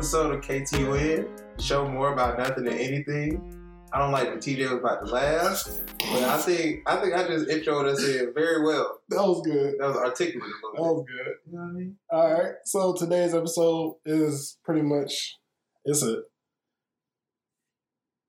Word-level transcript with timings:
episode 0.00 0.34
of 0.34 0.40
KTUN. 0.40 1.28
Show 1.60 1.86
more 1.86 2.14
about 2.14 2.38
nothing 2.38 2.66
and 2.66 2.80
anything. 2.80 3.84
I 3.92 3.98
don't 3.98 4.12
like 4.12 4.32
the 4.32 4.38
TJ 4.38 4.70
was 4.70 4.78
about 4.78 5.04
to 5.04 5.12
laugh, 5.12 5.62
but 5.98 6.22
I 6.22 6.38
think 6.38 6.88
I 6.88 6.96
think 7.02 7.14
I 7.14 7.26
just 7.26 7.48
introed 7.50 7.84
us 7.84 8.02
in 8.02 8.32
very 8.34 8.64
well. 8.64 9.02
That 9.10 9.18
was 9.18 9.42
good. 9.44 9.74
That 9.78 9.88
was 9.88 9.96
articulate 9.98 10.48
That 10.74 10.80
was 10.80 11.04
good. 11.06 11.34
You 11.46 11.52
know 11.52 11.64
what 11.64 11.68
I 11.68 11.72
mean? 11.72 11.96
All 12.10 12.32
right. 12.32 12.52
So 12.64 12.94
today's 12.94 13.34
episode 13.34 13.96
is 14.06 14.56
pretty 14.64 14.80
much 14.80 15.36
it's 15.84 16.02
a 16.02 16.22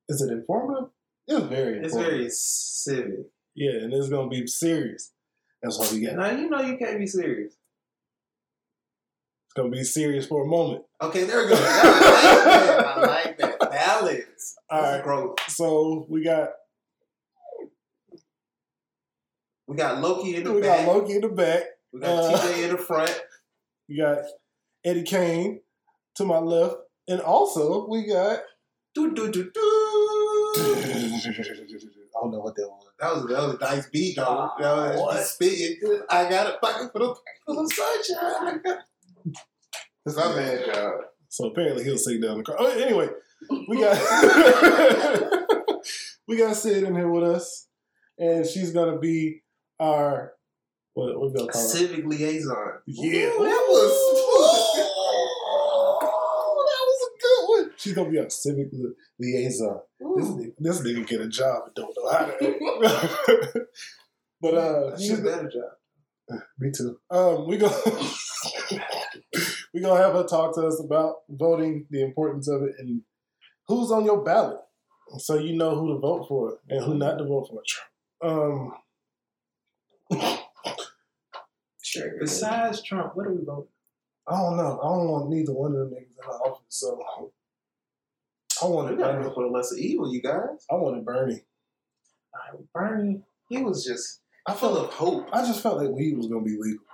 is 0.10 0.22
it 0.22 0.30
informative? 0.30 0.90
It's 1.26 1.46
very 1.48 1.78
informative. 1.78 1.86
It's 1.86 1.96
very 1.96 2.30
civic. 2.30 3.28
yeah, 3.56 3.84
and 3.84 3.94
it's 3.94 4.10
gonna 4.10 4.28
be 4.28 4.46
serious. 4.46 5.14
That's 5.64 5.80
why 5.80 5.88
we 5.94 6.06
got. 6.06 6.16
Now 6.16 6.32
you 6.32 6.50
know 6.50 6.60
you 6.60 6.76
can't 6.76 7.00
be 7.00 7.08
serious. 7.08 7.56
It's 9.52 9.58
gonna 9.58 9.70
be 9.70 9.84
serious 9.84 10.26
for 10.28 10.46
a 10.46 10.48
moment. 10.48 10.86
Okay, 11.02 11.26
there 11.26 11.44
we 11.44 11.50
go. 11.50 11.56
I 11.58 11.66
like 12.16 12.48
that. 12.48 12.86
I 12.88 13.06
like 13.06 13.38
that 13.38 13.60
balance. 13.60 14.56
All 14.70 14.82
right. 14.82 15.04
Growth. 15.04 15.40
So 15.50 16.06
we 16.08 16.24
got 16.24 16.52
We 19.68 19.76
got 19.76 20.00
Loki 20.00 20.38
in 20.38 20.46
the 20.46 20.54
we 20.54 20.62
back. 20.62 20.80
We 20.80 20.86
got 20.86 20.96
Loki 20.96 21.16
in 21.16 21.22
the 21.22 21.28
back. 21.28 21.64
we 21.92 22.00
got 22.00 22.34
uh, 22.34 22.38
TJ 22.38 22.64
in 22.64 22.70
the 22.72 22.78
front. 22.78 23.22
We 23.90 23.98
got 23.98 24.20
Eddie 24.86 25.04
Kane 25.04 25.60
to 26.16 26.24
my 26.24 26.38
left, 26.38 26.76
and 27.10 27.20
also 27.20 27.86
we 27.90 28.08
got. 28.08 28.40
Do 28.96 29.14
do 29.14 29.30
do 29.30 29.52
do. 29.54 29.62
I 30.56 32.20
don't 32.22 32.32
know 32.32 32.40
what 32.40 32.56
that 32.56 32.70
was. 32.70 32.88
That 33.02 33.16
was 33.16 33.26
that 33.28 33.48
was 33.48 33.56
a 33.56 33.76
nice 33.76 33.90
beat, 33.90 34.16
though. 34.16 34.24
Ah, 34.24 34.56
that 34.58 34.76
was 34.76 35.02
what? 35.02 35.26
spitting. 35.26 35.78
I 36.10 36.30
got 36.30 36.48
a 36.48 36.58
pocket 36.58 36.94
for 36.94 37.00
the 37.00 37.16
for 37.46 37.56
the 37.56 37.70
sunshine. 37.70 38.48
I 38.48 38.58
got. 38.64 38.80
It's 40.06 40.16
my 40.16 40.36
bad, 40.36 40.66
job. 40.66 40.94
So 41.30 41.46
apparently 41.46 41.84
he'll 41.84 41.98
sing 41.98 42.20
down 42.22 42.38
the 42.40 42.44
car. 42.44 42.56
Oh, 42.60 42.68
anyway, 42.70 43.08
we 43.68 43.80
got 43.80 43.98
we 46.28 46.38
got 46.38 46.56
Sid 46.56 46.84
in 46.84 46.96
here 46.96 47.08
with 47.10 47.24
us, 47.24 47.68
and 48.18 48.46
she's 48.46 48.72
gonna 48.72 48.98
be 49.00 49.42
our 49.80 50.34
what 50.94 51.18
what 51.20 51.32
we 51.32 51.38
gonna 51.40 51.52
call 51.52 51.62
her? 51.62 51.68
Civic 51.68 52.06
liaison. 52.06 52.74
Yeah, 52.86 53.28
Ooh, 53.28 53.44
that 53.44 53.66
was 53.70 53.92
Ooh, 54.12 54.86
that 56.68 56.84
was 56.86 57.02
a 57.08 57.12
good 57.22 57.44
one. 57.50 57.72
She's 57.78 57.94
gonna 57.94 58.10
be 58.10 58.20
our 58.20 58.30
civic 58.30 58.68
li- 58.74 58.96
liaison. 59.20 59.80
This 60.00 60.28
Ooh. 60.28 60.36
nigga, 60.38 60.54
this 60.60 60.82
nigga 60.82 61.08
get 61.08 61.22
a 61.22 61.30
job 61.30 61.64
and 61.68 61.76
don't 61.76 61.96
know 61.96 62.10
how 62.12 62.26
to. 62.26 63.66
but 64.42 64.54
uh, 64.54 64.92
I 64.94 64.98
she's 64.98 65.12
need 65.12 65.20
a 65.20 65.24
better 65.24 65.50
job. 65.50 66.40
me 66.60 66.72
too. 66.76 67.00
Um, 67.10 67.48
we 67.48 67.58
go. 67.58 67.70
we 69.74 69.80
gonna 69.82 70.02
have 70.02 70.14
her 70.14 70.24
talk 70.24 70.54
to 70.56 70.66
us 70.68 70.80
about 70.84 71.18
voting, 71.30 71.86
the 71.90 72.04
importance 72.04 72.48
of 72.48 72.64
it, 72.64 72.76
and 72.80 73.02
who's 73.68 73.92
on 73.92 74.06
your 74.06 74.24
ballot, 74.24 74.60
so 75.18 75.36
you 75.38 75.56
know 75.56 75.76
who 75.76 75.94
to 75.94 76.00
vote 76.00 76.28
for 76.28 76.60
and 76.70 76.84
who 76.84 76.96
not 76.96 77.18
to 77.18 77.26
vote 77.26 77.50
for. 77.50 77.62
Um, 78.28 78.74
Sure. 81.84 82.12
Besides 82.20 82.82
Trump, 82.84 83.16
what 83.18 83.28
do 83.28 83.34
we 83.34 83.44
vote? 83.44 83.70
I 84.28 84.38
don't 84.38 84.56
know. 84.56 84.80
I 84.82 84.88
don't 84.96 85.10
want 85.10 85.30
neither 85.30 85.52
one 85.52 85.74
of 85.74 85.80
them 85.80 85.90
niggas 85.90 86.04
in 86.04 86.16
the 86.16 86.24
office, 86.28 86.64
so 86.70 87.02
I 88.62 88.66
We 88.66 88.72
wanted 88.74 88.98
gotta 88.98 89.14
Bernie. 89.14 89.26
go 89.28 89.34
for 89.34 89.44
the 89.44 89.50
lesser 89.50 89.76
evil, 89.76 90.14
you 90.14 90.22
guys. 90.22 90.66
I 90.70 90.76
wanted 90.76 91.04
Bernie. 91.04 91.44
All 92.34 92.40
right, 92.58 92.64
Bernie, 92.74 93.22
he 93.50 93.58
was 93.62 93.84
just 93.84 94.22
I 94.48 94.54
full 94.54 94.76
felt. 94.76 94.88
of 94.90 94.94
hope. 94.94 95.28
I 95.34 95.46
just 95.46 95.62
felt 95.62 95.80
like 95.80 95.90
weed 95.90 96.16
was 96.16 96.28
gonna 96.28 96.44
be 96.46 96.58
legal. 96.58 96.86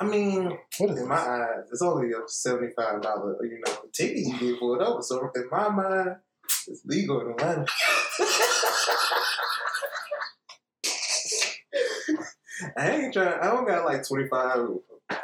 I 0.00 0.04
mean, 0.04 0.56
What 0.78 0.90
is 0.90 1.00
in 1.00 1.08
my 1.08 1.16
eyes, 1.16 1.68
it's 1.72 1.82
only 1.82 2.12
a 2.12 2.20
seventy-five 2.26 3.02
dollar, 3.02 3.36
you 3.44 3.60
know, 3.66 3.72
ticket 3.92 4.40
you 4.40 4.56
for 4.58 4.76
it 4.76 4.82
over. 4.86 5.02
So 5.02 5.28
in 5.34 5.48
my 5.50 5.68
mind, 5.68 6.16
it's 6.68 6.82
legal 6.84 7.20
in 7.20 7.30
Atlanta. 7.32 7.66
I 12.76 12.90
ain't 12.90 13.12
trying. 13.12 13.40
I 13.40 13.46
don't 13.46 13.66
got 13.66 13.84
like 13.84 14.06
twenty-five 14.06 14.68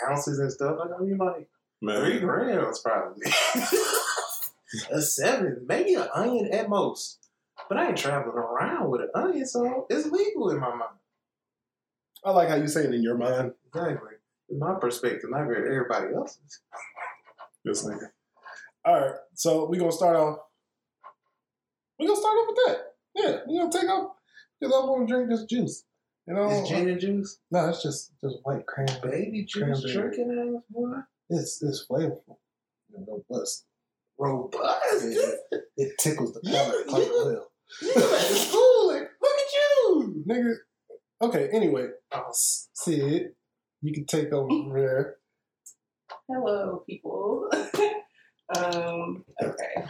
ounces 0.08 0.38
and 0.38 0.52
stuff. 0.52 0.78
I 0.82 1.02
mean, 1.02 1.18
like 1.18 1.48
three 1.80 2.18
grams 2.18 2.80
probably. 2.80 3.26
a 4.90 5.00
seven, 5.00 5.64
maybe 5.66 5.94
an 5.94 6.08
onion 6.14 6.52
at 6.52 6.68
most. 6.68 7.18
But 7.68 7.78
I 7.78 7.88
ain't 7.88 7.96
traveling 7.96 8.36
around 8.36 8.90
with 8.90 9.02
an 9.02 9.10
onion, 9.14 9.46
so 9.46 9.86
it's 9.88 10.06
legal 10.06 10.50
in 10.50 10.58
my 10.58 10.70
mind. 10.70 10.98
I 12.24 12.30
like 12.30 12.48
how 12.48 12.56
you 12.56 12.66
say 12.66 12.84
it 12.84 12.94
in 12.94 13.02
your 13.02 13.16
mind. 13.16 13.52
Exactly. 13.66 14.10
My 14.56 14.74
perspective, 14.80 15.30
not 15.30 15.42
everybody 15.42 16.14
else's. 16.14 16.60
This 17.64 17.84
nigga. 17.86 18.08
All 18.84 19.00
right, 19.00 19.14
so 19.34 19.66
we 19.66 19.78
gonna 19.78 19.90
start 19.92 20.16
off. 20.16 20.38
We 21.98 22.06
gonna 22.06 22.20
start 22.20 22.34
off 22.34 22.46
with 22.48 22.58
that. 22.66 22.78
Yeah, 23.14 23.36
we 23.48 23.58
gonna 23.58 23.72
take 23.72 23.88
off 23.88 24.12
because 24.60 24.74
I 24.74 24.84
want 24.86 25.08
to 25.08 25.14
drink 25.14 25.30
this 25.30 25.44
juice. 25.44 25.84
You 26.26 26.34
know, 26.34 26.48
Is 26.50 26.68
gin 26.68 26.88
and 26.88 27.00
juice? 27.00 27.38
no, 27.50 27.68
it's 27.68 27.82
just 27.82 28.12
just 28.22 28.36
white 28.44 28.66
cranberry. 28.66 29.24
Baby 29.24 29.44
juice 29.44 29.82
drinking 29.92 30.30
ass 30.56 30.62
boy. 30.70 30.98
It's 31.30 31.62
it's 31.62 31.86
flavorful. 31.90 32.36
and 32.94 33.06
robust. 33.08 33.64
Robust. 34.18 35.04
It, 35.04 35.40
it 35.76 35.92
tickles 35.98 36.32
the 36.34 36.40
palate 36.40 36.86
quite 36.86 37.08
well. 37.10 37.50
You 37.82 37.92
school. 37.92 38.88
Like, 38.88 39.08
look 39.22 39.32
at 39.32 39.54
you. 39.54 40.24
Nigga. 40.28 40.54
Okay, 41.22 41.48
anyway, 41.52 41.88
uh, 42.12 42.20
Sid, 42.32 43.32
you 43.84 43.92
can 43.92 44.06
take 44.06 44.32
over 44.32 44.48
from 44.48 44.72
there. 44.74 45.16
Hello, 46.28 46.82
people. 46.88 47.48
um, 48.56 49.24
okay. 49.42 49.84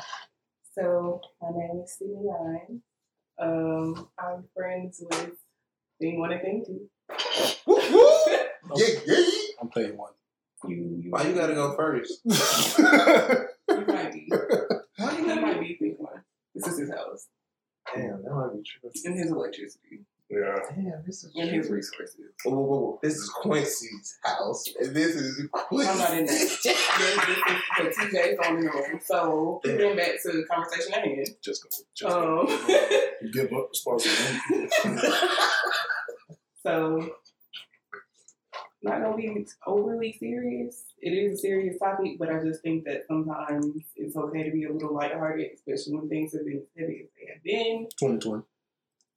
So 0.72 1.21
my 1.41 1.49
name 1.55 1.82
is 1.84 1.93
Stevie 1.94 2.15
Ryan. 2.25 2.82
Um, 3.38 4.09
I'm 4.19 4.44
friends 4.55 5.00
with 5.00 5.32
Thing 6.00 6.19
One 6.19 6.32
and 6.32 6.43
Thing 6.43 6.65
Two. 6.66 6.88
Woo, 7.66 7.77
woo. 7.77 8.37
Yeah, 8.77 8.87
yeah. 9.06 9.25
I'm 9.60 9.69
playing 9.69 9.97
one. 9.97 10.12
You, 10.66 11.00
you, 11.05 11.11
Why 11.11 11.28
you 11.28 11.34
gotta 11.34 11.55
go 11.55 11.76
first? 11.76 12.21
You 13.66 13.87
might 13.87 14.12
be. 14.12 14.31
Why 14.99 15.19
You 15.19 15.26
might 15.41 15.61
be 15.61 15.76
Thing 15.76 15.97
One. 15.99 16.22
This 16.55 16.66
is 16.69 16.78
his 16.81 16.91
house 16.91 17.26
Damn, 17.94 18.22
that 18.22 18.31
might 18.31 18.53
be 18.53 18.62
true. 18.62 18.91
and 19.05 19.19
his 19.19 19.31
electricity 19.31 20.00
yeah. 20.31 20.59
Damn, 20.75 21.03
this 21.07 21.25
is 21.25 21.33
and 21.37 21.51
his 21.51 21.71
resources. 21.71 22.17
Whoa, 22.45 22.55
whoa, 22.55 22.61
whoa, 22.61 22.79
whoa. 22.79 22.99
This 23.03 23.15
is 23.15 23.29
Quincy's 23.29 24.19
house, 24.25 24.65
and 24.81 24.95
this 24.95 25.15
is 25.17 25.49
Quincy's. 25.53 25.91
I'm 25.91 25.99
not 25.99 26.19
in 26.19 26.27
there. 26.27 26.37
Yes, 26.37 26.57
this 26.65 27.37
is, 27.37 27.62
but 27.77 27.93
TJ's 27.93 28.39
on 28.49 28.61
the 28.61 28.71
room. 28.71 29.01
So 29.05 29.61
getting 29.65 29.97
back 29.97 30.23
to 30.23 30.33
the 30.33 30.45
conversation 30.51 30.95
at 30.95 31.05
hand. 31.05 31.29
Just 31.43 31.62
go. 31.62 31.69
Just 31.95 32.15
go. 32.15 32.41
Um, 32.41 33.31
Give 33.33 33.53
up 33.53 33.69
responsibility. 33.71 34.69
So, 36.65 37.11
not 38.83 39.03
gonna 39.03 39.17
be 39.17 39.47
overly 39.67 40.17
serious. 40.19 40.85
It 41.01 41.11
is 41.11 41.39
a 41.39 41.43
serious 41.43 41.79
topic, 41.79 42.19
but 42.19 42.31
I 42.31 42.43
just 42.43 42.62
think 42.62 42.85
that 42.85 43.03
sometimes 43.06 43.83
it's 43.97 44.17
okay 44.17 44.45
to 44.45 44.51
be 44.51 44.65
a 44.65 44.73
little 44.73 44.95
lighthearted, 44.95 45.51
especially 45.55 45.97
when 45.97 46.09
things 46.09 46.33
have 46.33 46.47
been 46.47 46.62
as 46.62 46.69
heavy 46.79 47.03
as 47.03 47.09
they 47.19 47.32
have 47.32 47.43
been. 47.43 47.88
2020. 48.00 48.44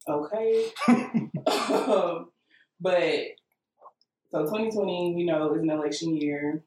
Okay. 0.08 0.72
um, 0.88 2.30
but 2.80 3.20
so 4.30 4.42
2020, 4.42 5.14
we 5.16 5.24
know, 5.24 5.54
is 5.54 5.62
an 5.62 5.70
election 5.70 6.14
year, 6.16 6.62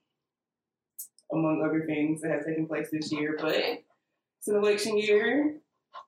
among 1.32 1.64
other 1.64 1.86
things 1.86 2.22
that 2.22 2.32
have 2.32 2.46
taken 2.46 2.68
place 2.68 2.90
this 2.92 3.12
year. 3.12 3.38
But 3.40 3.56
it's 3.56 4.48
an 4.48 4.56
election 4.56 4.98
year. 4.98 5.58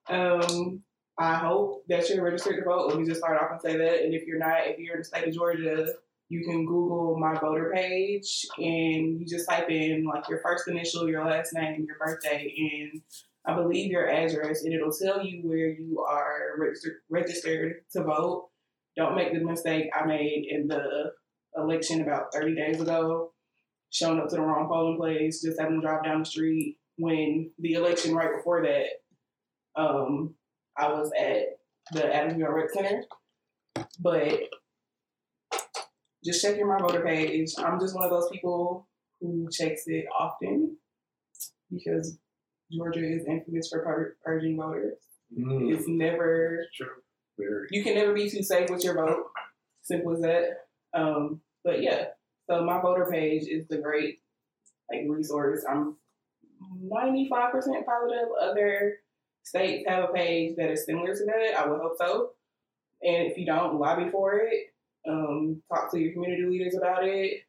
Um, 0.09 0.83
I 1.18 1.35
hope 1.35 1.83
that 1.89 2.09
you're 2.09 2.24
registered 2.24 2.57
to 2.57 2.63
vote. 2.63 2.89
Let 2.89 3.00
me 3.00 3.06
just 3.06 3.19
start 3.19 3.41
off 3.41 3.51
and 3.51 3.62
say 3.62 3.77
that. 3.77 4.03
And 4.03 4.13
if 4.13 4.25
you're 4.25 4.39
not, 4.39 4.65
if 4.65 4.80
you're 4.80 4.95
in 4.95 5.01
the 5.01 5.06
state 5.06 5.27
of 5.27 5.33
Georgia, 5.33 5.88
you 6.30 6.44
can 6.44 6.65
Google 6.65 7.18
my 7.19 7.38
voter 7.39 7.71
page 7.74 8.45
and 8.57 9.19
you 9.19 9.25
just 9.27 9.47
type 9.47 9.69
in 9.69 10.06
like 10.06 10.27
your 10.27 10.39
first 10.39 10.68
initial, 10.68 11.07
your 11.07 11.25
last 11.25 11.53
name, 11.53 11.85
your 11.85 11.97
birthday, 12.00 12.51
and 12.57 13.01
I 13.45 13.56
believe 13.56 13.92
your 13.92 14.10
address, 14.10 14.63
and 14.63 14.74
it'll 14.74 14.92
tell 14.92 15.24
you 15.24 15.42
where 15.48 15.69
you 15.69 16.00
are 16.07 16.57
registered 17.10 17.74
to 17.92 18.04
vote. 18.04 18.50
Don't 18.95 19.16
make 19.16 19.34
the 19.34 19.40
mistake 19.40 19.90
I 19.94 20.06
made 20.06 20.48
in 20.50 20.68
the 20.68 21.12
election 21.57 22.01
about 22.01 22.34
30 22.34 22.56
days 22.56 22.80
ago, 22.80 23.34
showing 23.90 24.19
up 24.19 24.30
to 24.30 24.36
the 24.36 24.42
wrong 24.42 24.68
polling 24.68 24.98
place, 24.98 25.42
just 25.42 25.60
having 25.60 25.81
to 25.81 25.86
drive 25.86 26.04
down 26.04 26.19
the 26.19 26.25
street. 26.25 26.78
When 26.98 27.51
the 27.60 27.74
election 27.74 28.16
right 28.16 28.36
before 28.36 28.63
that, 28.63 28.86
um, 29.75 30.36
I 30.78 30.90
was 30.90 31.12
at 31.19 31.57
the 31.92 32.01
Adamsville 32.01 32.54
Rec 32.54 32.69
Center. 32.69 33.04
But 34.00 34.50
just 36.24 36.42
checking 36.42 36.68
my 36.68 36.78
voter 36.78 37.01
page. 37.01 37.51
I'm 37.57 37.80
just 37.80 37.95
one 37.95 38.06
of 38.06 38.12
those 38.12 38.30
people 38.31 38.88
who 39.19 39.50
checks 39.51 39.84
it 39.88 40.06
often 40.18 40.78
because 41.72 42.18
Georgia 42.75 43.03
is 43.03 43.25
infamous 43.25 43.69
for 43.69 43.79
pur- 43.83 44.15
purging 44.23 44.57
voters. 44.57 44.97
Mm, 45.37 45.73
It's 45.73 45.87
never 45.87 46.65
True. 46.75 46.87
very. 47.37 47.67
you 47.71 47.83
can 47.83 47.95
never 47.95 48.13
be 48.13 48.29
too 48.29 48.43
safe 48.43 48.69
with 48.69 48.83
your 48.83 48.95
vote. 48.95 49.25
Simple 49.81 50.13
as 50.13 50.21
that. 50.21 50.49
Um, 50.93 51.41
but 51.63 51.81
yeah, 51.81 52.05
so 52.49 52.63
my 52.63 52.81
voter 52.81 53.07
page 53.11 53.43
is 53.47 53.67
the 53.67 53.77
great 53.77 54.19
like 54.91 55.01
resource. 55.07 55.65
I'm 55.69 55.97
95% 56.91 57.29
positive 57.85 58.29
other 58.41 58.97
states 59.43 59.85
have 59.87 60.09
a 60.09 60.13
page 60.13 60.55
that 60.57 60.71
is 60.71 60.85
similar 60.85 61.13
to 61.15 61.25
that. 61.25 61.55
I 61.59 61.67
would 61.67 61.81
hope 61.81 61.97
so. 61.97 62.29
And 63.01 63.27
if 63.31 63.37
you 63.37 63.45
don't, 63.45 63.79
lobby 63.79 64.09
for 64.09 64.37
it. 64.37 64.67
Um, 65.07 65.61
talk 65.69 65.91
to 65.91 65.99
your 65.99 66.13
community 66.13 66.45
leaders 66.45 66.75
about 66.77 67.03
it. 67.05 67.41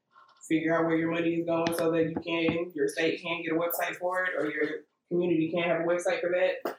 Figure 0.48 0.74
out 0.76 0.86
where 0.86 0.96
your 0.96 1.10
money 1.12 1.34
is 1.36 1.46
going 1.46 1.72
so 1.78 1.90
that 1.92 2.04
you 2.10 2.16
can, 2.16 2.72
your 2.74 2.88
state 2.88 3.22
can 3.22 3.42
get 3.42 3.52
a 3.52 3.56
website 3.56 3.96
for 3.96 4.24
it 4.24 4.30
or 4.36 4.50
your 4.50 4.64
community 5.08 5.50
can 5.50 5.62
have 5.62 5.80
a 5.80 5.84
website 5.84 6.20
for 6.20 6.30
that. 6.30 6.76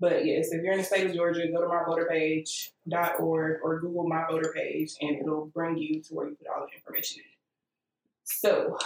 But 0.00 0.24
yes, 0.24 0.52
if 0.52 0.62
you're 0.62 0.72
in 0.72 0.78
the 0.78 0.84
state 0.84 1.06
of 1.06 1.14
Georgia, 1.14 1.48
go 1.52 1.60
to 1.60 1.66
myvoterpage.org 1.66 3.58
or 3.62 3.80
Google 3.80 4.06
my 4.06 4.24
voter 4.30 4.52
page 4.54 4.92
and 5.00 5.16
it'll 5.16 5.46
bring 5.46 5.76
you 5.76 6.00
to 6.02 6.14
where 6.14 6.28
you 6.28 6.36
put 6.36 6.46
all 6.46 6.66
the 6.66 6.76
information 6.76 7.18
in. 7.18 7.24
So 8.24 8.78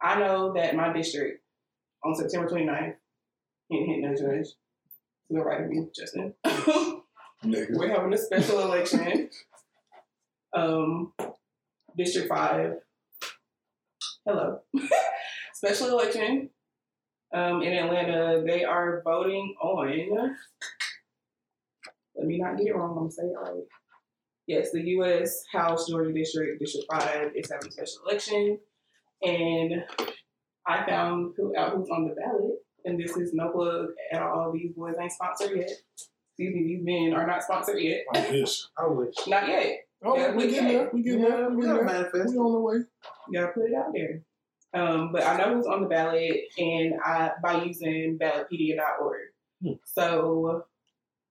I 0.00 0.20
know 0.20 0.52
that 0.54 0.76
my 0.76 0.92
district 0.92 1.42
on 2.04 2.14
September 2.14 2.48
29th, 2.48 2.94
hint, 3.68 3.88
hint, 3.88 4.02
nudge, 4.02 4.20
nudge, 4.20 4.46
to 4.46 5.34
the 5.34 5.40
right 5.40 5.62
of 5.62 5.68
me, 5.68 5.88
Justin, 5.94 6.34
we're 7.44 7.88
having 7.88 8.12
a 8.12 8.18
special 8.18 8.60
election. 8.60 9.30
Um, 10.54 11.12
District 11.96 12.28
5. 12.28 12.74
Hello. 14.26 14.60
special 15.54 15.88
election 15.88 16.50
um, 17.32 17.62
in 17.62 17.72
Atlanta. 17.72 18.42
They 18.46 18.64
are 18.64 19.02
voting 19.04 19.54
on, 19.62 20.36
let 22.16 22.26
me 22.26 22.38
not 22.38 22.56
get 22.58 22.68
it 22.68 22.76
wrong, 22.76 22.90
I'm 22.90 22.96
going 22.96 23.08
to 23.08 23.14
say 23.14 23.22
it 23.22 23.34
right. 23.40 23.64
Yes, 24.46 24.72
the 24.72 24.80
U.S. 24.82 25.44
House 25.52 25.88
Georgia 25.88 26.12
District, 26.12 26.58
District 26.58 26.86
5, 26.90 27.32
is 27.36 27.50
having 27.50 27.68
a 27.68 27.72
special 27.72 28.02
election. 28.08 28.58
And 29.22 29.84
I 30.66 30.84
found 30.86 31.34
who 31.36 31.54
out 31.56 31.76
who's 31.76 31.88
on 31.90 32.08
the 32.08 32.14
ballot, 32.14 32.56
and 32.84 32.98
this 32.98 33.16
is 33.16 33.32
no 33.32 33.50
plug 33.50 33.88
at 34.12 34.22
all. 34.22 34.50
These 34.52 34.72
boys 34.76 34.94
ain't 35.00 35.12
sponsored 35.12 35.56
yet. 35.56 35.70
Excuse 35.70 36.54
me, 36.54 36.62
these 36.64 36.80
men 36.82 37.12
are 37.14 37.26
not 37.26 37.42
sponsored 37.42 37.80
yet. 37.80 38.00
I 38.14 38.30
wish. 38.30 38.62
I 38.78 38.86
wish. 38.86 39.14
Not 39.26 39.46
yet. 39.46 39.80
Oh, 40.02 40.16
Yeah, 40.16 40.30
we 40.32 40.46
we 40.46 40.50
getting 40.50 40.68
there. 40.68 40.90
We 40.92 41.02
getting 41.02 41.22
there. 41.22 41.50
We 41.50 41.56
we 41.56 41.62
gotta 41.66 41.78
there. 41.78 41.84
manifest. 41.84 42.30
We 42.32 42.38
on 42.38 42.52
the 42.52 42.60
way. 42.60 42.74
You 43.28 43.40
gotta 43.40 43.52
put 43.52 43.64
it 43.70 43.74
out 43.74 43.92
there. 43.94 44.22
Um, 44.72 45.10
but 45.12 45.24
I 45.24 45.36
know 45.36 45.54
who's 45.54 45.66
on 45.66 45.82
the 45.82 45.88
ballot, 45.88 46.36
and 46.58 46.94
I 47.04 47.32
by 47.42 47.64
using 47.64 48.18
ballotpedia.org. 48.18 49.20
Hmm. 49.62 49.72
So, 49.84 50.64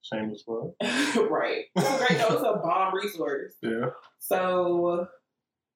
Shameless 0.02 0.44
plug. 0.44 0.74
right, 0.82 1.66
it's 1.76 1.90
a 1.90 1.98
great. 1.98 2.20
No, 2.20 2.28
it's 2.30 2.44
a 2.44 2.60
bomb 2.62 2.94
resource. 2.96 3.54
Yeah. 3.62 3.90
So 4.20 5.08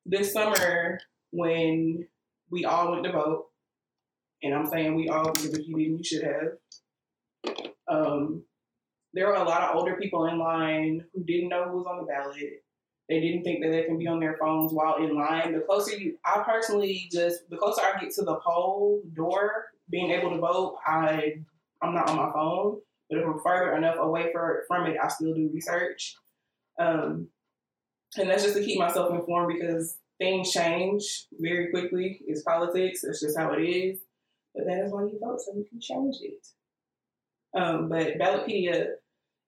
this 0.05 0.33
summer, 0.33 0.99
when 1.31 2.07
we 2.49 2.65
all 2.65 2.91
went 2.91 3.05
to 3.05 3.11
vote, 3.11 3.45
and 4.41 4.53
I'm 4.53 4.67
saying 4.67 4.95
we 4.95 5.09
all 5.09 5.31
because 5.31 5.53
if 5.53 5.67
you 5.67 5.77
didn't, 5.77 5.97
you 5.97 6.03
should 6.03 6.23
have. 6.23 7.55
Um, 7.87 8.43
there 9.13 9.27
were 9.27 9.35
a 9.35 9.43
lot 9.43 9.63
of 9.63 9.75
older 9.75 9.95
people 9.95 10.25
in 10.25 10.39
line 10.39 11.05
who 11.13 11.23
didn't 11.23 11.49
know 11.49 11.65
who 11.65 11.77
was 11.77 11.87
on 11.87 11.97
the 11.97 12.03
ballot. 12.03 12.62
They 13.09 13.19
didn't 13.19 13.43
think 13.43 13.61
that 13.63 13.71
they 13.71 13.83
can 13.83 13.97
be 13.97 14.07
on 14.07 14.19
their 14.19 14.37
phones 14.37 14.73
while 14.73 14.97
in 14.97 15.15
line. 15.15 15.53
The 15.53 15.59
closer 15.59 15.95
you, 15.97 16.17
I 16.25 16.41
personally 16.45 17.09
just 17.11 17.49
the 17.49 17.57
closer 17.57 17.81
I 17.81 17.99
get 17.99 18.11
to 18.13 18.23
the 18.23 18.39
poll 18.45 19.01
door, 19.13 19.65
being 19.89 20.11
able 20.11 20.29
to 20.29 20.39
vote, 20.39 20.77
I 20.85 21.35
I'm 21.81 21.93
not 21.93 22.09
on 22.09 22.17
my 22.17 22.31
phone. 22.31 22.79
But 23.09 23.19
if 23.19 23.25
I'm 23.25 23.39
further 23.43 23.75
enough 23.75 23.97
away 23.99 24.31
for, 24.31 24.63
from 24.67 24.87
it, 24.87 24.97
I 25.03 25.07
still 25.09 25.33
do 25.33 25.51
research. 25.53 26.15
Um, 26.79 27.27
and 28.17 28.29
that's 28.29 28.43
just 28.43 28.55
to 28.55 28.63
keep 28.63 28.79
myself 28.79 29.13
informed 29.13 29.53
because 29.53 29.97
things 30.17 30.51
change 30.51 31.27
very 31.39 31.69
quickly. 31.69 32.21
It's 32.25 32.43
politics. 32.43 33.01
That's 33.03 33.21
just 33.21 33.37
how 33.37 33.51
it 33.53 33.61
is. 33.61 33.99
But 34.55 34.65
that 34.67 34.85
is 34.85 34.91
why 34.91 35.03
you 35.03 35.19
vote, 35.21 35.41
so 35.41 35.53
you 35.55 35.65
can 35.69 35.81
change 35.81 36.15
it. 36.21 36.47
Um, 37.55 37.89
but 37.89 38.17
Ballotpedia 38.17 38.87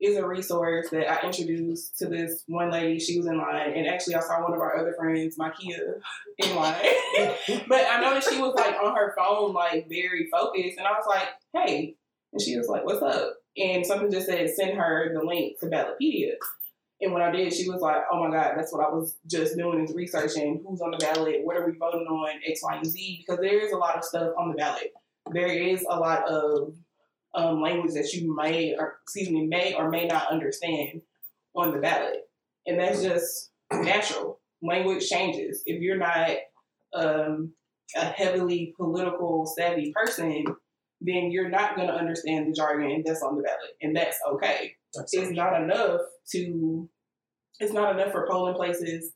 is 0.01 0.18
a 0.18 0.27
resource 0.27 0.89
that 0.92 1.09
I 1.09 1.25
introduced 1.25 1.97
to 2.00 2.07
this 2.07 2.44
one 2.47 2.71
lady. 2.71 3.00
She 3.00 3.18
was 3.18 3.27
in 3.27 3.38
line, 3.38 3.74
and 3.74 3.88
actually, 3.88 4.15
I 4.15 4.19
saw 4.19 4.44
one 4.44 4.53
of 4.53 4.59
our 4.59 4.77
other 4.77 4.94
friends, 4.97 5.38
Makia, 5.38 6.00
in 6.38 6.56
line. 6.56 6.75
but 7.68 7.88
I 7.89 8.01
noticed 8.01 8.30
she 8.30 8.42
was 8.42 8.53
like 8.56 8.75
on 8.81 8.95
her 8.95 9.13
phone, 9.18 9.53
like 9.53 9.88
very 9.88 10.27
focused, 10.31 10.77
and 10.77 10.88
I 10.88 10.92
was 10.92 11.06
like, 11.07 11.27
"Hey," 11.53 11.95
and 12.33 12.42
she 12.42 12.57
was 12.57 12.68
like, 12.68 12.86
"What's 12.86 13.01
up?" 13.01 13.36
And 13.57 13.86
something 13.86 14.12
just 14.12 14.27
said, 14.27 14.50
"Send 14.50 14.77
her 14.77 15.12
the 15.13 15.25
link 15.25 15.59
to 15.59 15.68
Ballotpedia." 15.68 16.33
And 17.01 17.13
when 17.13 17.21
I 17.21 17.31
did, 17.31 17.53
she 17.53 17.69
was 17.69 17.81
like, 17.81 18.03
"Oh 18.12 18.21
my 18.21 18.36
God, 18.36 18.53
that's 18.57 18.74
what 18.74 18.86
I 18.86 18.89
was 18.89 19.18
just 19.27 19.57
doing 19.57 19.83
is 19.83 19.94
researching 19.94 20.63
who's 20.68 20.81
on 20.81 20.92
the 20.92 20.97
ballot, 20.97 21.42
what 21.44 21.56
are 21.56 21.65
we 21.65 21.77
voting 21.77 22.07
on, 22.07 22.39
X, 22.45 22.62
Y, 22.63 22.75
and 22.75 22.86
Z." 22.86 23.24
Because 23.25 23.39
there 23.39 23.59
is 23.59 23.71
a 23.71 23.77
lot 23.77 23.97
of 23.97 24.03
stuff 24.03 24.33
on 24.38 24.50
the 24.50 24.56
ballot. 24.56 24.92
There 25.31 25.47
is 25.47 25.86
a 25.89 25.97
lot 25.97 26.27
of 26.30 26.75
um, 27.36 27.62
language 27.62 27.94
that 27.94 28.14
you 28.14 28.36
may, 28.36 28.76
or 28.78 28.98
excuse 29.04 29.30
me, 29.30 29.46
may 29.46 29.74
or 29.74 29.90
may 29.90 30.06
not 30.06 30.32
understand 30.32 31.02
on 31.56 31.72
the 31.72 31.80
ballot, 31.80 32.22
and 32.66 32.80
that's 32.80 33.02
just 33.02 33.52
natural. 33.72 34.40
Language 34.62 35.08
changes. 35.08 35.62
If 35.66 35.82
you're 35.82 35.98
not 35.98 36.30
um, 36.94 37.54
a 37.96 38.06
heavily 38.06 38.74
political 38.78 39.46
savvy 39.58 39.94
person, 39.96 40.46
then 41.02 41.30
you're 41.32 41.50
not 41.50 41.76
going 41.76 41.88
to 41.88 41.94
understand 41.94 42.48
the 42.48 42.56
jargon 42.56 43.04
that's 43.06 43.22
on 43.22 43.36
the 43.36 43.44
ballot, 43.44 43.72
and 43.81 43.96
that's 43.96 44.18
okay 44.34 44.76
is 45.14 45.31
not 45.31 45.62
enough 45.62 46.02
to 46.31 46.90
it's 47.60 47.74
not 47.74 47.96
enough 47.96 48.12
for 48.12 48.28
polling 48.30 48.56
places 48.56 49.12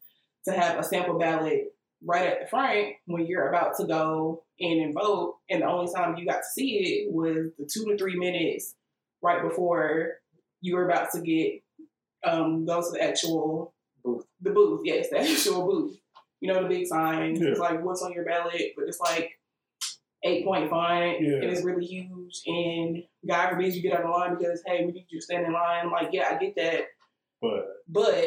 to 0.45 0.53
have 0.53 0.79
a 0.79 0.83
sample 0.83 1.19
ballot 1.19 1.73
right 2.05 2.27
at 2.27 2.41
the 2.41 2.47
front 2.47 2.93
when 3.05 3.25
you're 3.25 3.49
about 3.49 3.75
to 3.77 3.85
go 3.85 4.43
in 4.57 4.79
and 4.81 4.93
vote 4.93 5.35
and 5.49 5.61
the 5.61 5.67
only 5.67 5.91
time 5.93 6.15
you 6.17 6.25
got 6.25 6.37
to 6.37 6.43
see 6.53 6.77
it 7.07 7.11
was 7.13 7.51
the 7.57 7.65
two 7.71 7.85
to 7.85 7.97
three 7.97 8.15
minutes 8.17 8.75
right 9.21 9.41
before 9.41 10.13
you 10.61 10.75
were 10.75 10.89
about 10.89 11.11
to 11.11 11.19
get 11.21 11.61
um 12.23 12.65
go 12.65 12.81
to 12.81 12.89
the 12.91 13.03
actual 13.03 13.73
Booth. 14.03 14.25
the 14.41 14.51
booth 14.51 14.81
yes 14.85 15.09
the 15.09 15.19
actual 15.21 15.65
booth 15.65 15.97
you 16.39 16.51
know 16.51 16.61
the 16.63 16.69
big 16.69 16.87
sign 16.87 17.35
Yeah. 17.35 17.49
it's 17.49 17.59
like 17.59 17.83
what's 17.83 18.01
on 18.01 18.13
your 18.13 18.23
ballot 18.25 18.73
but 18.77 18.85
it's 18.87 18.99
like 19.01 19.31
eight 20.23 20.45
point 20.45 20.69
font 20.69 21.21
Yeah. 21.21 21.35
and 21.35 21.45
it's 21.45 21.63
really 21.63 21.85
huge 21.85 22.41
and 22.47 23.03
God 23.27 23.49
forbid 23.49 23.73
you 23.73 23.81
get 23.81 23.93
out 23.93 24.05
of 24.05 24.09
line 24.11 24.37
because 24.37 24.61
hey, 24.65 24.85
we 24.85 24.93
need 24.93 25.05
you 25.09 25.19
to 25.19 25.23
stand 25.25 25.45
in 25.45 25.51
line. 25.51 25.85
I'm 25.85 25.91
like, 25.91 26.09
yeah, 26.13 26.29
I 26.31 26.37
get 26.37 26.55
that, 26.55 26.83
But 27.41 27.65
but 27.89 28.25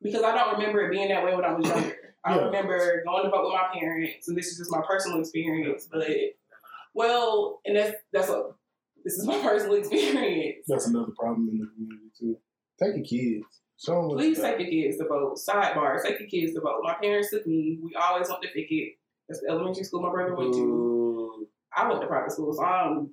because 0.00 0.22
I 0.22 0.34
don't 0.34 0.54
remember 0.58 0.80
it 0.86 0.90
being 0.90 1.08
that 1.08 1.22
way 1.22 1.34
when 1.34 1.44
I 1.44 1.52
was 1.52 1.68
younger. 1.68 1.96
I 2.24 2.36
Yeah. 2.36 2.44
remember 2.46 3.02
going 3.04 3.24
to 3.24 3.30
vote 3.30 3.44
with 3.44 3.52
my 3.54 3.68
parents, 3.78 4.28
and 4.28 4.36
this 4.36 4.46
is 4.48 4.58
just 4.58 4.70
my 4.70 4.80
personal 4.86 5.20
experience. 5.20 5.88
But 5.90 6.06
well, 6.94 7.60
and 7.64 7.76
that's 7.76 7.96
that's 8.12 8.28
a 8.28 8.50
this 9.04 9.14
is 9.14 9.26
my 9.26 9.38
personal 9.42 9.74
experience. 9.76 10.64
that's 10.68 10.86
another 10.86 11.12
problem 11.18 11.48
in 11.48 11.58
the 11.58 11.66
community 11.74 12.10
too. 12.18 12.36
Take 12.82 12.96
your 12.96 13.04
kids. 13.04 13.46
Show 13.84 14.10
Please 14.10 14.38
take 14.40 14.60
your 14.60 14.68
kids 14.70 14.98
to 14.98 15.08
vote. 15.08 15.36
Sidebar, 15.36 16.00
take 16.02 16.20
your 16.20 16.28
kids 16.28 16.54
to 16.54 16.60
vote. 16.60 16.80
My 16.84 16.94
parents 16.94 17.30
took 17.30 17.44
me. 17.46 17.80
We 17.82 17.92
always 18.00 18.28
went 18.28 18.42
to 18.42 18.48
Pickett. 18.48 18.94
That's 19.28 19.40
the 19.40 19.48
elementary 19.50 19.82
school 19.82 20.02
my 20.02 20.10
brother 20.10 20.36
went 20.36 20.52
to. 20.54 20.60
Ooh. 20.60 21.48
I 21.76 21.88
went 21.88 22.00
to 22.02 22.06
private 22.06 22.30
school, 22.30 22.52
so 22.54 22.62
I'm. 22.62 23.10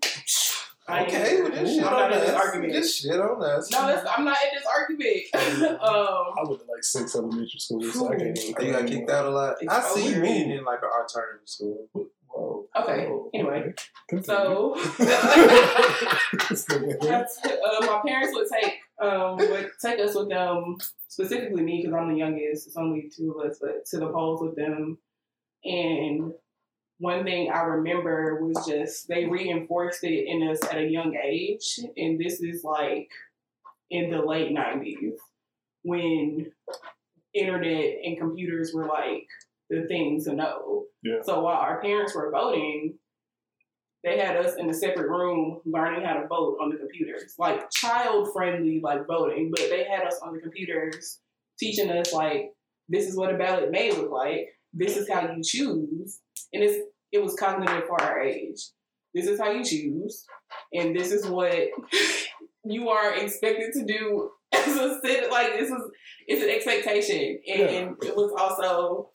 I 0.89 1.03
Okay, 1.05 1.41
well, 1.41 1.51
just 1.51 1.75
shit 1.75 1.84
I'm 1.84 1.93
on 1.93 2.00
not 2.00 2.13
in 2.13 2.19
this 2.19 2.29
argument. 2.31 2.74
Just 2.74 3.01
shit 3.01 3.19
on 3.19 3.43
us. 3.43 3.72
No, 3.72 3.88
that's, 3.88 4.10
I'm 4.17 4.25
not 4.25 4.38
in 4.43 4.58
this 4.58 4.65
argument. 4.65 5.81
um, 5.81 6.34
I 6.38 6.43
went 6.48 6.62
to 6.62 6.72
like 6.72 6.84
six 6.84 7.15
elementary 7.15 7.60
schools, 7.60 7.93
so 7.93 8.12
I 8.12 8.15
can't 8.17 8.38
even. 8.38 8.65
You 8.65 8.72
got 8.72 8.88
kicked 8.88 9.10
out 9.10 9.25
a 9.25 9.29
lot. 9.29 9.55
I 9.67 9.81
see 9.81 10.15
you 10.15 10.22
being 10.22 10.51
in 10.51 10.63
like 10.63 10.79
an 10.81 10.89
alternative 11.00 11.48
school. 11.48 11.88
Whoa. 11.93 12.65
Okay, 12.75 13.08
Whoa. 13.08 13.29
anyway. 13.34 13.74
Continue. 14.08 14.25
so 14.25 14.75
This 14.77 16.65
nigga. 16.69 17.00
that's, 17.01 17.39
uh, 17.46 17.86
my 17.86 18.01
parents 18.05 18.36
would 18.36 18.48
take 18.51 18.74
um, 19.01 19.38
would 19.38 19.72
take 19.81 20.00
us 20.00 20.15
with 20.15 20.29
them 20.29 20.77
specifically 21.08 21.62
me 21.63 21.81
because 21.81 21.93
I'm 21.93 22.12
the 22.12 22.17
youngest. 22.17 22.67
It's 22.67 22.77
only 22.77 23.12
two 23.15 23.34
of 23.34 23.50
us, 23.50 23.58
but 23.62 23.86
to 23.88 24.00
the 24.00 24.10
polls 24.10 24.41
with 24.41 24.55
them. 24.55 24.98
And 25.63 26.34
one 27.00 27.24
thing 27.24 27.50
I 27.50 27.62
remember 27.62 28.39
was 28.41 28.68
just 28.68 29.08
they 29.08 29.25
reinforced 29.25 30.03
it 30.03 30.27
in 30.27 30.48
us 30.48 30.60
at 30.65 30.77
a 30.77 30.88
young 30.88 31.15
age, 31.15 31.79
and 31.98 32.20
this 32.20 32.41
is 32.41 32.63
like 32.63 33.10
in 33.89 34.12
the 34.12 34.22
late 34.22 34.51
'90s 34.51 35.15
when 35.84 36.51
internet 37.34 37.96
and 38.03 38.18
computers 38.18 38.74
were 38.74 38.86
like 38.86 39.27
the 39.70 39.84
thing 39.88 40.22
to 40.25 40.34
know. 40.34 40.86
Yeah. 41.01 41.22
So 41.24 41.41
while 41.41 41.58
our 41.58 41.82
parents 41.82 42.13
were 42.13 42.32
voting, 42.32 42.96
they 44.03 44.18
had 44.18 44.36
us 44.36 44.56
in 44.56 44.70
a 44.70 44.74
separate 44.74 45.10
room 45.10 45.62
learning 45.65 46.06
how 46.06 46.15
to 46.15 46.27
vote 46.27 46.58
on 46.62 46.70
the 46.70 46.77
computers, 46.77 47.36
like 47.39 47.70
child 47.72 48.34
friendly, 48.34 48.82
like 48.84 49.08
voting. 49.08 49.51
But 49.51 49.70
they 49.70 49.86
had 49.86 50.06
us 50.06 50.20
on 50.22 50.34
the 50.34 50.41
computers 50.41 51.20
teaching 51.58 51.89
us 51.89 52.12
like 52.12 52.51
this 52.89 53.08
is 53.08 53.15
what 53.15 53.34
a 53.34 53.38
ballot 53.38 53.72
may 53.72 53.91
look 53.91 54.12
like. 54.12 54.50
This 54.73 54.97
is 54.97 55.09
how 55.09 55.31
you 55.33 55.43
choose, 55.43 56.19
and 56.53 56.63
it's 56.63 56.88
it 57.11 57.21
was 57.21 57.35
cognitive 57.35 57.88
for 57.88 58.01
our 58.01 58.21
age. 58.21 58.69
This 59.13 59.27
is 59.27 59.39
how 59.39 59.51
you 59.51 59.63
choose, 59.63 60.25
and 60.73 60.95
this 60.95 61.11
is 61.11 61.25
what 61.25 61.55
you 62.65 62.89
are 62.89 63.15
expected 63.15 63.73
to 63.73 63.85
do 63.85 64.31
as 64.53 64.75
a 64.75 64.99
citizen. 65.01 65.31
Like 65.31 65.53
this 65.57 65.69
is 65.69 65.81
it's 66.27 66.43
an 66.43 66.49
expectation, 66.49 67.39
and 67.47 67.95
it 68.03 68.15
was 68.15 68.33
also 68.38 69.09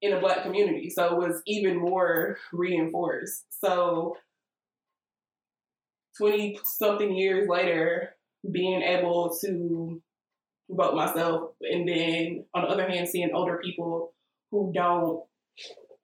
in 0.00 0.12
a 0.12 0.20
black 0.20 0.42
community. 0.42 0.90
So 0.90 1.06
it 1.06 1.28
was 1.28 1.42
even 1.46 1.78
more 1.78 2.38
reinforced. 2.52 3.44
So 3.60 4.16
20 6.18 6.58
something 6.64 7.14
years 7.14 7.48
later, 7.48 8.16
being 8.50 8.82
able 8.82 9.36
to 9.42 10.02
vote 10.68 10.96
myself, 10.96 11.52
and 11.60 11.88
then 11.88 12.44
on 12.52 12.62
the 12.62 12.68
other 12.68 12.88
hand, 12.88 13.08
seeing 13.08 13.30
older 13.32 13.60
people 13.62 14.12
who 14.52 14.70
don't 14.72 15.24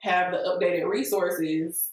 have 0.00 0.32
the 0.32 0.38
updated 0.38 0.88
resources 0.88 1.90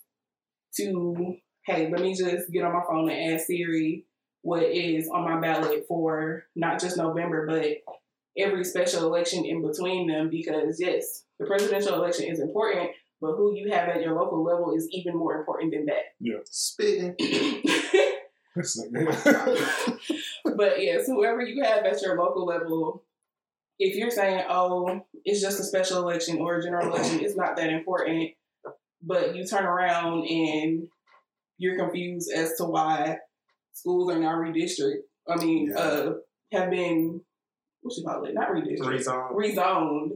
to, 0.77 1.35
hey, 1.65 1.89
let 1.91 2.01
me 2.01 2.15
just 2.15 2.51
get 2.51 2.63
on 2.63 2.73
my 2.73 2.81
phone 2.87 3.09
and 3.09 3.35
ask 3.35 3.45
Siri 3.45 4.05
what 4.41 4.63
is 4.63 5.09
on 5.09 5.23
my 5.23 5.39
ballot 5.39 5.85
for 5.87 6.45
not 6.55 6.79
just 6.79 6.97
November, 6.97 7.45
but 7.47 7.65
every 8.37 8.63
special 8.63 9.03
election 9.03 9.45
in 9.45 9.61
between 9.61 10.07
them. 10.07 10.29
Because, 10.29 10.79
yes, 10.79 11.23
the 11.39 11.45
presidential 11.45 11.95
election 11.95 12.27
is 12.27 12.39
important, 12.39 12.91
but 13.21 13.35
who 13.35 13.53
you 13.53 13.71
have 13.71 13.89
at 13.89 14.01
your 14.01 14.15
local 14.15 14.43
level 14.43 14.73
is 14.75 14.87
even 14.91 15.15
more 15.15 15.37
important 15.37 15.73
than 15.73 15.85
that. 15.85 16.13
Yeah. 16.19 16.37
Spitting. 16.45 17.15
But 20.55 20.81
yes, 20.81 21.07
whoever 21.07 21.41
you 21.41 21.63
have 21.63 21.85
at 21.85 22.01
your 22.01 22.17
local 22.17 22.45
level, 22.45 23.03
if 23.79 23.95
you're 23.95 24.11
saying, 24.11 24.43
oh, 24.49 25.01
it's 25.23 25.41
just 25.41 25.59
a 25.59 25.63
special 25.63 25.99
election 26.01 26.39
or 26.39 26.57
a 26.57 26.63
general 26.63 26.87
election, 26.87 27.19
it's 27.19 27.35
not 27.35 27.55
that 27.57 27.69
important, 27.69 28.31
but 29.01 29.35
you 29.35 29.45
turn 29.45 29.65
around 29.65 30.25
and 30.25 30.87
you're 31.57 31.77
confused 31.77 32.31
as 32.33 32.55
to 32.57 32.65
why 32.65 33.17
schools 33.73 34.11
are 34.11 34.19
now 34.19 34.35
redistrict. 34.35 34.99
I 35.27 35.35
mean, 35.43 35.69
Yeah. 35.69 35.77
uh, 35.79 36.13
have 36.51 36.69
been 36.69 37.21
what 37.81 37.95
you 37.97 38.03
call 38.03 38.23
it? 38.25 38.33
Not 38.33 38.49
redistrict, 38.49 38.79
Rezone. 38.79 39.31
rezoned 39.33 40.09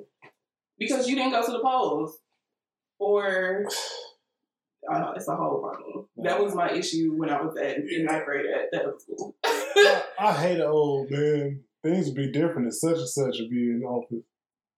because 0.78 1.08
you 1.08 1.16
didn't 1.16 1.32
go 1.32 1.46
to 1.46 1.52
the 1.52 1.60
polls, 1.60 2.18
or 3.00 3.66
I 4.90 5.00
know, 5.00 5.14
it's 5.16 5.28
a 5.28 5.36
whole 5.36 5.60
problem. 5.60 6.08
That 6.18 6.42
was 6.42 6.56
my 6.56 6.72
issue 6.72 7.14
when 7.16 7.30
I 7.30 7.42
was 7.42 7.56
at 7.58 7.78
in 7.78 8.06
ninth 8.06 8.26
grade 8.26 8.46
at 8.48 8.72
that 8.72 9.02
school. 9.02 9.36
I, 9.44 10.04
I 10.20 10.34
hate 10.34 10.60
an 10.60 10.68
old 10.68 11.12
man. 11.12 11.64
Things 11.84 12.08
would 12.08 12.16
be 12.16 12.32
different 12.32 12.68
if 12.68 12.76
such 12.76 12.98
and 12.98 13.08
such 13.10 13.38
would 13.40 13.50
be 13.50 13.72
in 13.72 13.84
office. 13.86 14.24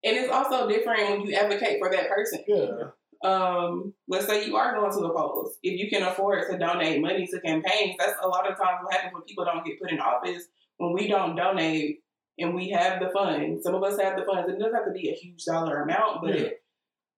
And 0.03 0.17
it's 0.17 0.31
also 0.31 0.67
different 0.67 1.10
when 1.10 1.22
you 1.22 1.36
advocate 1.36 1.79
for 1.79 1.89
that 1.91 2.10
person. 2.10 2.43
Yeah. 2.48 2.91
Um, 3.24 3.93
let's 4.08 4.25
say 4.25 4.46
you 4.48 4.55
are 4.55 4.74
going 4.75 4.91
to 4.91 5.00
the 5.00 5.10
polls. 5.10 5.58
If 5.62 5.79
you 5.79 5.89
can 5.89 6.08
afford 6.08 6.50
to 6.50 6.58
donate 6.58 7.01
money 7.01 7.27
to 7.27 7.39
campaigns, 7.41 7.96
that's 8.00 8.17
a 8.22 8.27
lot 8.27 8.50
of 8.50 8.58
times 8.58 8.79
what 8.84 8.93
happens 8.93 9.13
when 9.13 9.24
people 9.24 9.46
don't 9.46 9.63
get 9.65 9.79
put 9.79 9.91
in 9.91 10.00
office. 10.00 10.46
When 10.77 10.93
we 10.93 11.08
don't 11.08 11.36
donate 11.36 12.00
and 12.39 12.55
we 12.55 12.70
have 12.70 13.00
the 13.00 13.12
funds, 13.13 13.63
some 13.63 13.75
of 13.75 13.84
us 13.84 14.00
have 14.01 14.17
the 14.17 14.25
funds. 14.25 14.50
It 14.51 14.58
doesn't 14.58 14.74
have 14.74 14.86
to 14.86 14.91
be 14.91 15.10
a 15.10 15.13
huge 15.13 15.43
dollar 15.46 15.84
amount, 15.84 16.22
but 16.24 16.39
Yeah. 16.39 16.50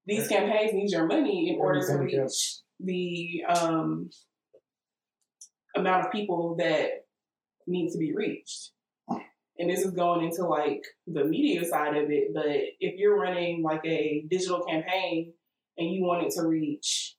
these 0.05 0.27
campaigns 0.27 0.73
need 0.73 0.91
your 0.91 1.05
money 1.05 1.49
in 1.53 1.59
order 1.61 1.79
to 1.79 1.93
reach 1.99 2.57
the 2.81 3.43
um, 3.47 4.09
amount 5.77 6.05
of 6.05 6.11
people 6.11 6.57
that 6.57 7.05
need 7.65 7.91
to 7.91 7.97
be 7.97 8.13
reached. 8.13 8.72
And 9.59 9.69
this 9.69 9.81
is 9.85 9.91
going 9.91 10.25
into 10.25 10.47
like 10.47 10.83
the 11.05 11.23
media 11.25 11.63
side 11.65 11.95
of 11.95 12.09
it, 12.09 12.33
but 12.33 12.45
if 12.47 12.95
you're 12.97 13.19
running 13.19 13.61
like 13.61 13.85
a 13.85 14.25
digital 14.29 14.61
campaign 14.63 15.33
and 15.77 15.91
you 15.91 16.03
wanted 16.03 16.31
to 16.31 16.47
reach 16.47 17.15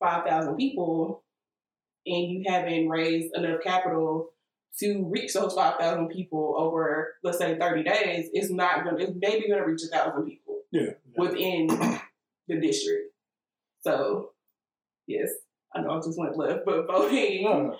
5,000 0.00 0.56
people 0.56 1.22
and 2.06 2.30
you 2.30 2.44
haven't 2.46 2.88
raised 2.88 3.34
enough 3.36 3.60
capital 3.62 4.30
to 4.78 5.04
reach 5.08 5.34
those 5.34 5.54
5,000 5.54 6.08
people 6.08 6.54
over, 6.58 7.14
let's 7.22 7.38
say, 7.38 7.58
30 7.58 7.82
days, 7.84 8.28
it's 8.32 8.50
not 8.50 8.84
going 8.84 8.96
to, 8.96 9.02
it's 9.04 9.12
maybe 9.20 9.46
going 9.46 9.60
to 9.60 9.66
reach 9.66 9.82
a 9.92 9.94
1,000 9.96 10.24
people 10.26 10.60
Yeah. 10.72 10.90
within 11.16 11.66
the 12.48 12.60
district. 12.60 13.12
So, 13.82 14.30
yes, 15.06 15.28
I 15.74 15.82
know 15.82 15.90
I 15.90 15.96
just 15.98 16.18
went 16.18 16.36
left, 16.38 16.60
but 16.64 16.86
voting 16.90 17.44
No, 17.44 17.76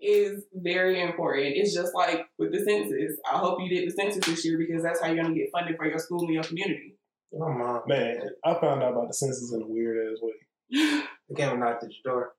is 0.00 0.44
very 0.54 1.00
important. 1.00 1.56
It's 1.56 1.74
just 1.74 1.94
like 1.94 2.26
with 2.38 2.52
the 2.52 2.58
census. 2.58 3.18
I 3.30 3.38
hope 3.38 3.60
you 3.60 3.68
did 3.68 3.88
the 3.88 3.92
census 3.92 4.24
this 4.26 4.44
year 4.44 4.58
because 4.58 4.82
that's 4.82 5.00
how 5.00 5.08
you're 5.08 5.22
going 5.22 5.34
to 5.34 5.40
get 5.40 5.50
funded 5.52 5.76
for 5.76 5.86
your 5.86 5.98
school 5.98 6.20
and 6.24 6.34
your 6.34 6.44
community. 6.44 6.96
Oh, 7.34 7.48
my 7.48 7.58
mom. 7.58 7.82
man, 7.86 8.20
I 8.44 8.54
found 8.54 8.82
out 8.82 8.92
about 8.92 9.08
the 9.08 9.14
census 9.14 9.52
in 9.52 9.62
a 9.62 9.66
weird 9.66 10.12
ass 10.12 10.18
way. 10.22 11.02
They 11.28 11.34
came 11.34 11.50
and 11.50 11.60
knocked 11.60 11.82
at 11.82 11.90
your 11.90 12.14
door. 12.14 12.34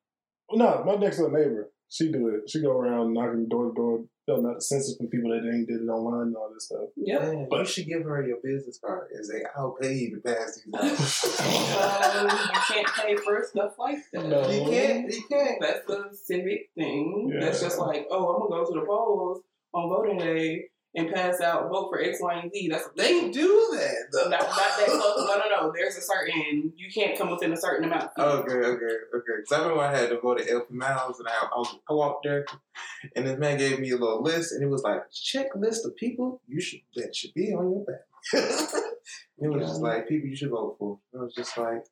No, 0.49 0.81
my 0.85 0.95
next 0.95 1.17
door 1.17 1.29
neighbor, 1.29 1.69
she 1.89 2.11
do 2.11 2.27
it. 2.29 2.49
She 2.49 2.61
go 2.61 2.71
around 2.71 3.13
knocking 3.13 3.47
door 3.47 3.69
to 3.69 3.73
door, 3.73 4.03
filling 4.25 4.45
out 4.45 4.55
the 4.55 4.61
census 4.61 4.97
for 4.97 5.05
people 5.07 5.29
that 5.29 5.47
ain't 5.49 5.67
did 5.67 5.81
it 5.81 5.87
online 5.87 6.27
and 6.27 6.35
all 6.35 6.49
this 6.53 6.65
stuff. 6.65 6.89
Yeah, 6.95 7.19
Man, 7.19 7.47
But- 7.49 7.59
you 7.59 7.65
should 7.65 7.87
give 7.87 8.03
her 8.03 8.25
your 8.27 8.37
business 8.43 8.79
card 8.83 9.09
and 9.13 9.25
say, 9.25 9.43
I'll 9.57 9.77
pay 9.79 9.93
you 9.93 10.15
to 10.15 10.21
pass 10.21 10.61
these 10.65 10.73
out. 10.73 10.81
Um, 12.21 12.25
you 12.53 12.59
can't 12.67 12.87
pay 12.87 13.15
for 13.15 13.45
stuff 13.49 13.73
like 13.79 13.99
that. 14.13 14.25
No. 14.25 14.49
you 14.49 14.69
can't. 14.69 15.13
You 15.13 15.23
can't. 15.29 15.61
That's 15.61 15.89
a 15.89 16.15
civic 16.15 16.69
thing. 16.75 17.37
That's 17.39 17.61
just 17.61 17.79
like, 17.79 18.07
oh, 18.11 18.33
I'm 18.33 18.49
gonna 18.49 18.63
go 18.65 18.71
to 18.73 18.79
the 18.79 18.85
polls 18.85 19.41
on 19.73 19.89
voting 19.89 20.17
day 20.17 20.65
and 20.97 21.13
pass 21.13 21.39
out 21.41 21.69
vote 21.69 21.89
for 21.89 22.01
X, 22.01 22.17
Y, 22.19 22.33
and 22.33 22.51
Z. 22.51 22.67
That's 22.69 22.89
They 22.95 23.29
do 23.29 23.69
that, 23.73 23.95
though. 24.11 24.29
not, 24.29 24.41
not 24.41 24.49
that 24.49 24.85
close. 24.87 25.27
No, 25.27 25.37
no, 25.37 25.67
no. 25.67 25.73
There's 25.75 25.95
a 25.95 26.01
certain 26.01 26.73
you 26.75 26.89
can't 26.93 27.17
come 27.17 27.29
within 27.31 27.53
a 27.53 27.57
certain 27.57 27.85
amount. 27.85 28.11
Okay, 28.17 28.53
okay, 28.55 28.65
okay. 28.65 28.95
Because 29.13 29.51
I 29.53 29.59
remember 29.61 29.81
I 29.83 29.95
had 29.95 30.09
to 30.09 30.17
go 30.21 30.33
to 30.35 30.51
LP 30.51 30.73
Miles 30.73 31.19
and 31.19 31.27
I, 31.27 31.31
I, 31.45 31.57
was- 31.57 31.79
I 31.89 31.93
walked 31.93 32.25
there 32.25 32.45
and 33.15 33.25
this 33.27 33.37
man 33.37 33.57
gave 33.57 33.79
me 33.79 33.91
a 33.91 33.97
little 33.97 34.21
list 34.23 34.51
and 34.51 34.63
it 34.63 34.69
was 34.69 34.81
like, 34.83 35.01
checklist 35.11 35.85
of 35.85 35.95
people 35.95 36.41
you 36.47 36.59
should 36.59 36.79
that 36.95 37.15
should 37.15 37.33
be 37.33 37.53
on 37.53 37.71
your 37.71 37.85
back. 37.85 38.01
it 39.39 39.47
was 39.47 39.67
just 39.69 39.81
like 39.81 40.07
people 40.07 40.27
you 40.27 40.35
should 40.35 40.49
vote 40.49 40.75
for. 40.79 40.99
I 41.17 41.23
was 41.23 41.33
just 41.35 41.57
like, 41.57 41.83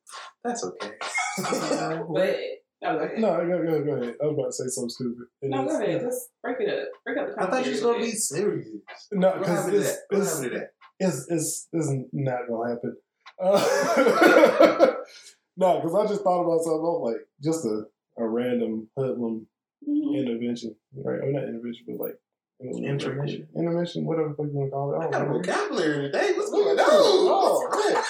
that's 0.44 0.64
okay. 0.64 0.92
but 2.12 2.36
oh, 2.84 2.98
go 2.98 3.04
ahead. 3.04 3.18
No, 3.18 3.36
go, 3.46 3.64
go, 3.64 3.84
go 3.84 3.92
ahead. 4.02 4.14
I 4.22 4.26
was 4.26 4.34
about 4.34 4.46
to 4.46 4.52
say 4.52 4.64
something 4.68 4.90
stupid. 4.90 5.26
It 5.42 5.50
No, 5.50 5.64
is- 5.66 5.72
go 5.72 5.82
ahead. 5.82 6.00
Just 6.02 6.28
break 6.42 6.56
it 6.60 6.68
up. 6.68 6.88
Break 7.04 7.18
up 7.18 7.34
the 7.36 7.42
I 7.42 7.46
thought 7.50 7.64
you 7.64 7.72
was 7.72 7.80
commentary 7.80 8.02
gonna 8.02 8.12
be 8.12 8.18
serious. 8.18 8.68
No, 9.12 9.32
because 9.38 9.48
happened 9.48 9.72
to 9.72 9.78
it's, 9.78 9.92
that? 9.92 9.98
What 10.10 10.20
it's, 10.20 10.34
happened 10.34 10.52
to 10.52 10.58
that? 10.58 10.70
it's, 11.00 11.26
it's, 11.30 11.68
it's 11.72 11.90
not 12.12 12.48
going 12.48 12.68
to 12.68 12.74
happen. 12.74 12.96
Uh, 13.38 14.94
no, 15.56 15.80
because 15.80 15.94
I 15.94 16.06
just 16.06 16.22
thought 16.22 16.42
about 16.42 16.60
something 16.62 16.84
else, 16.84 17.02
like 17.12 17.20
just 17.42 17.64
a, 17.64 17.82
a 18.18 18.26
random 18.28 18.88
hoodlum 18.96 19.46
Mhm. 19.86 20.16
intervention. 20.18 20.74
Right? 20.94 21.20
Or 21.20 21.32
not 21.32 21.44
intervention, 21.44 21.84
but 21.88 22.00
like. 22.00 22.18
Intermission. 22.58 23.46
Intermission, 23.54 24.06
whatever 24.06 24.30
the 24.30 24.34
fuck 24.34 24.46
you 24.46 24.52
want 24.54 24.68
to 24.68 24.72
call 24.72 24.92
it. 24.92 24.96
I 24.96 24.98
I 24.98 25.02
don't 25.02 25.12
got 25.12 25.20
a 25.20 25.24
know. 25.26 25.32
vocabulary 25.34 26.06
today. 26.10 26.32
What's 26.34 26.50
going 26.50 26.78
on? 26.78 26.86
Oh, 26.88 27.68
on? 27.70 27.92
man. 27.92 28.02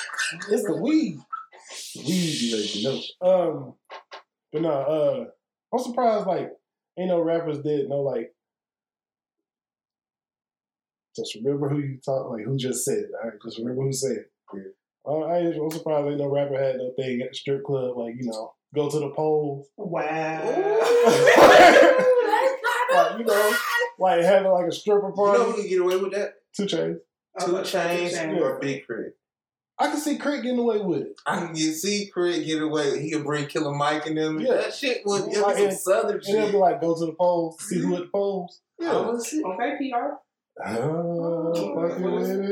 It's 0.52 0.62
the 0.62 0.76
weed. 0.80 1.18
Weed, 1.96 2.40
you 2.42 2.56
let 2.56 2.74
you 2.76 2.82
know. 2.84 3.00
Um, 3.28 3.74
but 4.62 4.62
no, 4.62 4.70
uh, 4.70 5.24
I'm 5.72 5.78
surprised. 5.84 6.26
Like, 6.26 6.50
ain't 6.98 7.08
no 7.08 7.20
rappers 7.20 7.58
did 7.58 7.88
no 7.88 8.00
like. 8.00 8.32
Just 11.14 11.34
remember 11.36 11.68
who 11.68 11.78
you 11.80 11.98
talk 12.04 12.30
like 12.30 12.44
who 12.44 12.56
just 12.56 12.84
said. 12.84 12.98
it, 12.98 13.10
All 13.22 13.28
right, 13.30 13.38
just 13.44 13.58
remember 13.58 13.82
who 13.82 13.92
said. 13.92 14.12
it. 14.16 14.30
Yeah. 14.54 14.60
Uh, 15.06 15.20
I 15.20 15.38
ain't, 15.38 15.56
I'm 15.56 15.70
surprised 15.70 16.08
ain't 16.08 16.18
no 16.18 16.26
rapper 16.28 16.58
had 16.62 16.76
no 16.76 16.92
thing 16.96 17.20
at 17.22 17.30
the 17.30 17.34
strip 17.34 17.64
club 17.64 17.96
like 17.96 18.14
you 18.18 18.26
know 18.30 18.52
go 18.74 18.90
to 18.90 18.98
the 18.98 19.10
polls. 19.10 19.66
Wow. 19.76 20.42
Like, 22.88 23.18
you 23.18 23.24
know, 23.26 23.56
like 23.98 24.20
having 24.22 24.50
like 24.50 24.68
a 24.68 24.72
stripper 24.72 25.12
party. 25.12 25.38
You 25.38 25.38
party. 25.38 25.38
know 25.38 25.44
who 25.50 25.60
can 25.60 25.68
get 25.68 25.80
away 25.80 25.96
with 25.98 26.12
that? 26.12 26.34
2 26.56 26.62
Chainz. 26.64 26.96
Two 27.44 27.62
chains 27.62 28.14
Chainz. 28.16 28.40
or 28.40 28.58
Big 28.58 28.86
Crit. 28.86 29.12
I 29.78 29.88
can 29.88 29.98
see 29.98 30.16
K.R.I.T. 30.16 30.42
getting 30.42 30.58
away 30.58 30.78
with 30.78 31.02
it. 31.02 31.20
I 31.26 31.38
can 31.38 31.52
get 31.52 31.74
see 31.74 32.06
K.R.I.T. 32.06 32.46
getting 32.46 32.62
away. 32.62 33.02
He 33.02 33.10
can 33.10 33.22
bring 33.22 33.46
Killer 33.46 33.74
Mike 33.74 34.06
and 34.06 34.16
them. 34.16 34.40
Yeah. 34.40 34.54
That 34.54 34.74
shit 34.74 35.02
would 35.04 35.30
be 35.30 35.38
Like, 35.38 35.56
give 35.58 35.72
some 35.72 35.92
southern 35.92 36.20
And 36.24 36.34
they'll 36.34 36.52
be 36.52 36.56
like, 36.56 36.80
go 36.80 36.98
to 36.98 37.06
the 37.06 37.12
polls, 37.12 37.60
see 37.60 37.78
who 37.78 37.86
mm-hmm. 37.86 37.94
at 37.94 38.00
the 38.00 38.06
polls. 38.06 38.60
Yeah. 38.78 38.92
Okay, 38.94 39.90
PR. 39.90 40.14
Oh, 40.64 41.52
fuck 41.54 41.98
you 41.98 42.10
with 42.10 42.30
it. 42.30 42.42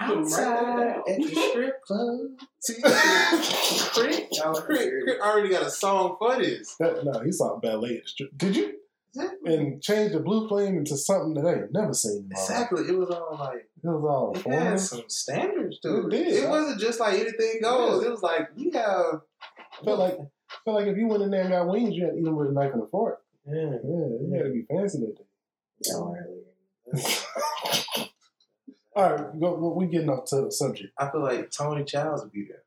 You 0.00 0.06
can 0.06 0.22
write 0.22 0.26
that 0.26 0.98
Outside 0.98 1.02
at 1.08 1.16
the 1.16 1.48
strip 1.50 1.82
club. 1.82 2.18
See, 2.60 2.74
K.R.I.T., 2.82 4.30
K.R.I.T., 4.30 4.92
K.R.I.T. 5.04 5.20
already 5.20 5.48
got 5.48 5.66
a 5.66 5.70
song 5.70 6.16
for 6.18 6.36
this. 6.36 6.76
That, 6.78 7.04
no, 7.04 7.20
he 7.20 7.32
saw 7.32 7.58
ballet 7.58 7.96
at 7.96 8.02
the 8.02 8.08
strip. 8.08 8.30
Did 8.36 8.56
you? 8.56 8.77
And 9.44 9.82
change 9.82 10.12
the 10.12 10.20
blue 10.20 10.46
flame 10.48 10.76
into 10.76 10.96
something 10.96 11.34
that 11.34 11.46
I 11.48 11.54
ain't 11.62 11.72
never 11.72 11.94
seen. 11.94 12.24
in 12.24 12.28
life. 12.28 12.38
Exactly. 12.50 12.82
It 12.88 12.96
was 12.98 13.10
all 13.10 13.36
like 13.40 13.68
It 13.82 13.86
was 13.88 14.04
all 14.04 14.32
it 14.36 14.42
foreign. 14.42 14.58
had 14.58 14.80
some 14.80 15.02
standards 15.08 15.80
to 15.80 15.96
It 16.00 16.04
it. 16.06 16.10
did. 16.10 16.44
It 16.44 16.48
wasn't 16.48 16.80
just 16.80 17.00
like 17.00 17.14
anything 17.18 17.60
goes. 17.62 18.04
It 18.04 18.10
was 18.10 18.22
like 18.22 18.48
we 18.56 18.70
have 18.72 19.22
Felt 19.84 19.98
like 19.98 20.18
felt 20.64 20.76
like 20.76 20.86
if 20.86 20.96
you 20.96 21.06
went 21.08 21.22
in 21.22 21.30
there 21.30 21.42
and 21.42 21.50
got 21.50 21.68
wings, 21.68 21.94
you 21.94 22.04
had 22.04 22.12
to 22.14 22.18
eat 22.18 22.24
them 22.24 22.36
with 22.36 22.48
a 22.48 22.52
knife 22.52 22.72
and 22.74 22.82
a 22.82 22.86
fork. 22.86 23.20
Yeah. 23.46 23.54
Yeah, 23.54 23.70
you 23.82 24.32
had 24.34 24.44
to 24.44 24.50
be 24.52 24.62
fancy 24.68 24.98
that 25.00 25.16
day. 25.16 25.24
All 28.96 29.12
right, 29.14 29.40
go, 29.40 29.54
well, 29.54 29.74
we 29.74 29.86
getting 29.86 30.10
off 30.10 30.24
to 30.30 30.42
the 30.42 30.50
subject. 30.52 30.92
I 30.98 31.08
feel 31.10 31.22
like 31.22 31.50
Toni 31.50 31.84
Childs 31.84 32.22
would 32.22 32.32
be 32.32 32.46
there. 32.48 32.62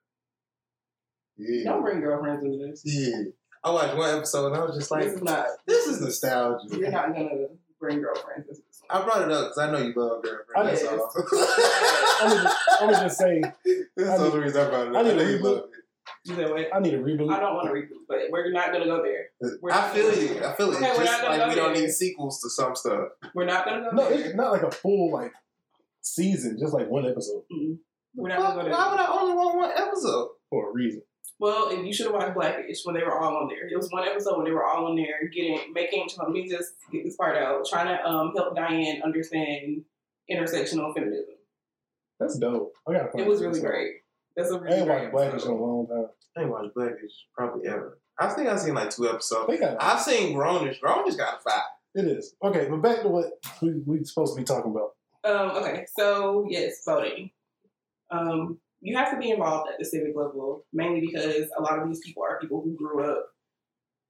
Yeah. 1.38 1.64
Don't 1.72 1.82
bring 1.82 2.00
girlfriends 2.00 2.44
into 2.46 2.58
this. 2.58 2.82
Yeah. 2.86 3.24
I 3.64 3.72
watched 3.72 3.96
one 3.96 4.16
episode 4.18 4.48
and 4.48 4.56
I 4.56 4.64
was 4.66 4.76
just 4.76 4.90
like, 4.92 5.04
this 5.04 5.14
is 5.14 5.22
not. 5.22 5.46
this 5.68 5.88
is 5.88 6.02
nostalgia. 6.02 6.66
You're 6.78 6.92
not 6.92 7.14
gonna 7.14 7.48
bring 7.80 8.02
girlfriends 8.02 8.48
into 8.50 8.62
this 8.68 8.82
I 8.90 9.02
brought 9.04 9.22
it 9.22 9.32
up 9.32 9.50
because 9.50 9.58
I 9.60 9.72
know 9.72 9.78
you 9.80 9.94
love 9.96 10.24
girlfriend. 10.24 10.68
That's 10.68 10.84
I'm 12.22 12.30
gonna, 12.30 12.54
I'm 12.82 12.90
gonna 12.92 13.04
just 13.08 13.18
say 13.20 13.42
That's 13.42 14.20
the 14.20 14.26
only 14.26 14.40
reason 14.40 14.62
I 14.66 14.70
brought 14.70 14.88
it 14.88 14.96
up. 14.96 14.96
I 14.98 15.02
need 15.10 15.16
know 15.18 15.24
a 15.24 15.32
you 15.32 15.38
reboot. 15.38 15.44
love 15.44 15.64
You 16.26 16.36
said 16.36 16.50
what? 16.50 16.68
I 16.76 16.80
need 16.80 16.94
a 16.96 17.00
reboot. 17.00 17.32
I 17.34 17.40
don't 17.40 17.56
want 17.56 17.68
to 17.68 17.74
reboot, 17.74 18.02
but 18.08 18.18
we're 18.32 18.52
not 18.52 18.72
gonna 18.72 18.86
go 18.86 19.02
there. 19.04 19.26
Uh, 19.44 19.56
we're 19.62 19.72
I 19.72 19.90
feel 19.90 20.10
gonna- 20.12 20.22
you. 20.22 20.44
I 20.46 20.54
feel 20.56 20.72
it. 20.72 20.76
Okay, 20.78 20.92
we're 20.98 21.04
Just 21.06 21.12
not 21.12 21.22
gonna 21.22 21.38
like 21.38 21.50
we 21.50 21.56
go 21.56 21.62
don't 21.64 21.74
there. 21.74 21.82
need 21.84 21.92
sequels 21.92 22.42
to 22.42 22.50
some 22.50 22.76
stuff. 22.76 23.10
We're 23.36 23.46
not 23.46 23.66
gonna 23.66 23.84
go 23.84 23.90
No, 23.92 24.10
there. 24.10 24.20
it's 24.20 24.36
not 24.36 24.52
like 24.52 24.64
a 24.64 24.72
full 24.72 25.12
like 25.14 25.32
season, 26.02 26.58
just 26.60 26.74
like 26.74 26.90
one 26.90 27.06
episode 27.06 27.44
We're 28.16 28.30
not 28.30 28.40
gonna 28.40 28.56
go 28.56 28.64
there. 28.64 28.72
Why 28.74 28.92
would 28.92 29.00
I 29.00 29.08
only 29.08 29.36
want 29.36 29.58
one 29.58 29.72
episode? 29.76 30.30
for 30.50 30.70
a 30.70 30.74
reason. 30.74 31.02
Well, 31.42 31.70
if 31.70 31.84
you 31.86 31.92
should 31.92 32.06
have 32.06 32.14
watched 32.16 32.36
Blackish 32.36 32.82
when 32.86 32.94
they 32.96 33.02
were 33.04 33.20
all 33.20 33.36
on 33.36 33.48
there. 33.50 33.68
It 33.68 33.76
was 33.76 33.90
one 33.90 34.08
episode 34.08 34.38
when 34.38 34.46
they 34.46 34.52
were 34.52 34.64
all 34.64 34.86
on 34.86 34.96
there 34.96 35.28
getting 35.34 35.74
making. 35.74 36.08
Let 36.18 36.30
me 36.30 36.48
just 36.48 36.74
get 36.92 37.04
this 37.04 37.16
part 37.16 37.36
out. 37.36 37.66
Trying 37.68 37.88
to 37.88 38.06
um 38.08 38.32
help 38.36 38.56
Diane 38.56 39.02
understand 39.04 39.84
intersectional 40.32 40.94
feminism. 40.94 41.36
That's 42.20 42.38
dope. 42.38 42.74
I 42.88 42.94
gotta 42.94 43.12
find 43.12 43.22
It 43.26 43.28
was 43.28 43.40
really 43.42 43.54
episode. 43.60 43.68
great. 43.68 43.94
That's 44.36 44.52
a 44.52 44.60
really 44.60 44.76
I 44.76 44.78
ain't 44.78 44.86
great 44.88 45.02
watched 45.02 45.12
Blackish 45.14 45.46
in 45.46 45.52
a 45.52 45.56
long 45.56 45.88
time. 45.88 46.06
I 46.38 46.42
ain't 46.42 46.52
watched 46.52 46.74
Blackish 46.76 47.12
probably 47.36 47.68
ever. 47.68 47.98
I 48.20 48.30
think 48.30 48.48
I've 48.48 48.60
seen 48.60 48.76
like 48.76 48.92
two 48.92 49.10
episodes. 49.10 49.48
They 49.48 49.58
got 49.58 49.82
I've 49.82 50.00
seen 50.02 50.38
Grownish. 50.38 50.80
Grownish 50.80 51.18
got 51.18 51.40
a 51.40 51.50
five. 51.50 51.62
it 51.96 52.06
is 52.06 52.36
okay, 52.44 52.68
but 52.70 52.78
back 52.84 53.02
to 53.02 53.08
what 53.08 53.26
we 53.64 53.82
we 53.86 54.04
supposed 54.04 54.36
to 54.36 54.40
be 54.40 54.46
talking 54.46 54.72
about. 54.72 54.92
Um, 55.24 55.58
okay, 55.64 55.86
so 55.98 56.46
yes, 56.48 56.84
voting. 56.86 57.32
Um, 58.12 58.60
you 58.82 58.98
have 58.98 59.12
to 59.12 59.20
be 59.20 59.30
involved 59.30 59.70
at 59.72 59.78
the 59.80 59.86
civic 59.86 60.16
level, 60.16 60.66
mainly 60.74 61.02
because 61.02 61.50
a 61.58 61.62
lot 61.62 61.80
of 61.80 61.88
these 61.88 62.02
people 62.04 62.24
are 62.24 62.40
people 62.40 62.62
who 62.62 62.76
grew 62.76 63.10
up 63.10 63.28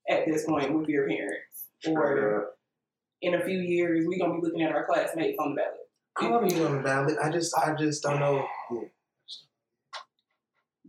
at 0.09 0.25
this 0.25 0.45
point 0.45 0.73
with 0.73 0.87
your 0.87 1.07
parents. 1.07 1.67
Or 1.87 2.51
in 3.21 3.35
a 3.35 3.43
few 3.43 3.59
years, 3.59 4.05
we're 4.07 4.19
gonna 4.19 4.39
be 4.39 4.45
looking 4.45 4.63
at 4.63 4.71
our 4.71 4.85
classmates 4.85 5.37
on 5.39 5.51
the 5.51 5.55
ballot. 5.61 5.77
I 6.17 6.29
want 6.29 6.49
to 6.49 6.55
be 6.55 6.63
on 6.63 6.77
the 6.77 6.83
ballot. 6.83 7.17
I 7.21 7.29
just, 7.29 7.55
I 7.57 7.73
just 7.75 8.03
don't 8.03 8.19
know. 8.19 8.45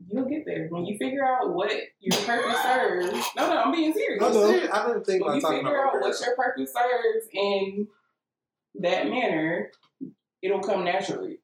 You'll 0.08 0.28
get 0.28 0.44
there 0.44 0.66
when 0.68 0.84
you 0.84 0.98
figure 0.98 1.24
out 1.24 1.54
what 1.54 1.72
your 2.00 2.18
purpose 2.22 2.62
serves. 2.62 3.26
No, 3.36 3.48
no, 3.48 3.62
I'm 3.62 3.72
being 3.72 3.92
serious. 3.92 4.22
I 4.22 4.26
I'm 4.26 4.32
know. 4.32 4.68
I've 4.72 4.86
been 4.86 5.04
thinking 5.04 5.26
When 5.26 5.28
about 5.28 5.34
you 5.36 5.40
talking 5.40 5.58
figure 5.58 5.82
about 5.82 5.94
out 5.94 6.00
what 6.00 6.20
your 6.20 6.36
purpose 6.36 6.74
serves 6.74 7.26
in 7.32 7.88
that 8.80 9.08
manner, 9.08 9.70
it'll 10.42 10.60
come 10.60 10.84
naturally. 10.84 11.38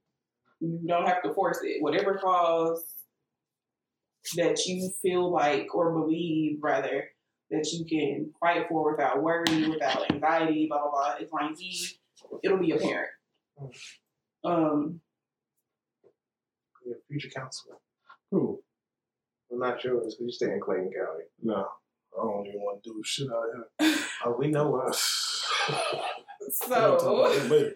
You 0.60 0.80
don't 0.86 1.06
have 1.06 1.22
to 1.22 1.32
force 1.32 1.60
it. 1.62 1.82
Whatever 1.82 2.14
cause 2.18 2.84
that 4.36 4.58
you 4.66 4.90
feel 5.00 5.30
like 5.30 5.74
or 5.74 5.92
believe, 5.92 6.58
rather, 6.60 7.04
that 7.50 7.66
you 7.72 7.84
can 7.84 8.30
fight 8.40 8.66
for 8.68 8.92
without 8.92 9.22
worry, 9.22 9.68
without 9.68 10.10
anxiety, 10.12 10.66
blah 10.68 10.80
blah 10.82 10.90
blah, 10.90 11.14
X, 11.20 11.30
Y, 11.32 11.46
and 11.46 11.56
Z, 11.56 11.98
it'll 12.42 12.58
be 12.58 12.72
apparent. 12.72 13.10
Um, 14.44 15.00
Yeah, 16.84 16.94
future 17.08 17.28
council. 17.34 17.80
Who? 18.30 18.60
I'm 19.50 19.58
not 19.60 19.80
sure 19.80 19.94
because 19.94 20.16
you 20.20 20.30
stay 20.30 20.46
in 20.46 20.60
Clayton 20.60 20.90
County. 20.92 21.24
No, 21.42 21.66
I 22.18 22.22
don't 22.22 22.46
even 22.46 22.60
want 22.60 22.82
to 22.84 22.90
do 22.90 23.02
shit 23.04 23.28
out 23.30 23.44
here. 23.80 23.94
Oh, 24.24 24.36
we 24.38 24.48
know 24.48 24.76
us. 24.76 25.44
We'll 26.40 26.50
talk 26.50 26.68
about 26.68 27.00
so 27.00 27.28
that 27.28 27.50
later. 27.50 27.74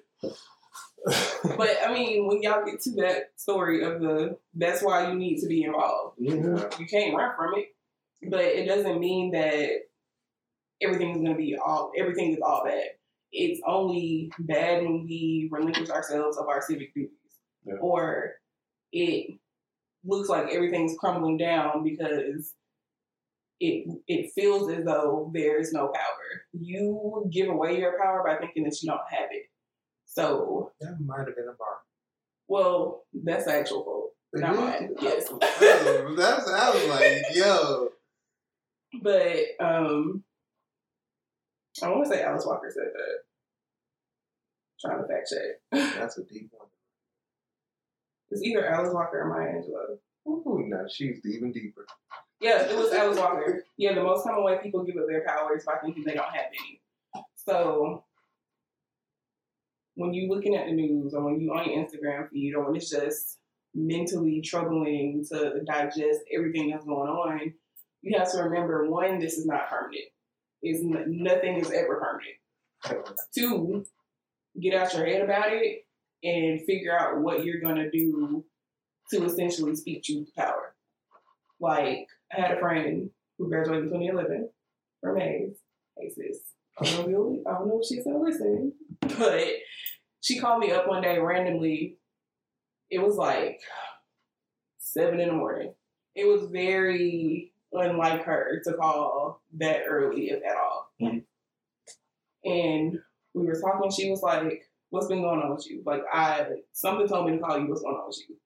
But 1.04 1.76
I 1.84 1.92
mean, 1.92 2.26
when 2.28 2.42
y'all 2.42 2.64
get 2.64 2.80
to 2.82 2.92
that 3.02 3.32
story 3.36 3.82
of 3.82 4.00
the, 4.00 4.38
that's 4.54 4.82
why 4.82 5.08
you 5.10 5.18
need 5.18 5.40
to 5.40 5.46
be 5.48 5.64
involved. 5.64 6.18
Mhm. 6.20 6.78
You 6.78 6.86
can't 6.86 7.16
run 7.16 7.34
from 7.36 7.54
it, 7.56 7.74
but 8.30 8.40
it 8.44 8.66
doesn't 8.66 9.00
mean 9.00 9.32
that 9.32 9.70
everything 10.80 11.10
is 11.16 11.22
gonna 11.22 11.36
be 11.36 11.56
all. 11.56 11.92
Everything 11.96 12.32
is 12.32 12.40
all 12.40 12.62
bad. 12.64 12.90
It's 13.32 13.60
only 13.66 14.30
bad 14.40 14.82
when 14.84 15.04
we 15.04 15.48
relinquish 15.50 15.90
ourselves 15.90 16.36
of 16.38 16.48
our 16.48 16.60
civic 16.62 16.94
duties, 16.94 17.10
Yeah. 17.64 17.74
or 17.80 18.34
it 18.92 19.38
looks 20.04 20.28
like 20.28 20.50
everything's 20.52 20.96
crumbling 20.98 21.36
down 21.38 21.82
because 21.84 22.54
it 23.60 23.86
it 24.08 24.32
feels 24.32 24.70
as 24.70 24.84
though 24.84 25.30
there 25.34 25.58
is 25.58 25.72
no 25.72 25.88
power. 25.88 26.46
You 26.52 27.26
give 27.30 27.48
away 27.48 27.78
your 27.78 27.98
power 27.98 28.22
by 28.24 28.36
thinking 28.38 28.64
that 28.64 28.82
you 28.82 28.88
don't 28.88 29.00
have 29.10 29.28
it. 29.30 29.46
So 30.14 30.72
That 30.80 30.98
might 31.00 31.26
have 31.26 31.36
been 31.36 31.48
a 31.48 31.56
bar. 31.56 31.78
well, 32.48 33.04
that's 33.24 33.46
the 33.46 33.54
actual 33.54 33.82
quote. 33.82 34.08
Not 34.34 34.56
mine. 34.56 34.94
Yes. 35.00 35.28
That's, 35.40 36.48
I 36.50 36.70
was 36.70 36.88
like, 36.88 37.22
yo. 37.34 37.88
But 39.02 39.36
um 39.60 40.22
I 41.82 41.88
want 41.88 42.04
to 42.04 42.10
say 42.10 42.22
Alice 42.22 42.44
Walker 42.46 42.70
said 42.72 42.92
that. 42.92 43.18
Trying 44.80 45.02
to 45.02 45.08
fact 45.08 45.28
check. 45.30 45.94
That's 45.98 46.18
a 46.18 46.24
deep 46.24 46.50
one. 46.52 46.68
It's 48.30 48.42
either 48.42 48.66
Alice 48.66 48.92
Walker 48.92 49.20
or 49.20 49.26
Maya 49.28 49.52
Angelou. 49.60 49.98
Ooh, 50.28 50.64
now 50.68 50.84
she's 50.88 51.20
even 51.24 51.52
deeper. 51.52 51.86
Yeah, 52.40 52.62
it 52.62 52.76
was 52.76 52.92
Alice 52.92 53.18
Walker. 53.18 53.64
Yeah, 53.76 53.94
the 53.94 54.02
most 54.02 54.24
common 54.24 54.44
way 54.44 54.58
people 54.62 54.82
give 54.84 54.96
up 54.96 55.04
their 55.08 55.24
power 55.26 55.56
is 55.56 55.64
by 55.64 55.74
thinking 55.82 56.04
they 56.04 56.14
don't 56.14 56.34
have 56.34 56.46
any. 56.58 56.80
So 57.36 58.04
when 59.94 60.14
you're 60.14 60.34
looking 60.34 60.56
at 60.56 60.66
the 60.66 60.72
news 60.72 61.14
or 61.14 61.24
when 61.24 61.40
you're 61.40 61.54
on 61.54 61.68
your 61.68 61.84
Instagram 61.84 62.28
feed 62.30 62.54
or 62.54 62.64
when 62.64 62.76
it's 62.76 62.90
just 62.90 63.38
mentally 63.74 64.40
troubling 64.40 65.24
to 65.30 65.60
digest 65.64 66.20
everything 66.34 66.70
that's 66.70 66.84
going 66.84 67.08
on, 67.08 67.52
you 68.02 68.18
have 68.18 68.30
to 68.32 68.42
remember 68.42 68.88
one, 68.88 69.18
this 69.18 69.38
is 69.38 69.46
not 69.46 69.68
permanent. 69.68 70.04
Is 70.62 70.80
nothing 70.82 71.56
is 71.56 71.70
ever 71.72 72.00
permanent. 72.00 73.08
Two, 73.34 73.84
get 74.60 74.74
out 74.74 74.94
your 74.94 75.06
head 75.06 75.22
about 75.22 75.52
it 75.52 75.86
and 76.22 76.60
figure 76.62 76.96
out 76.96 77.18
what 77.18 77.44
you're 77.44 77.60
gonna 77.60 77.90
do 77.90 78.44
to 79.10 79.24
essentially 79.24 79.74
speak 79.74 80.04
truth 80.04 80.26
to 80.26 80.32
power. 80.40 80.74
Like 81.60 82.06
I 82.36 82.40
had 82.40 82.56
a 82.56 82.60
friend 82.60 83.10
who 83.38 83.48
graduated 83.48 83.84
in 83.84 83.90
2011 83.90 84.48
from 85.00 85.16
Mays. 85.16 85.56
Hey 85.98 86.10
sis, 86.10 86.38
I 86.80 86.84
don't 86.84 87.10
know 87.10 87.42
I 87.48 87.52
don't 87.52 87.68
know 87.68 87.80
if 87.80 87.88
she's 87.88 88.04
gonna 88.04 88.20
listen, 88.20 88.72
but 89.18 89.48
she 90.20 90.38
called 90.38 90.60
me 90.60 90.70
up 90.70 90.88
one 90.88 91.02
day 91.02 91.18
randomly. 91.18 91.98
It 92.90 93.00
was 93.00 93.16
like 93.16 93.60
seven 94.78 95.20
in 95.20 95.28
the 95.28 95.34
morning. 95.34 95.74
It 96.14 96.26
was 96.26 96.48
very 96.50 97.52
unlike 97.72 98.24
her 98.24 98.60
to 98.64 98.74
call 98.74 99.42
that 99.58 99.84
early, 99.88 100.30
if 100.30 100.44
at 100.44 100.56
all. 100.56 100.92
Mhm. 101.00 101.24
And 102.44 102.98
we 103.34 103.46
were 103.46 103.60
talking. 103.60 103.90
She 103.90 104.10
was 104.10 104.22
like, 104.22 104.70
"What's 104.90 105.06
been 105.06 105.22
going 105.22 105.40
on 105.40 105.54
with 105.54 105.68
you?" 105.68 105.82
Like, 105.86 106.02
I 106.12 106.62
something 106.72 107.08
told 107.08 107.26
me 107.26 107.36
to 107.36 107.42
call 107.42 107.58
you. 107.58 107.68
What's 107.68 107.82
going 107.82 107.96
on 107.96 108.06
with 108.06 108.18
you? 108.28 108.36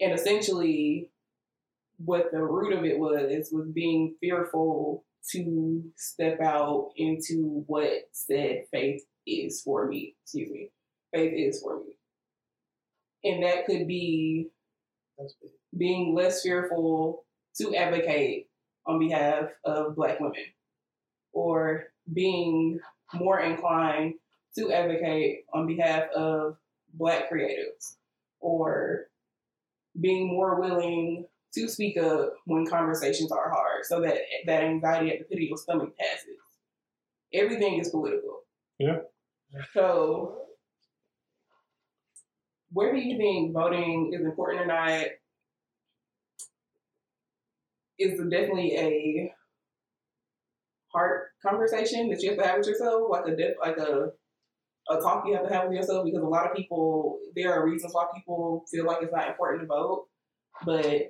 And 0.00 0.12
essentially, 0.12 1.12
what 1.98 2.30
the 2.32 2.42
root 2.42 2.72
of 2.72 2.84
it 2.84 2.98
was 2.98 3.50
was 3.52 3.68
being 3.70 4.16
fearful 4.20 5.04
to 5.30 5.92
step 5.96 6.40
out 6.40 6.92
into 6.96 7.64
what 7.66 8.08
said 8.12 8.66
faith 8.70 9.04
is 9.28 9.62
for 9.62 9.86
me. 9.86 10.16
Excuse 10.22 10.50
me, 10.50 10.70
faith 11.12 11.32
is 11.34 11.60
for 11.60 11.80
me, 11.80 11.98
and 13.24 13.42
that 13.42 13.66
could 13.66 13.86
be 13.86 14.48
being 15.76 16.14
less 16.14 16.42
fearful 16.42 17.24
to 17.56 17.74
advocate 17.74 18.48
on 18.86 18.98
behalf 18.98 19.50
of 19.64 19.96
Black 19.96 20.20
women, 20.20 20.44
or 21.32 21.84
being 22.12 22.80
more 23.14 23.40
inclined 23.40 24.14
to 24.56 24.72
advocate 24.72 25.44
on 25.52 25.66
behalf 25.66 26.10
of 26.16 26.56
Black 26.94 27.30
creatives, 27.30 27.96
or 28.40 29.08
being 30.00 30.28
more 30.28 30.60
willing 30.60 31.26
to 31.54 31.68
speak 31.68 31.96
up 31.96 32.34
when 32.44 32.66
conversations 32.66 33.32
are 33.32 33.50
hard, 33.50 33.84
so 33.84 34.00
that 34.00 34.18
that 34.46 34.62
anxiety 34.62 35.10
at 35.10 35.18
the 35.18 35.24
pit 35.24 35.38
of 35.38 35.48
your 35.48 35.56
stomach 35.58 35.90
passes. 35.98 36.36
Everything 37.34 37.78
is 37.78 37.90
political. 37.90 38.40
Yeah. 38.78 39.00
So, 39.72 40.42
where 42.72 42.92
do 42.92 43.00
you 43.00 43.16
think 43.16 43.54
voting 43.54 44.12
is 44.14 44.24
important 44.24 44.62
or 44.62 44.66
not? 44.66 45.06
Is 47.98 48.20
definitely 48.30 48.76
a 48.76 49.34
hard 50.92 51.22
conversation 51.44 52.08
that 52.10 52.22
you 52.22 52.30
have 52.30 52.38
to 52.38 52.46
have 52.46 52.58
with 52.58 52.68
yourself, 52.68 53.08
like 53.10 53.26
a 53.26 53.36
def, 53.36 53.54
like 53.60 53.76
a 53.78 54.12
a 54.90 55.00
talk 55.00 55.24
you 55.26 55.34
have 55.34 55.46
to 55.46 55.52
have 55.52 55.68
with 55.68 55.76
yourself 55.76 56.04
because 56.04 56.22
a 56.22 56.26
lot 56.26 56.46
of 56.48 56.56
people 56.56 57.18
there 57.34 57.52
are 57.52 57.66
reasons 57.68 57.92
why 57.92 58.06
people 58.14 58.64
feel 58.70 58.86
like 58.86 59.02
it's 59.02 59.12
not 59.12 59.28
important 59.28 59.62
to 59.62 59.66
vote, 59.66 60.06
but 60.64 61.08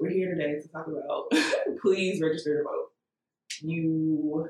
we're 0.00 0.10
here 0.10 0.34
today 0.34 0.60
to 0.60 0.68
talk 0.68 0.86
about 0.86 1.24
please 1.82 2.20
register 2.20 2.58
to 2.58 2.64
vote. 2.64 2.88
You 3.62 4.48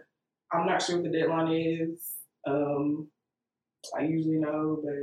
I'm 0.52 0.66
not 0.66 0.82
sure 0.82 0.96
what 0.96 1.10
the 1.10 1.18
deadline 1.18 1.52
is. 1.52 2.17
Um 2.46 3.08
I 3.96 4.02
usually 4.02 4.38
know, 4.38 4.80
but 4.84 4.94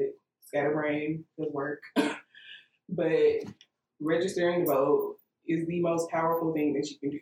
scatterbrain 0.45 1.25
does 1.37 1.51
work. 1.51 1.81
but 2.89 3.43
registering 4.01 4.65
to 4.65 4.71
vote 4.71 5.15
is 5.47 5.65
the 5.67 5.81
most 5.81 6.09
powerful 6.09 6.53
thing 6.53 6.73
that 6.73 6.89
you 6.89 6.97
can 6.99 7.09
do. 7.11 7.19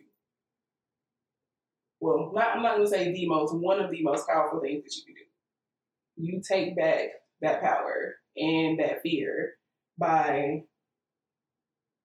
Well, 2.00 2.32
not 2.34 2.56
I'm 2.56 2.62
not 2.62 2.76
gonna 2.76 2.88
say 2.88 3.12
the 3.12 3.28
most, 3.28 3.54
one 3.54 3.80
of 3.80 3.90
the 3.90 4.02
most 4.02 4.26
powerful 4.28 4.60
things 4.60 4.82
that 4.84 4.94
you 4.96 5.04
can 5.04 5.14
do. 5.14 6.32
you 6.32 6.42
take 6.46 6.76
back 6.76 7.08
that 7.40 7.62
power 7.62 8.16
and 8.36 8.78
that 8.78 9.02
fear 9.02 9.54
by 9.98 10.62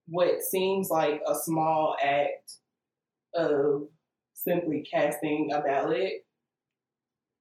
what 0.08 0.42
seems 0.42 0.90
like 0.90 1.22
a 1.28 1.36
small 1.36 1.96
act 2.04 2.54
of 3.34 3.88
simply 4.34 4.88
casting 4.90 5.52
a 5.54 5.62
ballot 5.62 6.26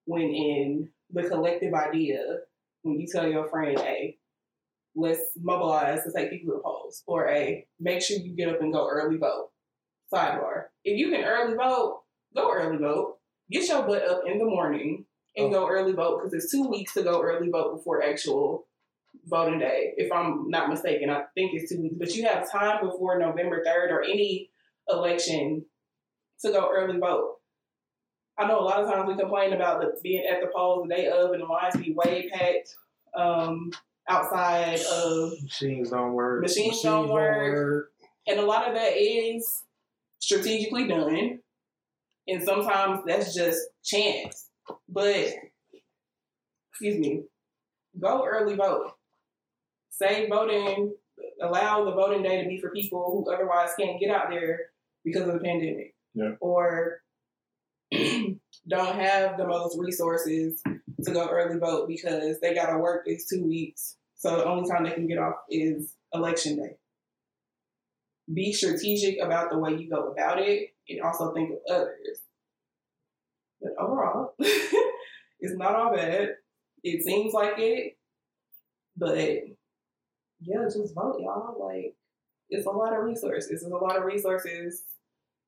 when 0.08 0.22
in 0.22 0.88
the 1.12 1.28
collective 1.28 1.74
idea 1.74 2.38
when 2.82 2.98
you 2.98 3.06
tell 3.06 3.28
your 3.28 3.48
friend 3.48 3.78
hey 3.78 4.16
let's 4.94 5.20
mobilize 5.40 6.02
to 6.02 6.12
take 6.12 6.30
people 6.30 6.52
to 6.52 6.56
the 6.56 6.62
polls 6.62 7.02
or 7.06 7.28
a 7.28 7.66
make 7.78 8.02
sure 8.02 8.16
you 8.16 8.34
get 8.34 8.48
up 8.48 8.60
and 8.60 8.72
go 8.72 8.88
early 8.88 9.18
vote 9.18 9.50
sidebar 10.12 10.64
if 10.84 10.98
you 10.98 11.10
can 11.10 11.24
early 11.24 11.54
vote 11.54 12.02
go 12.34 12.52
early 12.52 12.78
vote 12.78 13.18
get 13.50 13.68
your 13.68 13.82
butt 13.82 14.02
up 14.08 14.22
in 14.26 14.38
the 14.38 14.44
morning 14.44 15.04
and 15.36 15.46
oh. 15.46 15.50
go 15.50 15.68
early 15.68 15.92
vote 15.92 16.18
because 16.18 16.32
it's 16.32 16.50
two 16.50 16.66
weeks 16.66 16.94
to 16.94 17.02
go 17.02 17.22
early 17.22 17.50
vote 17.50 17.76
before 17.76 18.02
actual 18.02 18.66
voting 19.26 19.58
day. 19.58 19.92
If 19.96 20.12
I'm 20.12 20.48
not 20.48 20.68
mistaken, 20.68 21.10
I 21.10 21.22
think 21.34 21.52
it's 21.54 21.70
two 21.70 21.82
weeks, 21.82 21.96
but 21.98 22.14
you 22.14 22.24
have 22.26 22.50
time 22.50 22.84
before 22.84 23.18
November 23.18 23.62
3rd 23.66 23.90
or 23.90 24.02
any 24.02 24.50
election 24.88 25.64
to 26.40 26.50
go 26.50 26.70
early 26.72 26.98
vote. 26.98 27.36
I 28.38 28.46
know 28.46 28.60
a 28.60 28.62
lot 28.62 28.80
of 28.82 28.88
times 28.88 29.08
we 29.08 29.16
complain 29.16 29.52
about 29.52 29.80
the, 29.80 29.98
being 30.02 30.24
at 30.30 30.40
the 30.40 30.48
polls 30.54 30.86
the 30.88 30.94
day 30.94 31.08
of 31.08 31.32
and 31.32 31.42
the 31.42 31.46
lines 31.46 31.76
be 31.76 31.92
way 31.92 32.28
packed 32.32 32.76
um, 33.16 33.72
outside 34.08 34.80
of 34.80 35.32
Machines 35.42 35.90
don't 35.90 36.12
work. 36.12 36.42
machines 36.42 36.68
Machines 36.68 36.82
don't 36.82 37.06
don't 37.06 37.14
work. 37.14 37.52
work. 37.52 37.90
And 38.28 38.38
a 38.38 38.46
lot 38.46 38.68
of 38.68 38.74
that 38.74 38.92
is 38.96 39.64
strategically 40.20 40.86
done. 40.86 41.40
And 42.28 42.42
sometimes 42.42 43.00
that's 43.06 43.34
just 43.34 43.58
chance. 43.82 44.50
But, 44.88 45.32
excuse 46.70 46.98
me, 46.98 47.22
go 47.98 48.24
early 48.26 48.54
vote. 48.54 48.92
Save 49.90 50.28
voting, 50.28 50.94
allow 51.42 51.84
the 51.84 51.92
voting 51.92 52.22
day 52.22 52.42
to 52.42 52.48
be 52.48 52.60
for 52.60 52.70
people 52.70 53.24
who 53.26 53.32
otherwise 53.32 53.70
can't 53.78 53.98
get 53.98 54.10
out 54.10 54.30
there 54.30 54.60
because 55.04 55.26
of 55.26 55.34
the 55.34 55.40
pandemic. 55.40 55.94
Yeah. 56.14 56.32
Or 56.40 57.00
don't 58.68 58.94
have 58.94 59.38
the 59.38 59.46
most 59.46 59.78
resources 59.78 60.62
to 60.64 61.12
go 61.12 61.28
early 61.28 61.58
vote 61.58 61.88
because 61.88 62.40
they 62.40 62.54
got 62.54 62.70
to 62.70 62.78
work 62.78 63.04
these 63.06 63.28
two 63.28 63.44
weeks. 63.44 63.96
So 64.16 64.36
the 64.36 64.44
only 64.44 64.68
time 64.68 64.84
they 64.84 64.90
can 64.90 65.06
get 65.06 65.18
off 65.18 65.36
is 65.48 65.94
election 66.12 66.56
day 66.56 66.76
be 68.32 68.52
strategic 68.52 69.20
about 69.22 69.50
the 69.50 69.58
way 69.58 69.74
you 69.74 69.88
go 69.88 70.08
about 70.08 70.38
it 70.40 70.74
and 70.88 71.00
also 71.00 71.32
think 71.32 71.50
of 71.50 71.58
others. 71.70 72.20
But 73.60 73.72
overall, 73.78 74.34
it's 74.38 75.56
not 75.56 75.74
all 75.74 75.94
bad. 75.94 76.30
It 76.82 77.04
seems 77.04 77.32
like 77.32 77.54
it, 77.58 77.96
but 78.96 79.16
yeah, 80.40 80.64
just 80.64 80.94
vote, 80.94 81.18
y'all. 81.20 81.56
Like, 81.58 81.96
it's 82.50 82.66
a 82.66 82.70
lot 82.70 82.96
of 82.96 83.04
resources. 83.04 83.50
It's 83.50 83.64
a 83.64 83.68
lot 83.68 83.96
of 83.96 84.04
resources 84.04 84.82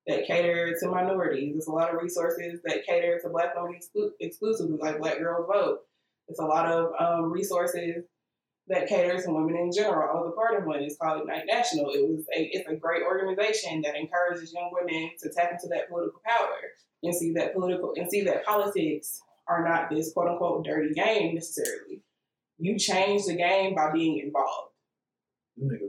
that 0.07 0.25
cater 0.25 0.75
to 0.79 0.89
minorities. 0.89 1.53
There's 1.53 1.67
a 1.67 1.71
lot 1.71 1.93
of 1.93 2.01
resources 2.01 2.59
that 2.65 2.85
cater 2.85 3.19
to 3.21 3.29
Black 3.29 3.55
women 3.55 3.79
exclu- 3.79 4.11
exclusively, 4.19 4.77
like 4.81 4.99
Black 4.99 5.19
Girls 5.19 5.47
Vote. 5.51 5.79
It's 6.27 6.39
a 6.39 6.45
lot 6.45 6.71
of 6.71 6.91
um, 6.99 7.31
resources 7.31 8.03
that 8.67 8.87
cater 8.87 9.21
to 9.21 9.31
women 9.31 9.55
in 9.55 9.71
general. 9.71 10.09
I 10.09 10.21
was 10.21 10.31
a 10.31 10.35
part 10.35 10.57
of 10.57 10.65
one. 10.65 10.81
It's 10.81 10.97
called 10.97 11.21
Ignite 11.21 11.45
National. 11.45 11.91
It 11.91 12.07
was 12.07 12.25
a 12.35 12.49
it's 12.53 12.69
a 12.69 12.75
great 12.75 13.03
organization 13.03 13.81
that 13.81 13.95
encourages 13.95 14.53
young 14.53 14.71
women 14.71 15.11
to 15.21 15.29
tap 15.29 15.51
into 15.51 15.67
that 15.69 15.89
political 15.89 16.21
power 16.25 16.55
and 17.03 17.15
see 17.15 17.33
that 17.33 17.53
political 17.53 17.93
and 17.95 18.09
see 18.09 18.21
that 18.21 18.45
politics 18.45 19.21
are 19.47 19.67
not 19.67 19.89
this 19.89 20.13
quote 20.13 20.29
unquote 20.29 20.65
dirty 20.65 20.93
game 20.93 21.35
necessarily. 21.35 22.01
You 22.57 22.77
change 22.77 23.25
the 23.25 23.35
game 23.35 23.75
by 23.75 23.91
being 23.91 24.19
involved. 24.19 24.71
Dirty. 25.59 25.85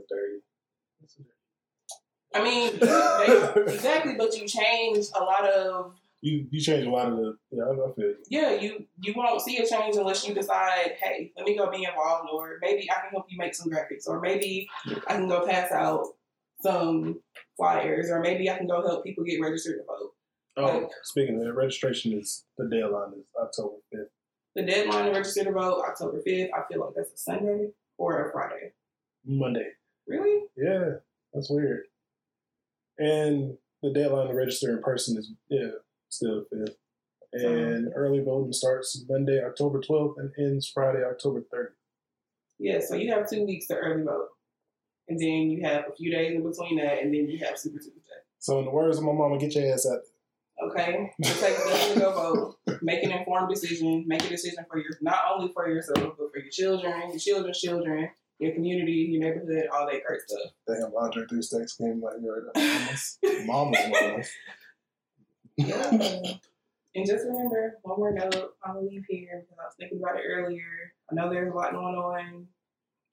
I 2.33 2.43
mean, 2.43 2.79
they, 2.79 3.73
exactly, 3.73 4.15
but 4.17 4.35
you 4.37 4.47
change 4.47 5.05
a 5.15 5.23
lot 5.23 5.45
of 5.49 5.93
You 6.21 6.47
you 6.51 6.59
change 6.61 6.85
a 6.85 6.89
lot 6.89 7.07
of 7.11 7.17
the 7.17 7.37
yeah, 7.51 7.63
I 7.63 7.71
I 7.71 7.93
feel 7.93 8.05
you. 8.05 8.15
yeah, 8.29 8.51
you 8.53 8.85
you 9.01 9.13
won't 9.15 9.41
see 9.41 9.57
a 9.57 9.67
change 9.67 9.95
unless 9.97 10.27
you 10.27 10.33
decide, 10.33 10.95
hey, 11.01 11.31
let 11.37 11.45
me 11.45 11.55
go 11.57 11.69
be 11.69 11.83
involved, 11.83 12.29
or 12.31 12.57
maybe 12.61 12.89
I 12.89 12.95
can 13.01 13.11
help 13.11 13.25
you 13.29 13.37
make 13.37 13.53
some 13.55 13.69
graphics, 13.69 14.07
or 14.07 14.19
maybe 14.19 14.67
I 15.07 15.15
can 15.17 15.27
go 15.27 15.45
pass 15.45 15.71
out 15.71 16.05
some 16.61 17.19
flyers, 17.57 18.09
or 18.09 18.19
maybe 18.21 18.49
I 18.49 18.57
can 18.57 18.67
go 18.67 18.81
help 18.81 19.03
people 19.03 19.23
get 19.25 19.41
registered 19.41 19.79
to 19.79 19.83
vote. 19.85 20.11
Oh, 20.55 20.79
Like- 20.79 20.89
speaking 21.03 21.35
of 21.37 21.41
that, 21.45 21.53
registration 21.53 22.13
is 22.13 22.45
the 22.57 22.65
deadline 22.69 23.13
is 23.19 23.25
October 23.41 23.77
fifth. 23.91 24.09
The 24.55 24.63
deadline 24.63 25.05
to 25.05 25.11
register 25.11 25.43
to 25.45 25.51
vote 25.51 25.83
October 25.87 26.21
fifth. 26.21 26.51
I 26.55 26.61
feel 26.71 26.79
like 26.81 26.93
that's 26.95 27.11
a 27.11 27.17
Sunday 27.17 27.69
or 27.97 28.27
a 28.27 28.31
Friday. 28.31 28.71
Monday. 29.25 29.69
Really? 30.07 30.43
Yeah, 30.55 30.97
that's 31.33 31.49
weird. 31.49 31.85
And 32.97 33.57
the 33.81 33.91
deadline 33.93 34.27
to 34.27 34.33
register 34.33 34.71
in 34.71 34.81
person 34.81 35.17
is 35.17 35.31
yeah, 35.49 35.69
still 36.09 36.45
the 36.51 36.65
fifth. 36.65 36.77
And 37.33 37.87
oh. 37.87 37.91
early 37.95 38.23
voting 38.23 38.53
starts 38.53 39.03
Monday, 39.09 39.43
October 39.43 39.81
twelfth, 39.81 40.17
and 40.17 40.31
ends 40.37 40.69
Friday, 40.71 41.03
October 41.03 41.43
thirtieth. 41.51 41.77
Yeah. 42.59 42.79
So 42.79 42.95
you 42.95 43.11
have 43.11 43.29
two 43.29 43.45
weeks 43.45 43.67
to 43.67 43.75
early 43.75 44.03
vote, 44.03 44.29
and 45.09 45.19
then 45.19 45.49
you 45.49 45.65
have 45.65 45.85
a 45.89 45.95
few 45.95 46.11
days 46.11 46.35
in 46.35 46.43
between 46.43 46.77
that, 46.77 47.01
and 47.01 47.13
then 47.13 47.27
you 47.27 47.43
have 47.45 47.57
Super 47.57 47.79
Tuesday. 47.79 47.99
So 48.39 48.59
in 48.59 48.65
the 48.65 48.71
words 48.71 48.97
of 48.97 49.03
my 49.03 49.13
mama, 49.13 49.39
get 49.39 49.55
your 49.55 49.73
ass 49.73 49.87
out 49.91 49.99
Okay, 50.61 51.11
it 51.19 51.25
takes 51.25 51.65
nothing 51.65 51.93
to 51.95 51.99
go 51.99 52.13
vote. 52.65 52.79
Make 52.81 53.03
an 53.03 53.11
informed 53.11 53.49
decision. 53.53 54.05
Make 54.07 54.23
a 54.23 54.29
decision 54.29 54.63
for 54.69 54.77
your 54.77 54.91
not 55.01 55.19
only 55.33 55.51
for 55.51 55.67
yourself, 55.67 56.15
but 56.17 56.31
for 56.31 56.39
your 56.39 56.49
children, 56.51 57.09
your 57.09 57.19
children's 57.19 57.59
children, 57.59 58.09
your 58.43 58.53
community, 58.53 59.09
your 59.11 59.21
neighborhood, 59.21 59.67
all 59.73 59.85
that 59.85 60.03
great 60.05 60.21
stuff. 60.21 60.51
there. 60.67 60.79
Damn, 60.81 60.95
Andre 60.95 61.25
Three 61.29 61.41
Stacks 61.41 61.75
came 61.75 62.03
out 62.05 62.19
here 62.21 62.51
right 62.53 62.63
now. 62.63 63.45
Mama's 63.45 63.77
mama. 63.89 64.23
Yeah. 65.57 65.89
and 66.95 67.05
just 67.07 67.25
remember, 67.25 67.79
one 67.83 67.99
more 67.99 68.13
note, 68.13 68.55
I'm 68.63 68.75
gonna 68.75 68.87
leave 68.87 69.05
here 69.07 69.41
because 69.41 69.57
I 69.59 69.65
was 69.65 69.75
thinking 69.79 69.99
about 70.01 70.17
it 70.17 70.23
earlier. 70.27 70.93
I 71.11 71.15
know 71.15 71.29
there's 71.29 71.51
a 71.51 71.55
lot 71.55 71.73
going 71.73 71.95
on, 71.95 72.47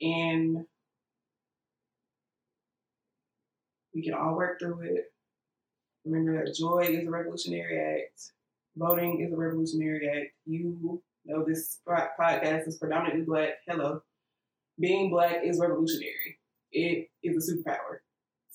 and 0.01 0.65
we 3.95 4.03
can 4.03 4.15
all 4.15 4.37
work 4.37 4.59
through 4.59 4.81
it. 4.83 5.13
Remember 6.05 6.45
that 6.45 6.55
joy 6.55 6.87
is 6.89 7.07
a 7.07 7.11
revolutionary 7.11 8.03
act. 8.03 8.33
Voting 8.77 9.21
is 9.21 9.33
a 9.33 9.37
revolutionary 9.37 10.09
act. 10.09 10.33
You 10.47 11.03
know 11.27 11.45
this 11.45 11.81
podcast 11.87 12.67
is 12.67 12.79
predominantly 12.79 13.23
black. 13.23 13.51
Hello. 13.67 14.03
Being 14.81 15.11
black 15.11 15.41
is 15.45 15.59
revolutionary. 15.61 16.39
It 16.73 17.09
is 17.23 17.51
a 17.51 17.53
superpower. 17.53 17.99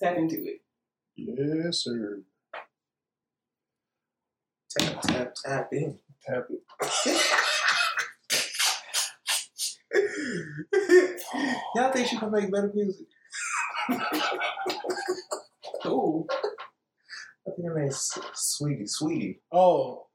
Tap 0.02 0.18
into 0.18 0.38
it. 0.44 0.62
Yes, 1.16 1.84
sir. 1.84 2.22
Tap, 4.78 5.02
tap, 5.02 5.34
tap 5.46 5.70
in. 5.72 6.00
Tap 6.26 6.48
it. 6.50 6.62
Y'all 11.76 11.92
think 11.92 12.08
she 12.08 12.18
can 12.18 12.32
make 12.32 12.52
better 12.52 12.72
music? 12.74 13.06
Ooh. 15.86 16.26
I 17.48 17.52
think 17.56 17.68
her 17.68 17.80
name's 17.80 18.18
Sweetie. 18.34 18.88
Sweetie. 18.88 19.42
Oh, 19.52 20.08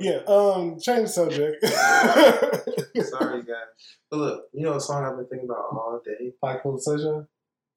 yeah. 0.00 0.18
Um, 0.26 0.78
change 0.80 1.08
subject. 1.08 1.64
Sorry, 1.66 3.42
guys. 3.42 3.66
But 4.10 4.16
look, 4.18 4.44
you 4.52 4.62
know 4.62 4.74
a 4.76 4.80
song 4.80 5.04
I've 5.04 5.16
been 5.16 5.26
thinking 5.26 5.48
about 5.48 5.66
all 5.72 6.00
day? 6.04 6.32
Like 6.42 6.62
for 6.62 6.72
the 6.76 6.80
sunshine. 6.80 7.26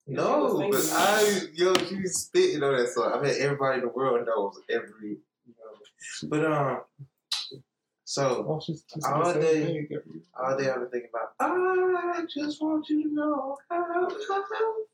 No, 0.06 0.56
but 0.58 0.68
was 0.70 0.92
I, 0.92 1.40
yo, 1.54 1.74
she's 1.74 2.16
spitting 2.16 2.62
on 2.62 2.76
that 2.76 2.88
song. 2.88 3.12
I 3.14 3.20
mean, 3.22 3.34
everybody 3.38 3.76
in 3.80 3.82
the 3.82 3.88
world 3.92 4.26
knows 4.26 4.58
every, 4.68 5.18
you 5.46 5.54
know. 5.58 6.28
But, 6.28 6.44
um, 6.44 6.80
so, 8.04 8.44
Oh, 8.48 8.60
she's, 8.60 8.82
she's 8.92 9.04
All 9.04 9.32
the 9.32 9.38
day. 9.40 9.86
all 10.36 10.56
day 10.58 10.68
I've 10.68 10.80
been 10.80 10.88
thinking 10.90 11.10
about, 11.14 11.34
I 11.38 12.24
just 12.34 12.60
want 12.60 12.88
you 12.88 13.04
to 13.04 13.14
know 13.14 13.56
how 13.70 14.08
I 14.08 14.42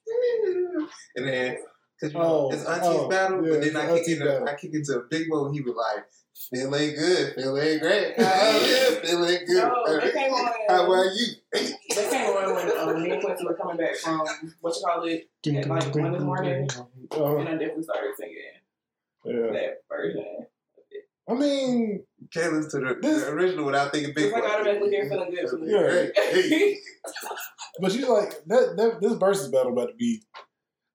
feel. 0.04 0.88
And 1.16 1.26
then, 1.28 1.56
because 2.00 2.12
you 2.14 2.18
know, 2.20 2.48
Oh, 2.48 2.50
it's 2.52 2.64
Auntie's 2.64 2.88
oh, 2.88 3.09
battle, 3.09 3.44
yeah, 3.44 3.52
but 3.52 3.61
then 3.62 3.76
I 3.76 3.80
kick, 3.82 3.90
Auntie's 3.90 4.09
into, 4.12 4.24
battle. 4.24 4.48
I 4.48 4.54
kick 4.54 4.74
into 4.74 4.92
a 4.98 5.02
big 5.11 5.28
mode. 5.28 5.54
He 5.54 5.61
was 5.62 5.74
like, 5.74 6.04
feeling 6.52 6.94
good, 6.94 7.35
feeling 7.35 7.78
great. 7.78 8.14
How 8.20 8.50
you 8.59 9.00
feeling 9.02 9.38
good? 9.46 9.56
No, 9.62 10.00
they 10.00 10.12
came 10.12 10.32
on. 10.32 10.52
How 10.68 10.92
are 10.92 11.04
you? 11.06 11.26
They 11.52 12.11
came 12.11 12.26
on 12.26 12.54
when 12.54 12.78
um, 12.78 13.02
me 13.02 13.11
and 13.11 13.22
Quincy 13.22 13.44
were 13.44 13.54
coming 13.54 13.76
back 13.78 13.96
from 13.96 14.18
what 14.61 14.74
you 14.76 14.82
call 14.85 15.02
it, 15.04 15.28
At 15.56 15.68
like 15.68 15.94
one 15.94 16.12
this 16.12 16.22
morning. 16.22 16.68
Uh, 17.12 17.37
and 17.38 17.48
I 17.48 17.52
definitely 17.52 17.82
started 17.85 18.12
singing 18.18 18.37
yeah. 19.24 19.52
that 19.52 19.78
version. 19.88 20.46
I 21.28 21.35
mean, 21.35 22.04
Can't 22.32 22.52
listen 22.52 22.82
to 22.87 22.94
the, 22.94 23.00
This- 23.00 23.24
the 23.24 23.30
original 23.30 23.64
without 23.66 23.92
thinking 23.92 24.14
big 24.14 24.26
It's 24.26 24.32
like 24.35 24.44
boy. 24.44 24.48
automatically 24.48 24.90
here 24.90 25.09
feeling 25.09 25.30
good, 25.30 25.50
feeling 25.50 25.68
Yeah. 25.68 26.22
Hey, 26.32 26.48
hey. 26.48 26.78
but 27.80 27.90
she's 27.92 28.06
like 28.06 28.30
that. 28.46 28.76
That 28.76 28.98
this 29.00 29.14
versus 29.14 29.48
battle 29.50 29.72
about 29.72 29.88
to 29.88 29.94
be 29.96 30.22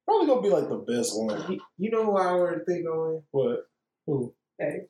probably 0.05 0.27
gonna 0.27 0.41
be 0.41 0.49
like 0.49 0.69
the 0.69 0.77
best 0.77 1.17
one. 1.17 1.51
You- 1.51 1.61
You 1.77 1.91
know 1.91 2.05
who 2.05 2.17
I 2.17 2.25
already 2.27 2.63
think 2.65 2.85
on? 2.87 3.23
What? 3.31 3.65
Who? 4.05 4.33
Okay. 4.61 4.87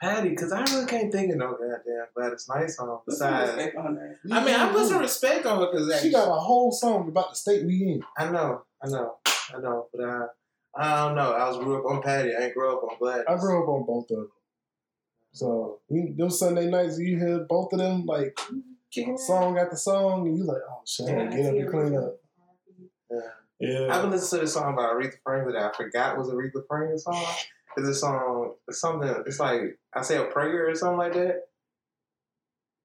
Patti, 0.00 0.28
because 0.30 0.52
I 0.52 0.60
really 0.64 0.84
can't 0.86 1.10
think 1.10 1.32
of 1.32 1.38
no 1.38 1.52
goddamn 1.52 2.06
Gladys 2.14 2.46
Knight 2.50 2.68
song 2.70 3.00
Put 3.06 3.16
some 3.16 3.30
besides. 3.32 3.52
respect 3.56 3.76
on 3.78 3.96
her. 3.96 4.20
I 4.30 4.44
mean, 4.44 4.54
I 4.54 4.70
put 4.70 4.86
some 4.88 5.00
respect 5.00 5.46
on 5.46 5.58
her 5.60 5.70
because 5.72 6.02
She 6.02 6.10
got 6.10 6.28
a 6.28 6.38
whole 6.38 6.70
song 6.70 7.08
about 7.08 7.30
the 7.30 7.36
state 7.36 7.64
we 7.64 7.82
in. 7.82 8.02
I 8.18 8.30
know, 8.30 8.62
I 8.84 8.88
know, 8.88 9.16
I 9.54 9.58
know, 9.58 9.88
but 9.94 10.04
I, 10.04 10.26
I 10.76 11.06
don't 11.06 11.16
know. 11.16 11.32
I 11.32 11.48
was 11.48 11.56
grew 11.56 11.78
up 11.78 11.90
on 11.90 12.02
Patti. 12.02 12.34
I 12.38 12.44
ain't 12.44 12.54
grew 12.54 12.76
up 12.76 12.82
on 12.82 12.98
Gladys. 12.98 13.24
I 13.26 13.36
grew 13.38 13.62
up 13.62 13.68
on 13.70 13.86
both 13.86 14.10
of 14.10 14.16
them. 14.18 14.30
So 15.32 15.80
you, 15.88 16.14
those 16.18 16.38
Sunday 16.38 16.66
nights, 16.68 16.98
you 16.98 17.18
hear 17.18 17.38
both 17.48 17.72
of 17.72 17.78
them 17.78 18.04
like 18.04 18.38
song 19.16 19.56
after 19.58 19.76
song, 19.76 20.26
and 20.28 20.36
you 20.36 20.44
like, 20.44 20.56
oh 20.68 20.82
shit, 20.86 21.08
I 21.08 21.12
gotta 21.24 21.30
get 21.36 21.46
up 21.46 21.54
and 21.54 21.70
clean 21.70 21.96
up. 21.96 22.14
Yeah. 23.10 23.20
Yeah, 23.60 23.88
I've 23.90 24.02
been 24.02 24.10
listening 24.10 24.40
to 24.40 24.44
this 24.44 24.54
song 24.54 24.76
by 24.76 24.82
Aretha 24.82 25.14
Franklin 25.24 25.54
that 25.54 25.72
I 25.72 25.76
forgot 25.76 26.18
was 26.18 26.28
Aretha 26.28 26.62
Franklin 26.68 26.98
song. 26.98 27.24
It's 27.78 27.88
a 27.88 27.94
song, 27.94 28.54
it's 28.68 28.80
something, 28.80 29.08
it's 29.26 29.38
like, 29.40 29.78
I 29.94 30.02
say 30.02 30.16
a 30.16 30.24
prayer 30.24 30.68
or 30.70 30.74
something 30.74 30.98
like 30.98 31.12
that. 31.14 31.42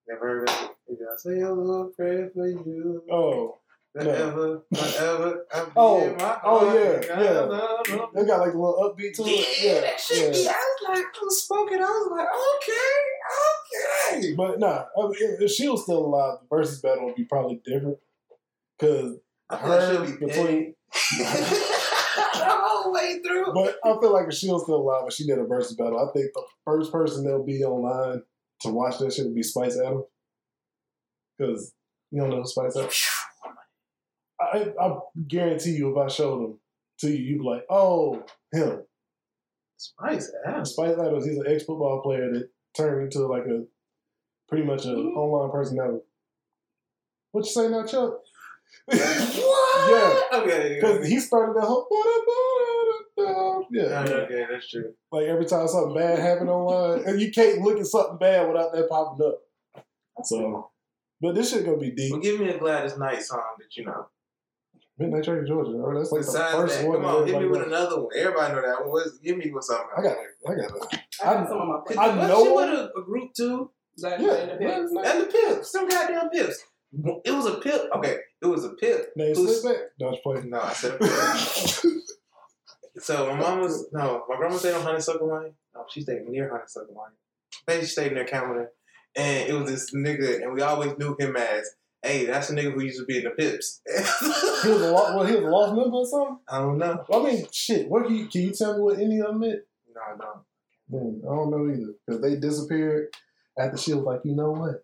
Never 0.07 0.27
heard 0.27 0.49
of 0.49 0.55
it? 0.89 0.99
I 1.01 1.15
say 1.17 1.39
a 1.41 1.53
little 1.53 1.91
prayer 1.95 2.29
for 2.33 2.47
you. 2.47 3.03
oh, 3.11 3.57
Forever, 3.93 4.61
forever, 4.73 5.45
I'll 5.53 5.65
be 5.65 5.71
Oh, 5.75 6.39
oh, 6.45 6.73
yeah, 6.73 7.01
yeah. 7.07 8.07
they 8.15 8.25
got 8.25 8.39
like 8.39 8.53
a 8.53 8.57
little 8.57 8.95
upbeat 8.95 9.13
to 9.15 9.23
it. 9.25 9.61
Yeah, 9.61 9.81
that 9.81 9.99
shit. 9.99 10.33
yeah. 10.33 10.43
Yeah. 10.43 10.51
I 10.51 10.53
was 10.53 10.87
like, 10.87 11.05
I 11.05 11.23
was 11.25 11.43
smoking. 11.45 11.77
I 11.77 11.81
was 11.81 12.09
like, 12.09 12.27
okay, 12.63 14.21
okay. 14.23 14.33
But 14.35 14.59
nah, 14.61 14.85
I 14.97 15.07
mean, 15.07 15.37
if 15.41 15.51
she 15.51 15.67
was 15.67 15.83
still 15.83 16.05
alive, 16.05 16.37
the 16.39 16.47
versus 16.55 16.79
battle 16.81 17.05
would 17.07 17.15
be 17.15 17.25
probably 17.25 17.61
different. 17.65 17.97
Cause 18.79 19.17
I 19.51 19.57
her 19.57 20.05
be 20.05 20.25
between, 20.25 20.75
the 21.19 22.45
whole 22.45 22.93
way 22.93 23.19
through. 23.25 23.53
but 23.53 23.75
I 23.83 23.97
feel 23.99 24.13
like 24.13 24.27
if 24.27 24.33
she 24.33 24.49
was 24.49 24.63
still 24.63 24.75
alive 24.77 25.03
and 25.03 25.13
she 25.13 25.25
did 25.25 25.37
a 25.39 25.45
versus 25.45 25.75
battle, 25.75 25.99
I 25.99 26.11
think 26.13 26.31
the 26.33 26.43
first 26.65 26.91
person 26.91 27.23
that'll 27.23 27.45
be 27.45 27.63
online 27.63 28.21
to 28.61 28.69
watch 28.69 28.97
that 28.99 29.13
shit 29.13 29.25
would 29.25 29.35
be 29.35 29.43
Spice 29.43 29.77
Adams. 29.79 30.05
Cause 31.39 31.73
you 32.11 32.21
don't 32.21 32.29
know 32.29 32.43
Spice 32.43 32.75
Adams. 32.77 33.03
I, 34.39 34.73
I 34.79 34.97
guarantee 35.27 35.71
you, 35.71 35.91
if 35.91 35.97
I 35.97 36.07
showed 36.07 36.43
him 36.45 36.59
to 37.01 37.09
you, 37.09 37.17
you'd 37.17 37.39
be 37.39 37.45
like, 37.45 37.65
"Oh, 37.69 38.23
him." 38.51 38.81
Spice 39.77 40.31
ass. 40.45 40.71
Spice 40.71 40.97
Adams, 40.97 41.25
he's 41.25 41.37
an 41.37 41.45
ex 41.47 41.63
football 41.63 42.01
player 42.01 42.31
that 42.33 42.49
turned 42.75 43.03
into 43.03 43.25
like 43.27 43.45
a 43.45 43.63
pretty 44.49 44.63
much 44.65 44.85
an 44.85 44.95
Mhm. 44.95 45.15
online 45.15 45.51
personality. 45.51 46.03
What 47.31 47.45
you 47.45 47.51
say 47.51 47.69
now, 47.69 47.85
Chuck? 47.85 48.19
What? 48.87 49.91
Yeah. 49.91 50.39
Okay. 50.39 50.75
Because 50.81 51.07
he 51.07 51.19
started 51.19 51.55
that 51.55 51.65
whole 51.65 51.87
yeah, 53.71 54.03
Yeah, 54.05 54.13
okay, 54.13 54.45
that's 54.49 54.69
true. 54.69 54.93
like 55.11 55.25
every 55.27 55.45
time 55.45 55.67
something 55.67 55.93
bad 55.95 56.19
happened 56.19 56.49
online, 56.49 57.03
and 57.05 57.21
you 57.21 57.31
can't 57.31 57.61
look 57.61 57.79
at 57.79 57.85
something 57.85 58.17
bad 58.17 58.47
without 58.47 58.73
that 58.73 58.89
popping 58.89 59.25
up. 59.25 59.85
So, 60.23 60.71
but 61.21 61.35
this 61.35 61.51
shit 61.51 61.65
gonna 61.65 61.77
be 61.77 61.91
deep. 61.91 62.11
Well, 62.11 62.19
give 62.21 62.39
me 62.39 62.49
a 62.49 62.57
Gladys 62.57 62.97
Knight 62.97 63.21
song 63.21 63.41
that 63.59 63.75
you 63.77 63.85
know. 63.85 64.07
Midnight 64.97 65.23
Train, 65.23 65.41
to 65.41 65.47
Georgia. 65.47 65.71
Or 65.71 65.97
that's 65.97 66.11
like 66.11 66.21
Besides 66.21 66.51
the 66.53 66.57
first 66.61 66.79
that, 66.79 66.87
one. 66.87 66.97
come 66.97 67.03
that 67.03 67.09
on, 67.09 67.25
give 67.25 67.27
me 67.27 67.35
everybody 67.37 67.59
with 67.59 67.67
another 67.67 68.01
one. 68.01 68.09
Everybody 68.15 68.53
know 68.53 68.61
that 68.61 68.81
one. 68.81 68.89
What's, 68.91 69.17
give 69.19 69.37
me 69.37 69.51
with 69.51 69.63
something. 69.63 69.87
I 69.97 70.01
got 70.01 70.11
it. 70.11 70.17
I 70.47 70.53
got 70.55 70.75
it. 70.75 70.99
I 71.23 71.33
I- 71.43 71.47
some 71.47 71.57
of 71.61 71.67
my 71.67 71.79
Could- 71.87 71.97
I 71.97 72.03
friends. 72.13 72.17
wasn't 72.17 72.29
know- 72.29 72.43
She 72.43 72.51
with 72.51 72.79
a, 72.79 72.99
a 72.99 73.03
group 73.03 73.33
too. 73.33 73.71
Like, 73.97 74.19
Yeah, 74.19 74.35
in 74.43 74.49
the 74.49 74.55
pit. 74.57 74.77
And 74.77 75.21
the 75.21 75.25
Pips. 75.31 75.71
Some 75.71 75.87
goddamn 75.87 76.29
Pips. 76.29 76.63
It 76.93 77.31
was 77.31 77.45
a 77.45 77.55
Pip. 77.55 77.89
Okay, 77.95 78.17
it 78.41 78.45
was 78.45 78.65
a 78.65 78.69
Pip. 78.69 79.13
Slickback. 79.17 79.77
No, 79.99 80.11
just 80.11 80.23
playing. 80.23 80.49
No, 80.49 80.59
I 80.59 80.73
said 80.73 80.97
so 82.99 83.27
my 83.27 83.39
mom 83.39 83.61
was, 83.61 83.87
no, 83.93 84.23
my 84.27 84.35
grandma 84.35 84.57
stayed 84.57 84.73
on 84.73 84.81
Honeysuckle 84.81 85.27
Lane. 85.27 85.53
No, 85.73 85.85
she 85.89 86.01
stayed 86.01 86.27
near 86.27 86.49
Honeysuckle 86.49 86.93
Lane. 86.93 87.15
I 87.67 87.71
think 87.71 87.83
she 87.83 87.89
stayed 87.89 88.13
near 88.13 88.25
Camden. 88.25 88.67
And 89.15 89.49
it 89.49 89.53
was 89.53 89.69
this 89.69 89.93
nigga, 89.93 90.41
and 90.41 90.53
we 90.53 90.61
always 90.61 90.97
knew 90.97 91.15
him 91.19 91.35
as, 91.35 91.69
hey, 92.01 92.25
that's 92.25 92.47
the 92.47 92.55
nigga 92.55 92.73
who 92.73 92.83
used 92.83 92.99
to 92.99 93.05
be 93.05 93.17
in 93.17 93.23
the 93.25 93.31
Pips. 93.31 93.81
He 93.85 94.69
was 94.69 94.81
a 94.81 94.91
lo- 94.91 95.15
well, 95.15 95.25
he 95.25 95.35
was 95.35 95.43
a 95.43 95.47
lost 95.47 95.75
member 95.75 95.97
or 95.97 96.05
something. 96.05 96.37
I 96.49 96.59
don't 96.59 96.77
know. 96.77 97.03
Well, 97.07 97.25
I 97.25 97.31
mean, 97.31 97.47
shit. 97.51 97.89
What 97.89 98.05
can 98.05 98.15
you 98.15 98.27
can 98.27 98.41
you 98.41 98.51
tell 98.51 98.75
me 98.75 98.81
what 98.81 98.99
any 98.99 99.19
of 99.19 99.27
them 99.27 99.39
meant? 99.39 99.59
No, 99.93 100.01
no. 100.17 100.45
Man, 100.89 101.21
hmm, 101.21 101.27
I 101.27 101.35
don't 101.35 101.51
know 101.51 101.73
either 101.73 101.93
because 102.05 102.21
they 102.21 102.35
disappeared 102.35 103.07
after 103.57 103.77
she 103.77 103.93
was 103.93 104.03
like, 104.03 104.21
you 104.23 104.35
know 104.35 104.51
what, 104.51 104.83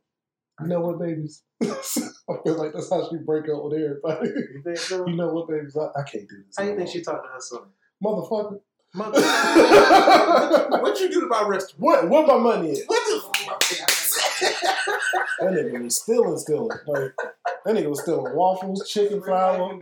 you 0.61 0.67
know 0.67 0.81
what, 0.81 0.99
babies. 0.99 1.43
I 1.63 2.35
feel 2.43 2.55
like 2.55 2.73
that's 2.73 2.89
how 2.89 3.07
she 3.09 3.17
break 3.17 3.49
up 3.49 3.63
with 3.63 3.73
everybody. 3.73 4.29
You 4.65 4.75
so? 4.75 5.07
you 5.07 5.15
know 5.15 5.29
what, 5.29 5.47
babies? 5.47 5.77
I, 5.77 5.87
I 5.99 6.03
can't 6.03 6.27
do 6.27 6.43
this. 6.45 6.55
How 6.57 6.63
you 6.63 6.69
think 6.69 6.79
more. 6.79 6.87
she 6.87 7.01
talked 7.01 7.25
to 7.25 7.29
her 7.31 7.39
son? 7.39 7.61
motherfucker? 8.03 8.59
Mother, 8.93 9.21
what, 9.21 10.81
what 10.81 10.99
you 10.99 11.09
do 11.09 11.25
about 11.25 11.49
restaurant? 11.49 11.79
What? 11.79 12.09
Where 12.09 12.25
my 12.25 12.37
money 12.37 12.71
at? 12.71 12.87
What 12.87 13.05
the 13.05 13.21
fuck? 13.43 13.63
That 15.39 15.51
nigga 15.51 15.83
was 15.83 16.01
stealing, 16.01 16.37
stealing. 16.37 16.69
Like 16.87 17.13
that 17.65 17.75
nigga 17.75 17.89
was 17.89 18.01
stealing 18.01 18.33
waffles, 18.35 18.87
chicken 18.89 19.21
flour. 19.21 19.73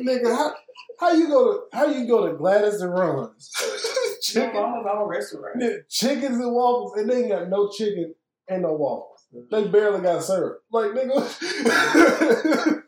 Nigga, 0.00 0.36
how 0.36 0.54
how 0.98 1.12
you 1.12 1.28
go 1.28 1.52
to 1.52 1.60
how 1.72 1.86
you 1.86 2.06
go 2.06 2.26
to 2.26 2.34
Gladys 2.36 2.80
and 2.80 2.92
Ron's? 2.92 3.50
No, 4.34 4.42
Chicken, 4.42 4.56
almost 4.62 4.88
all 4.88 5.06
restaurant. 5.06 5.56
Yeah, 5.60 5.76
chickens 5.88 6.38
and 6.38 6.52
waffles, 6.52 6.96
and 6.98 7.08
they 7.10 7.18
ain't 7.18 7.28
got 7.30 7.48
no 7.48 7.68
chicken 7.70 8.14
and 8.48 8.62
no 8.62 8.72
waffles. 8.72 9.26
They 9.50 9.66
barely 9.68 10.00
got 10.00 10.22
syrup. 10.22 10.62
Like 10.70 10.92
nigga. 10.92 11.12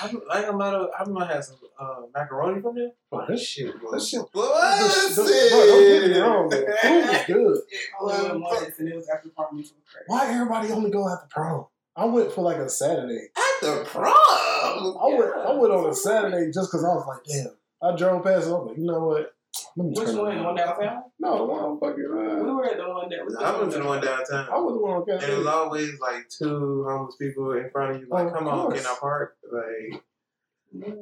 I 0.00 0.12
like 0.28 0.46
I'm 0.48 0.60
out 0.62 0.74
of, 0.74 0.88
I 0.98 1.04
might 1.08 1.30
have 1.30 1.44
some 1.44 1.56
uh, 1.78 2.02
macaroni 2.14 2.60
from 2.62 2.76
there. 2.76 2.90
Oh, 3.10 3.24
that 3.28 3.38
shit, 3.38 3.72
that 3.90 4.00
shit- 4.00 4.22
What's 4.32 5.16
The- 5.16 5.22
the- 5.22 5.48
bro, 5.50 5.66
don't 5.66 6.00
get 6.00 6.10
me 6.10 6.18
wrong, 6.20 6.48
man. 6.48 6.64
Food 6.80 7.08
was 7.08 7.24
good. 7.26 7.60
I 8.00 8.04
was 8.04 8.78
in 8.78 8.86
and 8.86 8.88
it 8.92 8.96
was 8.96 9.08
after 9.08 9.28
party. 9.30 9.64
Why 10.06 10.32
everybody 10.32 10.70
only 10.72 10.90
go 10.90 11.08
after 11.08 11.26
prom? 11.28 11.66
I 11.96 12.04
went 12.04 12.32
for 12.32 12.42
like 12.42 12.58
a 12.58 12.68
Saturday. 12.68 13.28
At 13.36 13.60
the 13.62 13.84
prom. 13.84 14.14
I 14.14 15.14
went 15.18 15.34
I 15.34 15.52
went 15.54 15.72
on 15.72 15.90
a 15.90 15.94
Saturday 15.94 16.50
just 16.52 16.70
because 16.70 16.84
I 16.84 16.88
was 16.94 17.06
like, 17.06 17.24
damn. 17.24 17.52
I 17.82 17.96
drove 17.96 18.22
past 18.22 18.46
it. 18.46 18.50
I 18.50 18.52
was 18.52 18.68
like, 18.68 18.78
you 18.78 18.84
know 18.84 19.04
what? 19.06 19.32
Let 19.76 19.86
me 19.86 19.94
Which 19.96 20.08
one? 20.16 20.36
The 20.36 20.42
one 20.42 20.54
downtown? 20.56 21.02
No, 21.18 21.38
the 21.38 21.44
one 21.44 21.60
on 21.64 21.80
fucking. 21.80 21.96
We 21.98 22.50
Uh, 22.50 22.54
were 22.54 22.64
at 22.64 22.76
the 22.76 22.88
one 22.88 23.08
that 23.08 23.24
was. 23.24 23.36
I 23.36 23.58
went 23.58 23.72
to 23.72 23.78
the 23.78 23.84
one 23.84 24.00
downtown. 24.00 24.48
I 24.50 24.58
was 24.58 24.74
the 24.74 24.80
one 24.80 24.92
on 25.02 25.10
And 25.10 25.22
it 25.22 25.38
was 25.38 25.46
always 25.46 26.00
like 26.00 26.28
two 26.28 26.84
homeless 26.88 27.16
people 27.16 27.52
in 27.52 27.70
front 27.70 27.96
of 27.96 28.00
you, 28.02 28.08
like, 28.10 28.26
Of 28.28 28.32
come 28.34 28.48
on, 28.48 28.66
course. 28.68 28.82
can 28.82 28.90
I 28.90 28.96
park? 29.00 29.36
Like, 29.52 30.02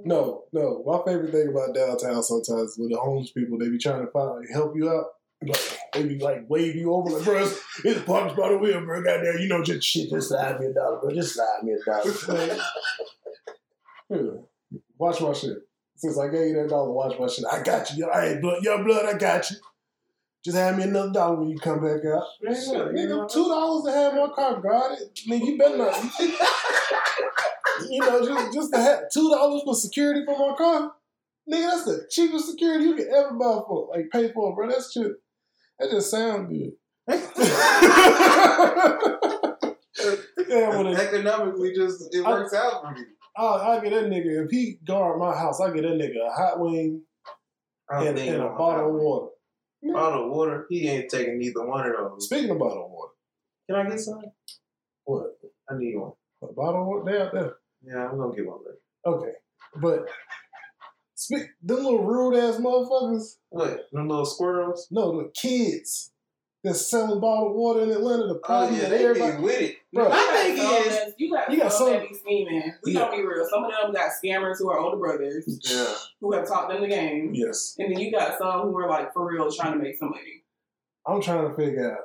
No, 0.05 0.45
no. 0.53 0.83
My 0.87 0.99
favorite 1.05 1.31
thing 1.33 1.49
about 1.49 1.75
downtown 1.75 2.23
sometimes 2.23 2.77
with 2.79 2.91
the 2.91 2.99
homeless 2.99 3.33
people, 3.33 3.59
they 3.59 3.69
be 3.69 3.79
trying 3.79 4.05
to 4.05 4.11
find 4.13 4.47
help 4.53 4.75
you 4.77 4.89
out. 4.91 5.07
Like, 5.47 5.79
they 5.93 6.03
be 6.05 6.19
like 6.19 6.49
wave 6.49 6.75
you 6.75 6.93
over 6.93 7.11
like, 7.11 7.25
bro, 7.25 7.45
it's, 7.45 7.61
it's 7.85 8.01
a 8.01 8.03
parking 8.03 8.35
spot 8.35 8.51
over 8.51 8.67
here, 8.67 8.81
bro. 8.85 9.03
Goddamn, 9.03 9.39
you 9.39 9.47
know, 9.49 9.63
just 9.63 9.87
shit, 9.87 10.11
just 10.11 10.31
slide 10.31 10.59
me 10.59 10.67
a 10.67 10.73
dollar, 10.73 10.99
bro. 11.01 11.11
Just 11.11 11.35
slide 11.35 11.61
me 11.63 11.75
a 11.75 11.85
dollar. 11.85 12.57
Yeah. 14.11 14.19
Watch 14.97 15.21
my 15.21 15.33
shit. 15.35 15.59
Since 15.99 16.17
I 16.17 16.29
gave 16.29 16.47
you 16.47 16.55
that 16.55 16.69
dollar, 16.69 16.93
watch 16.93 17.19
my 17.19 17.27
shit. 17.27 17.45
I 17.51 17.61
got 17.61 17.91
you. 17.91 18.07
Yo, 18.07 18.13
hey, 18.13 18.39
blood, 18.41 18.63
yo, 18.63 18.85
blood, 18.85 19.05
I 19.05 19.19
got 19.19 19.51
you. 19.51 19.57
Just 20.45 20.57
have 20.57 20.77
me 20.79 20.85
another 20.85 21.11
dollar 21.13 21.41
when 21.41 21.49
you 21.49 21.59
come 21.59 21.81
back 21.81 22.05
out. 22.07 22.23
Yeah. 22.41 22.53
Nigga, 22.53 23.29
two 23.29 23.49
dollars 23.49 23.85
to 23.85 23.91
have 23.91 24.15
my 24.15 24.29
car 24.29 24.61
guarded. 24.61 25.09
Nigga, 25.29 25.45
you 25.45 25.59
better 25.59 25.77
not. 25.77 26.01
you 27.91 27.99
know, 28.01 28.25
just 28.25 28.55
just 28.55 28.73
to 28.73 28.81
have 28.81 29.11
two 29.13 29.29
dollars 29.29 29.63
for 29.65 29.75
security 29.75 30.25
for 30.25 30.39
my 30.39 30.55
car. 30.57 30.93
Nigga, 31.53 31.71
that's 31.71 31.85
the 31.85 32.07
cheapest 32.11 32.49
security 32.49 32.85
you 32.85 32.95
can 32.95 33.09
ever 33.09 33.33
buy 33.33 33.59
for, 33.67 33.89
like 33.93 34.09
pay 34.13 34.31
for, 34.33 34.55
bro. 34.55 34.69
That's 34.69 34.95
just 34.95 35.11
that 35.81 35.91
just 35.91 36.13
sounds 36.13 36.49
good. 36.49 36.75
yeah, 40.49 41.01
economically, 41.01 41.75
just 41.75 42.15
it 42.15 42.25
I- 42.25 42.31
works 42.31 42.55
out 42.55 42.83
for 42.83 42.93
me. 42.93 43.01
I, 43.39 43.77
I 43.77 43.81
get 43.81 43.91
that 43.93 44.11
nigga 44.11 44.45
if 44.45 44.51
he 44.51 44.79
guard 44.85 45.19
my 45.19 45.35
house, 45.37 45.61
I 45.61 45.71
get 45.73 45.83
that 45.83 45.93
nigga 45.99 46.27
a 46.27 46.33
hot 46.33 46.61
wing 46.61 47.03
and, 47.91 48.19
and 48.19 48.43
a 48.43 48.49
bottle 48.51 48.89
of 48.89 48.95
water. 49.01 49.27
Bottle 49.83 50.25
of 50.27 50.31
water. 50.33 50.67
He 50.69 50.89
ain't 50.89 51.09
taking 51.11 51.39
neither 51.39 51.65
one 51.67 51.87
of 51.89 51.95
those. 51.97 52.27
Speaking 52.27 52.51
of 52.51 52.59
bottle 52.59 52.87
of 52.87 52.91
water, 52.91 53.13
Can 53.69 53.77
I 53.77 53.89
get 53.91 54.01
some? 54.01 54.21
what 55.05 55.39
I 55.71 55.75
need 55.79 55.97
one. 55.97 56.13
a 56.43 56.47
bottle 56.53 56.81
of 56.83 56.87
water? 56.89 57.13
They 57.13 57.23
out 57.23 57.33
there. 57.33 57.55
Yeah, 57.85 58.09
I'm 58.11 58.19
gonna 58.19 58.35
get 58.35 58.47
one 58.47 58.59
later. 58.67 58.79
Okay, 59.07 59.33
but 59.81 60.09
speak 61.15 61.45
them 61.63 61.77
little 61.77 62.05
rude 62.05 62.37
ass 62.37 62.57
motherfuckers. 62.57 63.37
What? 63.51 63.87
Them 63.93 64.09
little 64.09 64.27
squirrels? 64.27 64.89
No, 64.91 65.17
the 65.23 65.31
kids 65.31 66.13
that's 66.65 66.91
selling 66.91 67.21
bottled 67.21 67.55
water 67.57 67.83
in 67.85 67.91
Atlanta. 67.93 68.27
The 68.27 68.35
Oh 68.35 68.39
problem 68.41 68.75
yeah, 68.75 68.81
that 68.83 68.91
they 68.91 69.07
everybody, 69.07 69.37
be 69.37 69.43
with 69.43 69.61
it. 69.61 69.77
Bro. 69.93 70.09
My 70.11 70.17
You 70.19 70.55
thing 70.55 70.57
got 70.57 70.81
is, 70.87 70.97
that- 70.97 71.15
you 71.19 71.33
got, 71.33 71.51
You 71.51 71.59
got 71.61 71.73
some 71.73 71.87
some- 71.89 71.93
that 71.95 72.09
be 72.09 72.15
scheming. 72.15 72.75
We 72.85 72.93
Yeah. 72.93 73.01
gonna 73.01 73.17
be 73.17 73.23
real. 73.27 73.47
Some 73.49 73.65
of 73.65 73.71
them 73.71 73.93
got 73.93 74.11
scammers 74.23 74.59
who 74.59 74.71
are 74.71 74.79
older 74.79 74.99
brothers 74.99 75.45
yeah. 75.71 75.95
who 76.21 76.33
have 76.33 76.47
taught 76.47 76.69
them 76.69 76.83
the 76.83 76.89
game, 76.89 77.31
yes, 77.35 77.75
and 77.79 77.91
then 77.91 77.99
you 77.99 78.11
got 78.13 78.37
some 78.39 78.61
who 78.69 78.77
are 78.79 78.89
like 78.89 79.13
for 79.15 79.27
real 79.27 79.51
trying 79.51 79.73
to 79.73 79.79
make 79.79 79.97
some 79.97 80.11
money. 80.11 80.45
I'm 81.07 81.23
trying 81.23 81.49
to 81.49 81.57
figure 81.57 81.93
out 81.93 82.01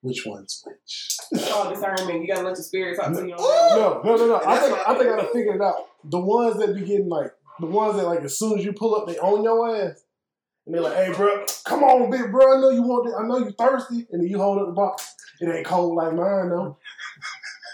which 0.00 0.26
one's 0.26 0.60
which. 0.66 1.16
It's 1.30 1.50
all 1.52 1.70
discernment. 1.70 2.20
You 2.20 2.26
gotta 2.26 2.42
let 2.48 2.56
your 2.56 2.64
spirit 2.64 2.96
talk 2.98 3.12
to 3.12 3.20
you. 3.20 3.36
No, 3.36 4.02
no, 4.04 4.16
no, 4.16 4.26
no. 4.26 4.40
I 4.44 4.56
think 4.58 4.72
I 4.76 4.92
I 4.92 4.98
think 4.98 5.08
I 5.10 5.16
think. 5.16 5.16
done 5.22 5.32
figured 5.32 5.56
it 5.56 5.62
out. 5.62 5.76
The 6.04 6.18
ones 6.20 6.56
that 6.58 6.74
be 6.74 6.80
getting 6.80 7.08
like 7.08 7.30
the 7.60 7.66
ones 7.66 7.96
that 7.96 8.06
like 8.06 8.20
as 8.22 8.36
soon 8.38 8.58
as 8.58 8.64
you 8.64 8.72
pull 8.72 8.96
up, 8.96 9.06
they 9.06 9.18
own 9.18 9.44
your 9.44 9.76
ass. 9.76 10.02
And 10.66 10.74
they're 10.74 10.82
like, 10.82 10.96
"Hey, 10.96 11.12
bro, 11.14 11.46
come 11.64 11.82
on, 11.82 12.10
big 12.10 12.30
bro. 12.30 12.58
I 12.58 12.60
know 12.60 12.68
you 12.70 12.82
want 12.82 13.08
it. 13.08 13.14
I 13.18 13.26
know 13.26 13.38
you 13.38 13.52
thirsty." 13.52 14.06
And 14.12 14.20
then 14.22 14.28
you 14.28 14.38
hold 14.38 14.58
up 14.58 14.66
the 14.66 14.72
box. 14.72 15.14
It 15.40 15.48
ain't 15.48 15.64
cold 15.66 15.94
like 15.94 16.12
mine 16.12 16.50
though. 16.50 16.76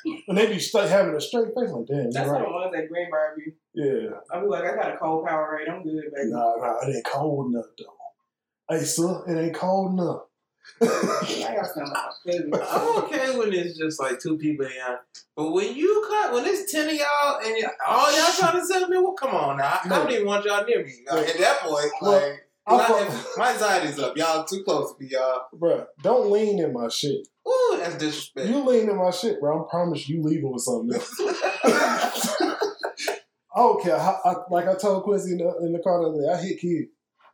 and 0.29 0.37
they 0.39 0.47
be 0.47 0.59
stuck 0.59 0.89
having 0.89 1.15
a 1.15 1.21
straight 1.21 1.49
face 1.49 1.71
like, 1.71 1.87
"Damn, 1.87 2.11
That's 2.11 2.27
you're 2.27 2.39
how 2.39 2.59
right." 2.61 2.73
the 2.73 2.79
at 2.79 2.89
Green 2.89 3.11
Barbie. 3.11 3.55
Yeah. 3.75 4.19
I'll 4.33 4.43
be 4.43 4.47
like, 4.49 4.65
I 4.65 4.75
got 4.77 4.95
a 4.95 4.97
cold 4.97 5.27
power 5.27 5.57
rate. 5.59 5.69
I'm 5.69 5.83
good, 5.83 6.03
baby. 6.15 6.31
Nah, 6.31 6.55
nah, 6.57 6.79
it 6.81 6.95
ain't 6.97 7.05
cold 7.05 7.53
enough 7.53 7.67
though. 7.79 7.95
Hey, 8.77 8.85
sir, 8.85 9.25
it 9.29 9.39
ain't 9.47 9.55
cold 9.55 9.93
enough. 9.93 10.23
I 10.81 10.87
gotta 10.87 11.69
sound 11.69 11.91
like 11.91 12.03
my 12.27 12.33
cousin. 12.33 12.51
I'm 12.55 13.05
okay 13.05 13.39
when 13.39 13.53
it's 13.53 13.77
just 13.79 14.01
like 14.01 14.19
two 14.19 14.39
people 14.39 14.67
in 14.67 14.73
y'all. 14.73 14.99
But 15.37 15.53
when 15.53 15.75
you 15.75 16.07
cut, 16.09 16.33
when 16.33 16.45
it's 16.47 16.73
10 16.73 16.89
of 16.89 16.95
y'all 16.95 17.39
and 17.45 17.55
y- 17.63 17.71
all 17.87 18.11
y'all 18.17 18.33
trying 18.33 18.61
to 18.61 18.67
sell 18.67 18.89
me, 18.89 18.97
well, 18.99 19.13
come 19.13 19.35
on 19.35 19.59
now. 19.59 19.81
I 19.85 19.89
don't 19.89 20.11
even 20.11 20.27
want 20.27 20.45
y'all 20.45 20.65
near 20.65 20.85
me. 20.85 20.93
Like, 21.11 21.29
at 21.29 21.39
that 21.39 21.59
point, 21.61 21.91
Look, 22.03 22.23
like, 22.23 22.49
I'm 22.67 22.79
my, 22.79 23.25
my 23.37 23.51
anxiety's 23.53 23.99
up. 23.99 24.17
Y'all 24.17 24.45
too 24.45 24.63
close 24.65 24.95
to 24.95 25.03
me, 25.03 25.11
y'all. 25.13 25.43
Bruh, 25.55 25.87
don't 26.03 26.31
lean 26.31 26.59
in 26.59 26.73
my 26.73 26.89
shit. 26.89 27.29
Ooh, 27.47 27.64
that's 27.85 27.97
disrespect. 27.97 28.49
You 28.49 28.65
lean 28.65 28.89
in 28.91 28.97
my 28.97 29.11
shit, 29.11 29.41
bro. 29.41 29.65
I 29.65 29.71
promise 29.71 30.09
you 30.09 30.23
leaving 30.23 30.53
with 30.53 30.63
something. 30.63 31.01
I 31.65 32.57
don't 33.57 33.83
care. 33.83 33.99
How, 33.99 34.19
I, 34.25 34.35
like 34.51 34.67
I 34.69 34.75
told 34.75 35.05
Quincy 35.05 35.33
in 35.33 35.39
the, 35.39 35.57
in 35.65 35.73
the 35.73 35.79
car 35.79 36.01
the 36.03 36.09
other 36.09 36.21
day, 36.23 36.29
I 36.33 36.37
hit 36.45 36.61
kids. 36.61 36.89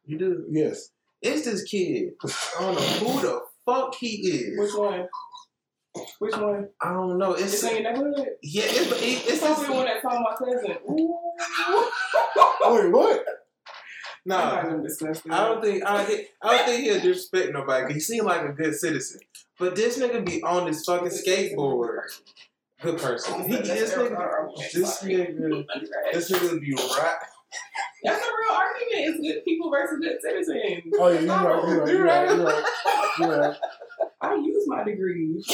you 0.04 0.18
do. 0.18 0.44
Yes. 0.50 0.90
It's 1.22 1.44
this 1.44 1.62
kid. 1.64 2.12
I 2.58 2.60
don't 2.62 2.74
know 2.74 2.80
who 2.80 3.20
the 3.20 3.40
fuck 3.66 3.94
he 3.94 4.08
is. 4.28 4.58
Which 4.58 4.74
one? 4.74 5.06
Which 6.18 6.36
one? 6.36 6.68
I 6.80 6.92
don't 6.92 7.18
know. 7.18 7.32
It's 7.32 7.54
It's 7.54 7.62
in 7.64 7.82
your 7.82 7.92
neighborhood? 7.92 8.26
yeah. 8.42 8.62
It's 8.66 8.76
it's, 8.76 9.02
It's 9.02 9.28
it's 9.30 9.40
probably 9.40 9.66
the 9.66 9.72
one 9.72 9.84
that 9.86 10.02
told 10.02 10.22
my 10.22 10.34
cousin. 10.38 10.76
Ooh. 10.90 11.16
Wait, 12.82 12.92
what? 12.92 13.24
I'm 14.32 14.48
no. 14.48 14.54
not 14.54 14.64
gonna 14.64 14.82
discuss 14.82 15.20
that. 15.22 15.32
I 15.32 15.44
don't 15.48 15.62
think 15.62 15.82
I, 15.84 16.26
I 16.42 16.56
don't 16.56 16.66
think 16.66 16.84
he'll 16.84 17.00
disrespect 17.00 17.52
nobody. 17.52 17.84
'cause 17.86 17.94
he 17.94 18.00
seemed 18.00 18.26
like 18.26 18.42
a 18.42 18.52
good 18.52 18.74
citizen. 18.74 19.20
But 19.58 19.76
this 19.76 19.98
nigga 19.98 20.24
be 20.24 20.42
on 20.42 20.66
this 20.66 20.84
fucking 20.84 21.08
skateboard. 21.08 22.00
Good 22.82 22.98
person. 22.98 23.44
He, 23.44 23.56
this 23.56 23.92
nigga, 23.94 24.48
this 24.72 25.02
nigga, 25.02 25.66
this 26.12 26.30
nigga 26.30 26.60
be 26.60 26.72
right. 26.74 27.16
That's 28.02 28.24
a 28.24 28.28
real 28.28 28.54
argument. 28.54 28.90
It's 28.92 29.20
good 29.20 29.44
people 29.44 29.70
versus 29.70 29.98
good 30.00 30.18
citizens. 30.22 30.94
Oh, 30.98 31.08
yeah, 31.08 31.20
you're 31.20 31.28
right. 31.28 31.88
You're 31.88 32.04
right. 32.04 32.28
You're 32.28 32.36
right. 32.36 32.36
You're 32.38 32.44
right. 32.46 32.64
You're 33.18 33.38
right. 33.40 33.56
I 34.22 34.34
use 34.36 34.64
my 34.66 34.84
degree. 34.84 35.44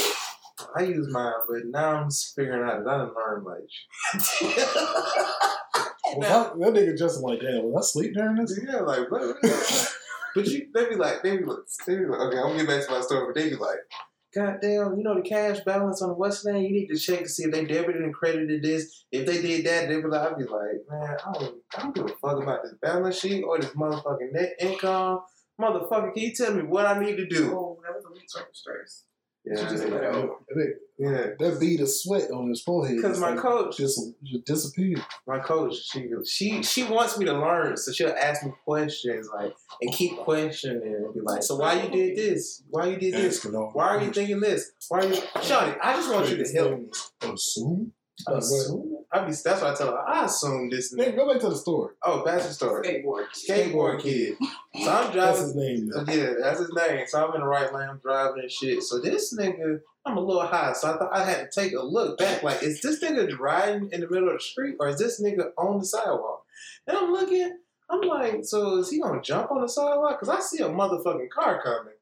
I 0.76 0.82
use 0.82 1.08
mine, 1.10 1.32
but 1.48 1.66
now 1.66 1.96
I'm 1.96 2.08
just 2.10 2.34
figuring 2.36 2.68
out 2.68 2.84
that 2.84 2.90
I 2.90 2.98
didn't 2.98 3.14
learn 3.16 3.44
like. 3.44 3.68
Well, 6.16 6.54
that, 6.58 6.72
that 6.72 6.80
nigga 6.82 6.96
Justin 6.98 7.22
like, 7.22 7.40
damn, 7.40 7.64
was 7.64 7.86
I 7.86 8.00
sleep 8.00 8.14
during 8.14 8.36
this? 8.36 8.58
yeah, 8.66 8.80
like, 8.80 9.10
what, 9.10 9.22
what- 9.42 9.92
but 10.34 10.46
you, 10.46 10.68
they 10.74 10.88
be 10.88 10.96
like, 10.96 11.22
they 11.22 11.38
be 11.38 11.44
like, 11.44 11.58
they 11.86 11.96
be 11.96 12.04
like, 12.04 12.20
okay, 12.20 12.36
I'm 12.38 12.48
gonna 12.48 12.58
get 12.58 12.68
back 12.68 12.86
to 12.86 12.92
my 12.92 13.00
story, 13.00 13.26
but 13.26 13.34
they 13.34 13.48
be 13.48 13.56
like, 13.56 13.78
God 14.34 14.58
damn, 14.60 14.96
you 14.98 15.02
know 15.02 15.14
the 15.14 15.22
cash 15.26 15.60
balance 15.64 16.02
on 16.02 16.10
the 16.10 16.14
West 16.14 16.46
End, 16.46 16.62
you 16.62 16.70
need 16.70 16.88
to 16.88 16.98
check 16.98 17.20
to 17.20 17.28
see 17.28 17.44
if 17.44 17.52
they 17.52 17.64
debited 17.64 18.02
and 18.02 18.12
credited 18.14 18.62
this. 18.62 19.04
If 19.10 19.26
they 19.26 19.40
did 19.40 19.64
that, 19.64 19.88
they 19.88 19.96
be 19.96 20.06
like, 20.06 20.30
I'd 20.30 20.36
be 20.36 20.44
like, 20.44 20.84
man, 20.90 21.16
I 21.26 21.32
don't, 21.32 21.54
I 21.74 21.82
don't 21.82 21.94
give 21.94 22.04
a 22.04 22.08
fuck 22.08 22.42
about 22.42 22.62
this 22.62 22.74
balance 22.82 23.18
sheet 23.18 23.42
or 23.44 23.58
this 23.58 23.70
motherfucking 23.70 24.32
net 24.32 24.52
income. 24.60 25.20
Motherfucker, 25.58 26.12
can 26.12 26.22
you 26.22 26.34
tell 26.34 26.52
me 26.52 26.62
what 26.64 26.84
I 26.84 26.98
need 27.02 27.16
to 27.16 27.26
do? 27.26 27.50
Oh, 27.56 27.78
that 27.82 27.94
was 27.94 28.04
a 28.04 28.12
week's 28.12 28.34
stress. 28.52 29.04
Yeah, 29.46 29.56
She 29.56 29.76
just 29.76 29.88
let 29.88 30.04
out. 30.04 30.44
That, 30.48 30.74
yeah. 30.98 31.26
that 31.38 31.58
bead 31.60 31.80
of 31.80 31.88
sweat 31.88 32.30
on 32.32 32.48
his 32.48 32.62
forehead. 32.62 32.96
Because 32.96 33.20
my 33.20 33.30
like, 33.30 33.38
coach, 33.38 33.76
just, 33.76 34.00
just 34.24 34.44
disappeared. 34.44 35.04
my 35.26 35.38
coach, 35.38 35.76
she 35.76 36.08
she 36.24 36.62
she 36.62 36.84
wants 36.84 37.16
me 37.16 37.26
to 37.26 37.32
learn, 37.32 37.76
so 37.76 37.92
she'll 37.92 38.14
ask 38.20 38.44
me 38.44 38.52
questions 38.64 39.28
like 39.32 39.54
and 39.80 39.92
keep 39.92 40.16
questioning 40.16 40.82
and 40.82 41.14
be 41.14 41.20
like, 41.20 41.42
so 41.42 41.56
why 41.56 41.80
you 41.80 41.90
did 41.90 42.16
this? 42.16 42.64
Why 42.70 42.86
you 42.86 42.96
did 42.96 43.14
this? 43.14 43.44
Why 43.44 43.86
are 43.88 44.02
you 44.02 44.12
thinking 44.12 44.40
this? 44.40 44.72
Why 44.88 45.00
are 45.00 45.06
you, 45.06 45.14
Shawty? 45.14 45.78
I 45.80 45.94
just 45.94 46.12
want 46.12 46.28
you 46.28 46.42
to 46.42 46.52
help 46.52 46.80
me. 46.80 47.86
Questions. 48.24 48.52
Assume? 48.52 48.80
Assume? 48.80 48.92
I 49.12 49.20
be 49.20 49.26
that's 49.32 49.44
what 49.62 49.64
I 49.64 49.74
tell 49.74 49.92
her. 49.92 50.08
I 50.08 50.24
assume 50.24 50.68
this. 50.70 50.92
Nigga, 50.94 51.12
Nigga. 51.12 51.16
go 51.16 51.32
back 51.32 51.40
to 51.42 51.48
the 51.50 51.56
story. 51.56 51.94
Oh, 52.02 52.22
that's 52.24 52.46
the 52.48 52.52
story. 52.54 52.86
Skateboard. 52.86 53.26
Skateboard 53.34 54.00
kid. 54.02 54.36
So 54.40 54.90
I'm 54.90 55.12
That's 55.12 55.12
driving. 55.14 55.42
his 55.42 55.54
name. 55.56 55.88
Now. 55.88 56.12
Yeah, 56.12 56.32
that's 56.42 56.58
his 56.60 56.72
name. 56.74 57.06
So 57.06 57.26
I'm 57.26 57.34
in 57.34 57.40
the 57.40 57.46
right 57.46 57.72
lane, 57.72 57.88
I'm 57.88 57.98
driving 57.98 58.42
and 58.42 58.50
shit. 58.50 58.82
So 58.82 59.00
this 59.00 59.34
nigga, 59.38 59.80
I'm 60.04 60.16
a 60.16 60.20
little 60.20 60.46
high, 60.46 60.72
so 60.72 60.92
I 60.92 60.98
thought 60.98 61.16
I 61.16 61.24
had 61.24 61.50
to 61.50 61.60
take 61.60 61.72
a 61.72 61.82
look 61.82 62.18
back. 62.18 62.42
Like, 62.42 62.62
is 62.62 62.80
this 62.80 63.02
nigga 63.02 63.28
driving 63.28 63.90
in 63.92 64.00
the 64.00 64.08
middle 64.10 64.28
of 64.28 64.34
the 64.34 64.40
street 64.40 64.76
or 64.80 64.88
is 64.88 64.98
this 64.98 65.20
nigga 65.22 65.50
on 65.56 65.78
the 65.78 65.84
sidewalk? 65.84 66.44
And 66.86 66.96
I'm 66.96 67.12
looking, 67.12 67.58
I'm 67.90 68.00
like, 68.02 68.44
so 68.44 68.78
is 68.78 68.90
he 68.90 69.00
gonna 69.00 69.22
jump 69.22 69.50
on 69.50 69.62
the 69.62 69.68
sidewalk? 69.68 70.18
Cause 70.18 70.28
I 70.28 70.40
see 70.40 70.62
a 70.62 70.68
motherfucking 70.68 71.30
car 71.30 71.62
coming. 71.62 71.92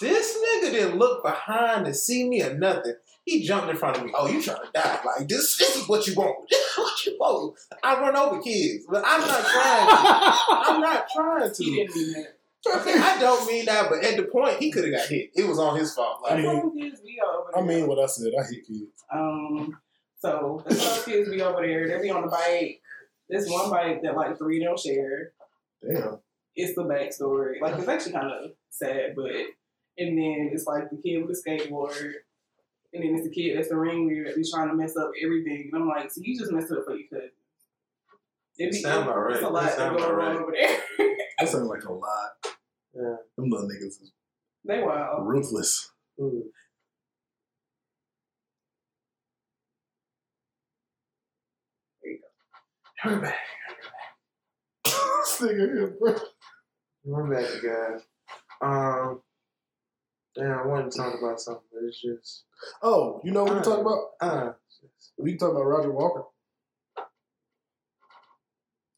This 0.00 0.36
nigga 0.38 0.72
didn't 0.72 0.98
look 0.98 1.22
behind 1.24 1.86
to 1.86 1.94
see 1.94 2.28
me 2.28 2.42
or 2.42 2.56
nothing. 2.56 2.94
He 3.24 3.44
jumped 3.46 3.68
in 3.70 3.76
front 3.76 3.98
of 3.98 4.04
me. 4.04 4.12
Oh, 4.16 4.26
you 4.28 4.42
trying 4.42 4.62
to 4.64 4.70
die? 4.72 4.98
Like 5.04 5.28
this? 5.28 5.56
This 5.58 5.76
is 5.76 5.88
what 5.88 6.06
you 6.06 6.14
want. 6.14 6.36
This 6.50 6.58
is 6.60 6.78
what 6.78 7.06
you 7.06 7.16
want. 7.18 7.58
I 7.82 8.00
run 8.00 8.16
over 8.16 8.40
kids, 8.40 8.86
but 8.88 9.02
I'm 9.06 9.20
not 9.20 9.44
trying 9.46 9.86
to. 9.88 10.70
I'm 10.70 10.80
not 10.80 11.06
trying 11.14 11.52
to. 11.54 11.64
He 11.64 11.76
didn't 11.76 11.96
mean 11.96 12.12
that. 12.14 12.34
I 12.66 13.18
don't 13.20 13.46
mean 13.46 13.64
that, 13.66 13.88
but 13.88 14.04
at 14.04 14.16
the 14.16 14.24
point 14.24 14.58
he 14.58 14.70
could 14.70 14.84
have 14.84 14.92
got 14.94 15.08
hit. 15.08 15.30
It 15.34 15.46
was 15.48 15.58
on 15.58 15.78
his 15.78 15.94
fault. 15.94 16.20
I 16.28 16.36
mean- 16.36 16.44
Some 16.60 16.78
kids 16.78 17.00
be 17.00 17.18
over 17.26 17.56
I 17.58 17.62
mean 17.62 17.86
what 17.86 17.98
I 17.98 18.06
said. 18.06 18.32
I 18.38 18.42
hit 18.44 18.66
kids. 18.66 19.04
Um, 19.12 19.78
so 20.18 20.62
the 20.66 20.74
some 20.74 21.04
kids 21.04 21.30
be 21.30 21.40
over 21.42 21.62
there. 21.62 21.88
They 21.88 22.02
be 22.02 22.10
on 22.10 22.22
the 22.22 22.28
bike. 22.28 22.80
There's 23.28 23.48
one 23.48 23.70
bike 23.70 24.02
that 24.02 24.14
like 24.16 24.36
three 24.38 24.62
don't 24.62 24.78
share. 24.78 25.32
Damn. 25.82 26.18
It's 26.56 26.74
the 26.74 26.84
backstory. 26.84 27.60
Like 27.62 27.78
it's 27.78 27.88
actually 27.88 28.12
kind 28.12 28.30
of 28.32 28.50
sad, 28.70 29.14
but 29.16 29.30
and 29.96 30.18
then 30.18 30.50
it's 30.52 30.66
like 30.66 30.90
the 30.90 30.96
kid 31.02 31.24
with 31.24 31.42
the 31.42 31.50
skateboard, 31.50 32.12
and 32.92 33.02
then 33.02 33.14
it's 33.14 33.24
the 33.28 33.30
kid 33.34 33.56
that's 33.56 33.68
the 33.68 33.76
ringleader 33.76 34.24
that 34.24 34.36
be 34.36 34.44
trying 34.50 34.68
to 34.68 34.74
mess 34.74 34.96
up 34.96 35.10
everything. 35.22 35.70
And 35.72 35.82
I'm 35.82 35.88
like, 35.88 36.10
so 36.10 36.20
you 36.24 36.38
just 36.38 36.52
messed 36.52 36.70
it 36.72 36.78
up 36.78 36.84
for 36.86 36.94
your 36.96 37.08
cousin. 37.12 37.30
It 38.58 38.72
be, 38.72 38.78
Sound 38.82 39.04
about 39.04 39.16
right. 39.18 39.32
It's 39.36 39.40
a 39.42 39.44
That 39.46 39.52
lot 39.52 39.72
sound 39.72 39.96
going 39.96 40.10
about 40.10 40.20
on 40.20 40.36
right. 40.36 40.42
over 40.42 40.52
there. 40.52 40.80
That 41.38 41.48
sounds 41.48 41.68
like 41.68 41.84
a 41.84 41.92
lot. 41.92 42.30
yeah. 42.94 43.16
Them 43.38 43.48
little 43.48 43.66
niggas 43.66 44.02
is 44.02 44.12
they 44.66 44.82
wild. 44.82 45.26
ruthless. 45.26 45.90
Ooh. 46.20 46.44
We're 53.04 53.20
back. 53.20 53.34
this 54.84 55.38
nigga 55.40 55.56
here, 55.72 55.96
bro. 55.98 56.16
We're 57.04 57.30
back, 57.34 57.50
guys. 57.62 58.02
Um, 58.60 59.22
damn, 60.34 60.58
I 60.58 60.66
wanted 60.66 60.90
to 60.92 60.98
talk 60.98 61.14
about 61.18 61.40
something, 61.40 61.64
but 61.72 61.84
it's 61.84 62.00
just 62.00 62.44
Oh, 62.82 63.20
you 63.24 63.32
know 63.32 63.44
what 63.44 63.54
we 63.56 63.60
talk 63.62 63.80
about? 63.80 63.98
uh, 64.20 64.52
We 65.18 65.30
can 65.32 65.38
talk 65.38 65.50
about 65.52 65.64
Roger 65.66 65.92
Walker. 65.92 66.24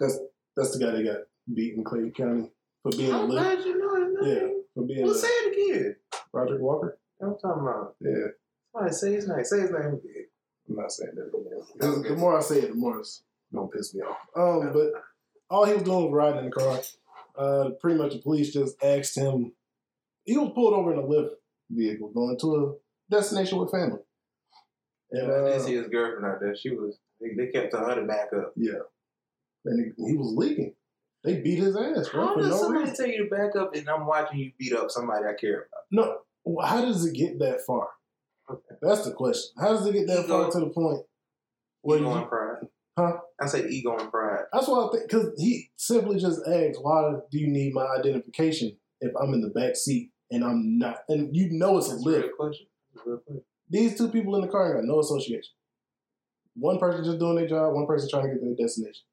That's 0.01 0.19
that's 0.57 0.77
the 0.77 0.85
guy 0.85 0.93
that 0.93 1.05
got 1.05 1.21
beat 1.55 1.75
in 1.75 1.85
Clay 1.85 2.11
County 2.11 2.51
for 2.83 2.91
being 2.93 3.13
a 3.13 3.19
I'm 3.23 3.29
lit. 3.29 3.39
glad 3.43 3.59
you 3.65 3.79
know 3.79 3.95
his 4.05 4.17
Yeah, 4.23 4.47
name. 4.47 4.63
for 4.75 4.83
being 4.85 5.03
Well, 5.03 5.13
a, 5.13 5.19
say 5.19 5.29
it 5.29 5.77
again. 5.77 5.97
Roger 6.33 6.59
Walker. 6.61 6.99
I'm 7.21 7.37
talking 7.39 7.63
about. 7.63 7.95
Yeah, 8.01 8.29
Somebody 8.73 8.95
say 8.95 9.13
his 9.13 9.29
name. 9.29 9.45
Say 9.45 9.61
his 9.61 9.71
name 9.71 9.81
again. 9.95 10.27
I'm 10.69 10.77
not 10.77 10.91
saying 10.93 11.13
that. 11.15 11.31
'Cause 11.79 12.03
The 12.03 12.17
more 12.17 12.37
I 12.37 12.41
say 12.41 12.59
it, 12.63 12.69
the 12.71 12.75
more 12.75 12.99
it's 12.99 13.23
gonna 13.55 13.69
piss 13.69 13.95
me 13.95 14.03
off. 14.03 14.19
Um, 14.35 14.73
but 14.73 14.93
all 15.51 15.65
he 15.65 15.75
was 15.75 15.83
doing 15.85 16.05
was 16.05 16.13
riding 16.13 16.41
in 16.41 16.45
the 16.47 16.51
car. 16.51 16.81
Uh, 17.37 17.71
pretty 17.81 17.97
much 17.99 18.13
the 18.13 18.19
police 18.21 18.53
just 18.53 18.83
asked 18.83 19.17
him. 19.17 19.53
He 20.25 20.37
was 20.37 20.53
pulled 20.55 20.75
over 20.75 20.93
in 20.93 20.99
a 20.99 21.03
Lyft 21.03 21.31
vehicle 21.71 22.11
going 22.13 22.39
to 22.41 22.47
a 22.57 23.15
destination 23.15 23.59
with 23.59 23.71
family. 23.71 24.01
And 25.11 25.31
I 25.31 25.51
did 25.51 25.61
uh, 25.61 25.61
see 25.61 25.75
his 25.75 25.89
girlfriend 25.89 26.25
out 26.27 26.41
there. 26.41 26.55
She 26.57 26.71
was. 26.71 26.99
They, 27.21 27.29
they 27.37 27.51
kept 27.53 27.73
her 27.75 27.95
to 27.95 28.07
back 28.07 28.29
up. 28.37 28.53
yeah, 28.57 28.73
and 29.67 29.93
he, 29.97 30.07
he 30.11 30.17
was 30.17 30.33
leaking. 30.37 30.75
They 31.25 31.41
beat 31.41 31.59
his 31.61 31.77
ass, 31.77 32.09
bro, 32.09 32.27
How 32.27 32.35
for 32.35 32.41
does 32.41 32.51
no 32.51 32.57
somebody 32.57 32.91
reason. 32.91 32.97
tell 32.97 33.07
you 33.15 33.25
to 33.29 33.31
back 33.31 33.55
up 33.55 33.77
and 33.77 33.89
I'm 33.89 34.07
watching 34.07 34.41
you 34.41 34.51
beat 34.59 34.73
up 34.73 34.91
somebody 34.91 35.25
I 35.25 35.35
care 35.41 35.55
about? 35.69 35.85
No, 35.93 36.17
well, 36.45 36.67
how 36.67 36.81
does 36.81 37.05
it 37.07 37.15
get 37.15 37.39
that 37.39 37.61
far? 37.65 37.89
Okay. 38.51 38.75
That's 38.83 39.05
the 39.05 39.13
question. 39.13 39.53
How 39.61 39.69
does 39.69 39.87
it 39.87 39.93
get 39.93 40.09
that 40.09 40.25
Ego. 40.25 40.43
far 40.43 40.51
to 40.51 40.59
the 40.59 40.71
point 40.71 41.05
where 41.83 41.99
Ego 41.99 42.11
you, 42.11 42.17
and 42.17 42.29
pride. 42.29 42.57
Huh? 42.99 43.13
I 43.41 43.47
say 43.47 43.67
ego 43.69 43.97
and 43.97 44.11
pride. 44.11 44.45
That's 44.53 44.67
what 44.67 44.89
I 44.89 44.93
think. 44.97 45.09
Because 45.11 45.31
he 45.39 45.71
simply 45.77 46.19
just 46.19 46.41
asks, 46.47 46.79
"Why 46.81 47.13
do 47.31 47.39
you 47.39 47.47
need 47.47 47.73
my 47.73 47.87
identification 47.87 48.77
if 49.01 49.13
I'm 49.21 49.33
in 49.33 49.43
the 49.43 49.49
back 49.51 49.77
seat 49.77 50.11
and 50.33 50.45
I'm 50.45 50.79
not?" 50.79 51.05
And 51.09 51.35
you 51.37 51.51
know 51.51 51.79
it's 51.79 51.93
a 51.93 51.97
Lyft. 51.97 52.33
question. 52.37 52.67
That's 52.95 53.07
a 53.07 53.11
real 53.11 53.19
question. 53.19 53.45
These 53.71 53.97
two 53.97 54.09
people 54.09 54.35
in 54.37 54.43
the 54.43 54.49
car 54.49 54.67
ain't 54.67 54.77
got 54.77 54.85
no 54.85 55.01
association. 55.01 55.53
One 56.57 56.79
person 56.79 57.05
just 57.05 57.19
doing 57.19 57.37
their 57.37 57.49
job. 57.49 57.75
One 57.75 57.87
person 57.87 58.09
trying 58.11 58.25
to 58.25 58.35
get 58.35 58.41
to 58.41 58.47
their 58.47 58.57
destination. 58.67 59.05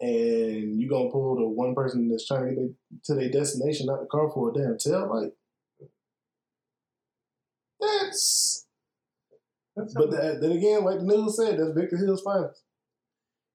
And 0.00 0.80
you 0.80 0.88
gonna 0.88 1.10
pull 1.10 1.36
the 1.36 1.46
one 1.46 1.74
person 1.74 2.08
that's 2.08 2.26
trying 2.26 2.48
to 2.48 2.62
get 2.62 3.04
to 3.04 3.14
their 3.14 3.30
destination 3.30 3.88
out 3.90 4.00
the 4.00 4.06
car 4.06 4.30
for 4.30 4.50
a 4.50 4.54
damn 4.54 4.78
tail 4.78 5.08
light? 5.14 5.32
That's. 7.80 8.66
That's 9.76 9.94
But 9.94 10.10
that, 10.12 10.40
then 10.40 10.52
again, 10.52 10.84
like 10.84 10.98
the 10.98 11.04
news 11.04 11.36
said, 11.36 11.58
that's 11.58 11.72
Victor 11.72 11.96
Hill's 11.96 12.22
finest. 12.22 12.62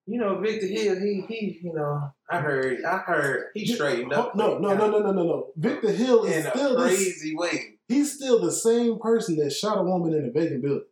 You 0.10 0.20
know, 0.20 0.40
Victor 0.40 0.66
Hill, 0.66 1.00
he 1.00 1.24
he, 1.30 1.60
you 1.62 1.72
know, 1.72 2.12
I 2.32 2.40
heard, 2.40 2.84
I 2.84 2.98
heard 2.98 3.52
he 3.54 3.68
straightened 3.68 4.12
up. 4.12 4.34
No, 4.36 4.58
no, 4.58 4.74
no, 4.74 4.90
no, 4.90 5.00
no, 5.02 5.12
no, 5.12 5.24
no. 5.24 5.48
Victor 5.56 5.92
Hill 5.92 6.26
is 6.26 6.36
in 6.36 6.48
a 6.48 6.50
still 6.50 6.78
this, 6.80 6.96
crazy 6.98 7.36
way. 7.36 7.78
he's 7.88 8.16
still 8.16 8.42
the 8.42 8.52
same 8.52 8.98
person 8.98 9.36
that 9.38 9.52
shot 9.52 9.78
a 9.78 9.84
woman 9.84 10.16
in 10.16 10.26
a 10.26 10.32
vacant 10.32 10.64
building 10.64 10.88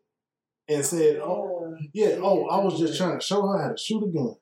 and 0.67 0.85
said, 0.85 1.17
"Oh, 1.17 1.63
oh 1.65 1.77
yeah, 1.93 2.19
oh, 2.21 2.45
I 2.45 2.63
was 2.63 2.79
just 2.79 2.95
trying 2.95 3.19
to 3.19 3.25
show 3.25 3.41
her 3.41 3.59
how 3.59 3.71
to 3.71 3.77
shoot 3.77 4.03
a 4.03 4.07
gun." 4.07 4.35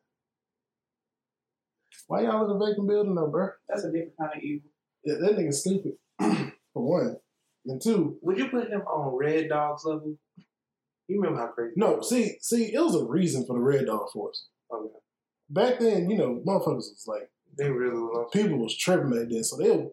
Why 2.07 2.23
y'all 2.23 2.43
in 2.43 2.61
a 2.61 2.65
vacant 2.65 2.87
building 2.87 3.15
though, 3.15 3.27
bro? 3.27 3.47
That's 3.69 3.85
a 3.85 3.91
different 3.93 4.17
kind 4.19 4.31
of 4.35 4.43
evil. 4.43 4.69
Yeah, 5.05 5.15
that 5.21 5.37
nigga's 5.37 5.61
stupid. 5.61 5.93
For 6.73 6.83
one, 6.83 7.15
and 7.65 7.81
two, 7.81 8.17
Would 8.21 8.37
you 8.37 8.49
put 8.49 8.69
him 8.69 8.81
on 8.81 9.15
Red 9.15 9.47
Dogs 9.47 9.85
level? 9.85 10.17
You 11.07 11.21
remember 11.21 11.39
how 11.39 11.47
crazy? 11.53 11.75
no. 11.77 12.01
See, 12.01 12.35
see, 12.41 12.73
it 12.73 12.79
was 12.81 12.95
a 12.95 13.05
reason 13.05 13.45
for 13.45 13.53
the 13.53 13.61
Red 13.61 13.85
Dog 13.85 14.09
Force. 14.11 14.47
Okay. 14.71 14.93
Back 15.49 15.79
then, 15.79 16.09
you 16.09 16.17
know, 16.17 16.41
motherfuckers 16.45 16.75
was 16.91 17.05
like 17.07 17.29
They 17.57 17.69
really 17.69 17.97
was. 18.01 18.29
people 18.33 18.57
was 18.57 18.75
tripping 18.75 19.11
back 19.11 19.29
then, 19.29 19.43
so 19.43 19.57
they 19.57 19.87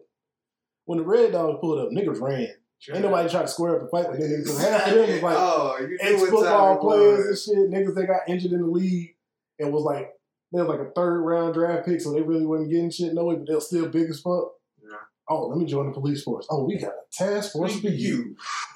when 0.85 0.97
the 0.99 1.05
Red 1.05 1.31
Dogs 1.31 1.59
pulled 1.61 1.79
up, 1.79 1.89
niggas 1.89 2.19
ran. 2.19 2.49
Ain't 2.91 3.01
nobody 3.03 3.29
tried 3.29 3.43
to 3.43 3.47
square 3.47 3.75
up 3.77 3.81
and 3.83 3.89
fight 3.91 4.09
with 4.11 4.19
niggas. 4.19 4.45
'cause 4.45 4.59
Half 4.61 4.87
of 4.89 4.93
them 4.95 5.09
was 5.13 5.21
like 5.23 5.35
oh, 5.39 5.77
ex 6.01 6.21
football 6.25 6.77
players 6.79 7.47
and 7.47 7.57
shit, 7.57 7.71
niggas 7.71 7.95
that 7.95 8.07
got 8.07 8.27
injured 8.27 8.51
in 8.51 8.61
the 8.61 8.67
league 8.67 9.15
and 9.59 9.71
was 9.71 9.83
like 9.83 10.11
they 10.51 10.59
was 10.61 10.67
like 10.67 10.79
a 10.87 10.91
third 10.91 11.21
round 11.21 11.53
draft 11.53 11.85
pick, 11.85 12.01
so 12.01 12.11
they 12.11 12.21
really 12.21 12.45
wasn't 12.45 12.69
getting 12.71 12.89
shit 12.91 13.13
no 13.13 13.23
way, 13.25 13.35
but 13.35 13.47
they're 13.47 13.61
still 13.61 13.87
big 13.87 14.09
as 14.09 14.19
fuck. 14.19 14.51
Yeah. 14.83 14.97
Oh, 15.29 15.47
let 15.47 15.57
me 15.57 15.65
join 15.65 15.85
the 15.87 15.93
police 15.93 16.21
force. 16.23 16.45
Oh, 16.49 16.65
we 16.65 16.77
got 16.77 16.89
a 16.91 17.03
task 17.11 17.53
force 17.53 17.79
for 17.79 17.87
you. 17.87 18.35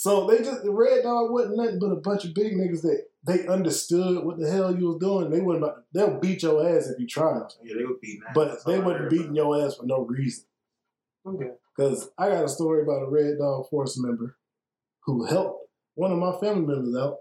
so 0.00 0.26
they 0.26 0.38
just 0.38 0.62
the 0.62 0.70
red 0.70 1.02
dog 1.02 1.30
wasn't 1.30 1.58
nothing 1.58 1.78
but 1.78 1.92
a 1.92 1.96
bunch 1.96 2.24
of 2.24 2.32
big 2.32 2.54
niggas 2.54 2.80
that 2.80 3.02
they 3.26 3.46
understood 3.46 4.24
what 4.24 4.38
the 4.38 4.50
hell 4.50 4.74
you 4.74 4.86
was 4.86 4.96
doing. 4.98 5.28
They 5.28 5.42
wouldn't 5.42 5.62
about 5.62 5.82
they'll 5.92 6.18
beat 6.18 6.42
your 6.42 6.66
ass 6.66 6.86
if 6.88 6.98
you 6.98 7.06
try, 7.06 7.38
Yeah, 7.62 7.74
they 7.76 7.84
would 7.84 8.00
beat. 8.00 8.18
but 8.34 8.64
they 8.64 8.78
wasn't 8.78 9.10
beating 9.10 9.34
your 9.34 9.62
ass 9.62 9.74
for 9.76 9.84
no 9.84 10.06
reason. 10.06 10.44
Okay. 11.26 11.50
Because 11.76 12.08
I 12.16 12.30
got 12.30 12.46
a 12.46 12.48
story 12.48 12.80
about 12.82 13.02
a 13.02 13.10
Red 13.10 13.36
Dog 13.38 13.68
Force 13.68 14.00
member 14.00 14.38
who 15.04 15.26
helped 15.26 15.68
one 15.96 16.12
of 16.12 16.18
my 16.18 16.32
family 16.40 16.64
members 16.66 16.96
out 16.96 17.16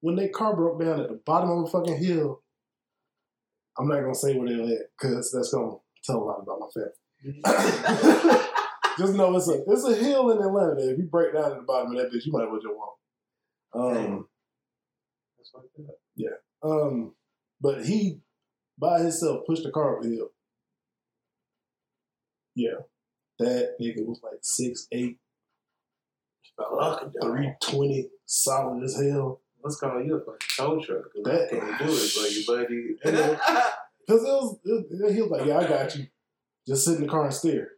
when 0.00 0.16
their 0.16 0.30
car 0.30 0.56
broke 0.56 0.80
down 0.80 0.98
at 0.98 1.08
the 1.08 1.20
bottom 1.24 1.48
of 1.50 1.68
a 1.68 1.70
fucking 1.70 1.98
hill. 2.04 2.42
I'm 3.78 3.86
not 3.86 4.00
gonna 4.00 4.16
say 4.16 4.36
where 4.36 4.48
they're 4.48 4.78
at 4.78 4.86
because 4.98 5.30
that's 5.30 5.52
gonna 5.54 5.76
tell 6.02 6.16
a 6.16 6.24
lot 6.24 6.42
about 6.42 6.58
my 6.58 6.66
family. 6.74 8.42
just 8.98 9.14
know 9.14 9.36
it's 9.36 9.48
a 9.48 9.62
it's 9.66 9.84
a 9.84 9.94
hill 9.94 10.30
in 10.30 10.38
Atlanta. 10.38 10.74
That 10.76 10.92
if 10.92 10.98
you 10.98 11.04
break 11.04 11.34
down 11.34 11.52
at 11.52 11.56
the 11.58 11.62
bottom 11.62 11.94
of 11.94 11.98
that 11.98 12.10
bitch, 12.12 12.24
you 12.26 12.32
might 12.32 12.44
as 12.44 12.48
well 12.50 12.60
just 12.60 12.74
walk. 12.74 12.96
Um, 13.74 14.28
That's 15.38 15.50
what 15.52 15.64
I 15.64 15.82
thought. 15.82 16.88
um, 16.88 17.12
but 17.60 17.84
he 17.84 18.20
by 18.78 19.00
himself 19.00 19.46
pushed 19.46 19.62
the 19.64 19.70
car 19.70 19.96
up 19.96 20.02
the 20.02 20.10
hill. 20.10 20.28
Yeah, 22.54 22.76
that 23.38 23.74
nigga 23.80 24.04
was 24.06 24.20
like 24.22 24.38
six 24.40 24.86
eight, 24.92 25.18
three 27.22 27.52
twenty, 27.62 28.08
solid 28.24 28.82
as 28.82 28.96
hell. 29.00 29.42
Let's 29.62 29.78
call 29.78 30.02
you 30.02 30.16
a 30.16 30.20
fucking 30.20 30.38
tow 30.56 30.80
truck. 30.80 31.04
That- 31.24 31.50
can't 31.50 31.78
do 31.78 31.84
it, 31.88 32.46
buddy, 32.46 32.96
buddy. 33.04 33.22
Cause 34.08 34.22
it 34.22 34.28
was, 34.28 34.58
it, 34.64 35.14
he 35.14 35.20
was 35.22 35.30
like, 35.32 35.46
"Yeah, 35.46 35.58
I 35.58 35.66
got 35.68 35.96
you. 35.96 36.06
Just 36.66 36.84
sit 36.84 36.94
in 36.96 37.02
the 37.02 37.08
car 37.08 37.24
and 37.24 37.34
stare." 37.34 37.70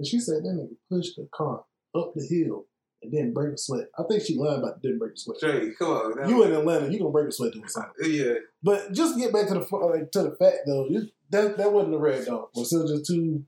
And 0.00 0.06
she 0.06 0.18
said, 0.18 0.42
"That 0.42 0.54
nigga 0.54 0.76
pushed 0.88 1.16
the 1.16 1.28
car 1.30 1.62
up 1.94 2.14
the 2.14 2.26
hill 2.26 2.64
and 3.02 3.12
didn't 3.12 3.34
break 3.34 3.52
a 3.52 3.58
sweat." 3.58 3.88
I 3.98 4.02
think 4.04 4.22
she 4.22 4.34
lied 4.34 4.60
about 4.60 4.80
didn't 4.80 4.98
break 4.98 5.12
a 5.12 5.16
sweat. 5.18 5.40
Jay, 5.40 5.72
come 5.78 5.88
on. 5.88 6.26
You 6.26 6.42
in 6.42 6.52
Atlanta, 6.54 6.90
you 6.90 6.98
gonna 6.98 7.10
break 7.10 7.28
a 7.28 7.32
sweat 7.32 7.52
doing 7.52 7.68
something. 7.68 7.92
yeah. 8.10 8.36
But 8.62 8.92
just 8.92 9.12
to 9.12 9.20
get 9.20 9.30
back 9.30 9.48
to 9.48 9.54
the 9.54 9.60
fu- 9.60 9.90
like, 9.90 10.10
to 10.12 10.22
the 10.22 10.36
fact 10.36 10.60
though, 10.64 10.86
you, 10.88 11.02
that 11.28 11.58
that 11.58 11.70
wasn't 11.70 11.96
a 11.96 11.98
red 11.98 12.24
dog. 12.24 12.48
It 12.54 12.60
was 12.60 12.68
still 12.68 12.88
just 12.88 13.04
two, 13.04 13.44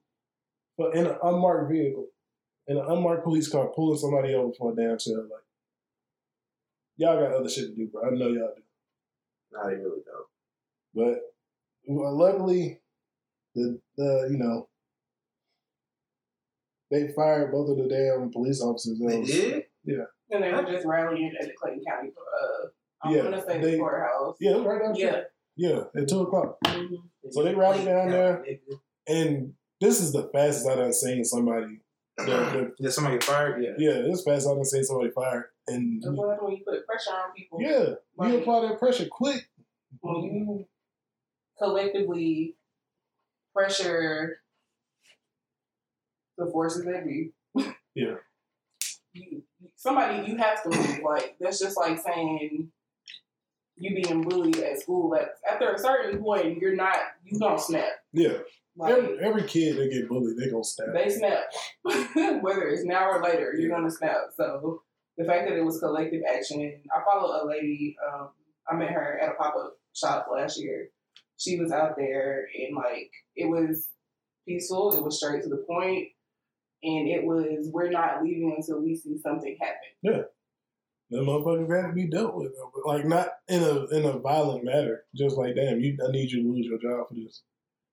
but 0.77 0.95
in 0.95 1.07
an 1.07 1.17
unmarked 1.23 1.73
vehicle, 1.73 2.09
in 2.69 2.77
an 2.77 2.85
unmarked 2.87 3.25
police 3.25 3.49
car, 3.49 3.69
pulling 3.69 3.99
somebody 3.99 4.35
over 4.35 4.53
for 4.53 4.73
a 4.73 4.77
damn 4.77 4.99
sale. 4.99 5.23
Like, 5.23 5.41
y'all 6.99 7.19
got 7.19 7.35
other 7.35 7.49
shit 7.49 7.71
to 7.71 7.75
do, 7.75 7.87
bro. 7.87 8.03
I 8.03 8.11
know 8.11 8.29
y'all 8.29 8.53
do. 8.55 8.63
Nah, 9.53 9.69
really 9.69 10.03
don't. 10.05 10.27
But 10.93 11.21
well, 11.87 12.15
luckily, 12.15 12.79
the 13.55 13.81
the 13.97 14.29
you 14.31 14.37
know 14.37 14.69
they 16.93 17.09
fired 17.17 17.51
both 17.51 17.71
of 17.71 17.77
the 17.79 17.89
damn 17.89 18.31
police 18.31 18.61
officers. 18.63 18.99
That 18.99 19.09
They 19.09 19.19
was- 19.19 19.31
did? 19.31 19.65
And 20.31 20.43
they 20.43 20.53
were 20.53 20.63
just 20.63 20.87
rallying 20.87 21.35
at 21.41 21.47
the 21.47 21.53
Clayton 21.55 21.83
County, 21.87 22.11
uh, 22.17 22.67
I'm 23.03 23.15
Yeah, 23.15 23.23
gonna 23.23 23.43
say 23.45 23.61
they- 23.61 23.73
the 23.73 23.79
courthouse. 23.79 24.37
Yeah, 24.41 24.53
it 24.53 24.57
was 24.59 24.65
right 24.67 24.79
down 24.81 24.89
the 24.91 24.95
street. 24.95 25.13
Yeah. 25.13 25.25
Yeah, 25.95 26.01
at 26.01 26.09
two 26.09 26.21
o'clock. 26.23 26.59
Mhm. 26.65 26.97
So 27.31 27.43
they 27.43 27.55
rallied 27.55 27.85
down 27.85 28.09
there. 28.11 28.45
And 29.09 29.55
this 29.81 30.01
is 30.01 30.13
the 30.13 30.29
fastest 30.29 30.67
I've 30.69 30.79
ever 30.79 30.93
seen 30.93 31.25
somebody. 31.25 31.81
The, 32.17 32.25
the, 32.25 32.75
Did 32.83 32.93
somebody 32.93 33.17
get 33.17 33.25
fired? 33.25 33.63
Yeah. 33.63 33.75
yeah, 33.79 34.01
this 34.03 34.23
fast 34.23 34.47
I've 34.47 34.53
ever 34.53 34.65
seen 34.65 34.85
somebody 34.85 35.11
fired. 35.11 35.47
And 35.67 36.03
That's 36.03 36.17
what 36.17 36.43
when 36.43 36.53
you 36.57 36.65
put 36.65 36.87
pressure 36.87 37.11
on 37.11 37.33
people. 37.37 37.61
yeah, 37.61 37.95
you 38.29 38.39
apply 38.39 38.69
that 38.69 38.79
pressure 38.79 39.07
quick. 39.11 39.49
when 40.01 40.23
you 40.23 40.69
collectively 41.59 42.57
pressure 43.53 44.42
the 46.45 46.51
forces 46.51 46.85
that 46.85 47.05
be. 47.07 47.31
Yeah. 47.95 48.15
You, 49.13 49.43
somebody, 49.77 50.27
you 50.27 50.39
have 50.39 50.63
to 50.63 50.71
move. 50.71 51.01
Like, 51.05 51.37
that's 51.39 51.59
just 51.59 51.77
like 51.77 51.99
saying 51.99 52.71
you 53.77 53.95
being 54.03 54.23
bullied 54.23 54.57
at 54.59 54.81
school. 54.81 55.11
Like, 55.11 55.29
after 55.51 55.71
a 55.71 55.79
certain 55.79 56.19
point, 56.23 56.57
you're 56.59 56.75
not, 56.75 56.97
you 57.27 57.39
don't 57.39 57.61
snap. 57.61 57.91
Yeah, 58.15 58.39
Like, 58.77 58.95
every, 58.95 59.19
every 59.19 59.43
kid 59.43 59.77
that 59.77 59.91
get 59.91 60.09
bullied, 60.09 60.39
they 60.39 60.51
gonna 60.51 60.65
snap. 60.65 60.89
they 60.95 61.11
snap. 61.11 61.45
Whether 62.43 62.69
it's 62.69 62.85
now 62.85 63.11
or 63.11 63.23
later, 63.23 63.53
you're 63.59 63.69
gonna 63.69 63.91
snap. 63.91 64.17
So 64.39 64.81
the 65.19 65.25
fact 65.25 65.47
that 65.47 65.59
it 65.59 65.65
was 65.65 65.79
collective 65.79 66.23
action, 66.35 66.81
I 66.97 67.01
follow 67.05 67.45
a 67.45 67.47
lady. 67.47 67.95
Um, 68.11 68.31
I 68.67 68.75
met 68.75 68.89
her 68.91 69.19
at 69.21 69.31
a 69.33 69.35
pop 69.35 69.55
up 69.57 69.75
shop 69.95 70.29
last 70.33 70.59
year. 70.59 70.89
She 71.37 71.59
was 71.61 71.73
out 71.73 71.97
there 71.99 72.47
and 72.59 72.75
like 72.75 73.11
it 73.37 73.47
was 73.51 73.89
peaceful. 74.49 74.97
It 74.97 75.05
was 75.05 75.19
straight 75.19 75.43
to 75.43 75.49
the 75.51 75.65
point, 75.69 76.09
and 76.83 77.09
it 77.09 77.25
was 77.25 77.69
we're 77.73 77.91
not 77.91 78.23
leaving 78.23 78.55
until 78.57 78.83
we 78.83 78.97
see 78.97 79.19
something 79.19 79.57
happen. 79.61 79.77
Yeah. 80.03 80.23
The 81.11 81.19
motherfucker 81.19 81.69
got 81.69 81.89
to 81.89 81.93
be 81.93 82.09
dealt 82.09 82.35
with, 82.35 82.53
though. 82.57 82.73
But, 82.75 82.87
like 82.87 83.07
not 83.07 83.29
in 83.49 83.63
a 83.63 83.87
in 83.89 84.05
a 84.07 84.19
violent 84.19 84.65
manner. 84.65 85.03
Just 85.15 85.37
like, 85.37 85.55
damn, 85.55 85.81
you, 85.81 85.97
I 86.07 86.11
need 86.11 86.31
you 86.31 86.43
to 86.43 86.49
lose 86.49 86.67
your 86.67 86.79
job 86.79 87.09
for 87.09 87.15
this. 87.15 87.43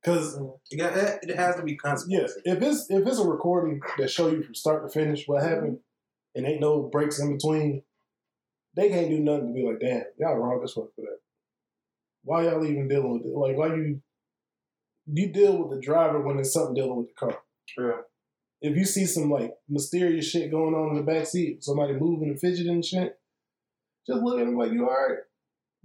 Because 0.01 0.37
mm-hmm. 0.37 0.51
You 0.71 0.77
got, 0.77 0.95
it 0.95 1.35
has 1.35 1.57
to 1.57 1.63
be 1.63 1.71
yeah, 1.71 1.77
consequences. 1.77 2.41
if 2.45 2.61
it's 2.61 2.89
if 2.89 3.05
it's 3.05 3.19
a 3.19 3.27
recording 3.27 3.81
that 3.97 4.09
show 4.09 4.29
you 4.29 4.41
from 4.41 4.55
start 4.55 4.87
to 4.87 4.93
finish 4.99 5.27
what 5.27 5.43
happened, 5.43 5.77
mm-hmm. 5.77 6.39
and 6.39 6.47
ain't 6.47 6.61
no 6.61 6.83
breaks 6.83 7.19
in 7.19 7.33
between, 7.33 7.83
they 8.75 8.89
can't 8.89 9.09
do 9.09 9.19
nothing 9.19 9.47
to 9.47 9.53
be 9.53 9.67
like, 9.67 9.81
damn, 9.81 10.03
y'all 10.17 10.37
wrong 10.37 10.61
this 10.61 10.75
one 10.77 10.87
for 10.95 11.01
that. 11.01 11.17
Why 12.23 12.43
y'all 12.43 12.65
even 12.65 12.87
dealing 12.87 13.13
with 13.13 13.25
it? 13.25 13.37
Like, 13.37 13.57
why 13.57 13.75
you 13.75 14.01
you 15.11 15.33
deal 15.33 15.57
with 15.57 15.71
the 15.71 15.81
driver 15.85 16.21
when 16.21 16.37
there's 16.37 16.53
something 16.53 16.75
dealing 16.75 16.95
with 16.95 17.07
the 17.07 17.13
car? 17.13 17.39
Yeah. 17.77 18.01
If 18.61 18.75
you 18.75 18.83
see 18.85 19.05
some 19.05 19.29
like 19.31 19.53
mysterious 19.69 20.29
shit 20.29 20.51
going 20.51 20.73
on 20.75 20.89
in 20.91 20.95
the 20.97 21.03
back 21.11 21.25
seat, 21.27 21.63
somebody 21.63 21.93
moving 21.93 22.29
and 22.29 22.39
fidgeting 22.39 22.73
and 22.73 22.85
shit, 22.85 23.17
just 24.07 24.21
look 24.21 24.39
at 24.39 24.45
them 24.45 24.57
like, 24.57 24.71
you 24.71 24.83
all 24.83 24.89
right? 24.89 25.17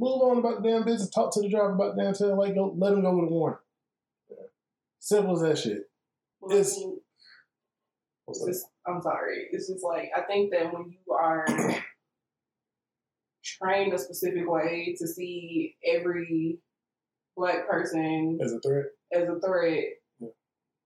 Move 0.00 0.22
on 0.22 0.38
about 0.38 0.62
the 0.62 0.68
damn 0.68 0.84
business. 0.84 1.08
Talk 1.10 1.32
to 1.34 1.40
the 1.40 1.48
driver 1.48 1.74
about 1.74 1.94
the 1.94 2.02
damn 2.02 2.14
tail. 2.14 2.36
Like, 2.36 2.54
go, 2.54 2.74
let 2.76 2.92
him 2.92 3.02
go 3.02 3.14
with 3.16 3.28
a 3.28 3.32
warning. 3.32 3.58
Simple 4.98 5.34
as 5.34 5.42
that 5.42 5.58
shit. 5.58 5.82
Well, 6.40 6.50
It's- 6.52 6.74
I 6.76 6.80
mean, 6.80 7.00
it's 8.28 8.44
just, 8.46 8.66
I'm 8.86 9.00
sorry. 9.02 9.46
It's 9.52 9.68
just 9.68 9.84
like 9.84 10.08
I 10.16 10.22
think 10.22 10.50
that 10.52 10.72
when 10.72 10.90
you 10.90 11.12
are 11.14 11.44
trained 13.44 13.92
a 13.92 13.98
specific 13.98 14.50
way 14.50 14.96
to 14.98 15.06
see 15.06 15.76
every 15.86 16.58
black 17.36 17.68
person 17.68 18.38
As 18.42 18.52
a 18.52 18.60
threat. 18.60 18.86
as 19.12 19.28
a 19.28 19.38
threat, 19.40 19.74
Yeah. 19.74 20.03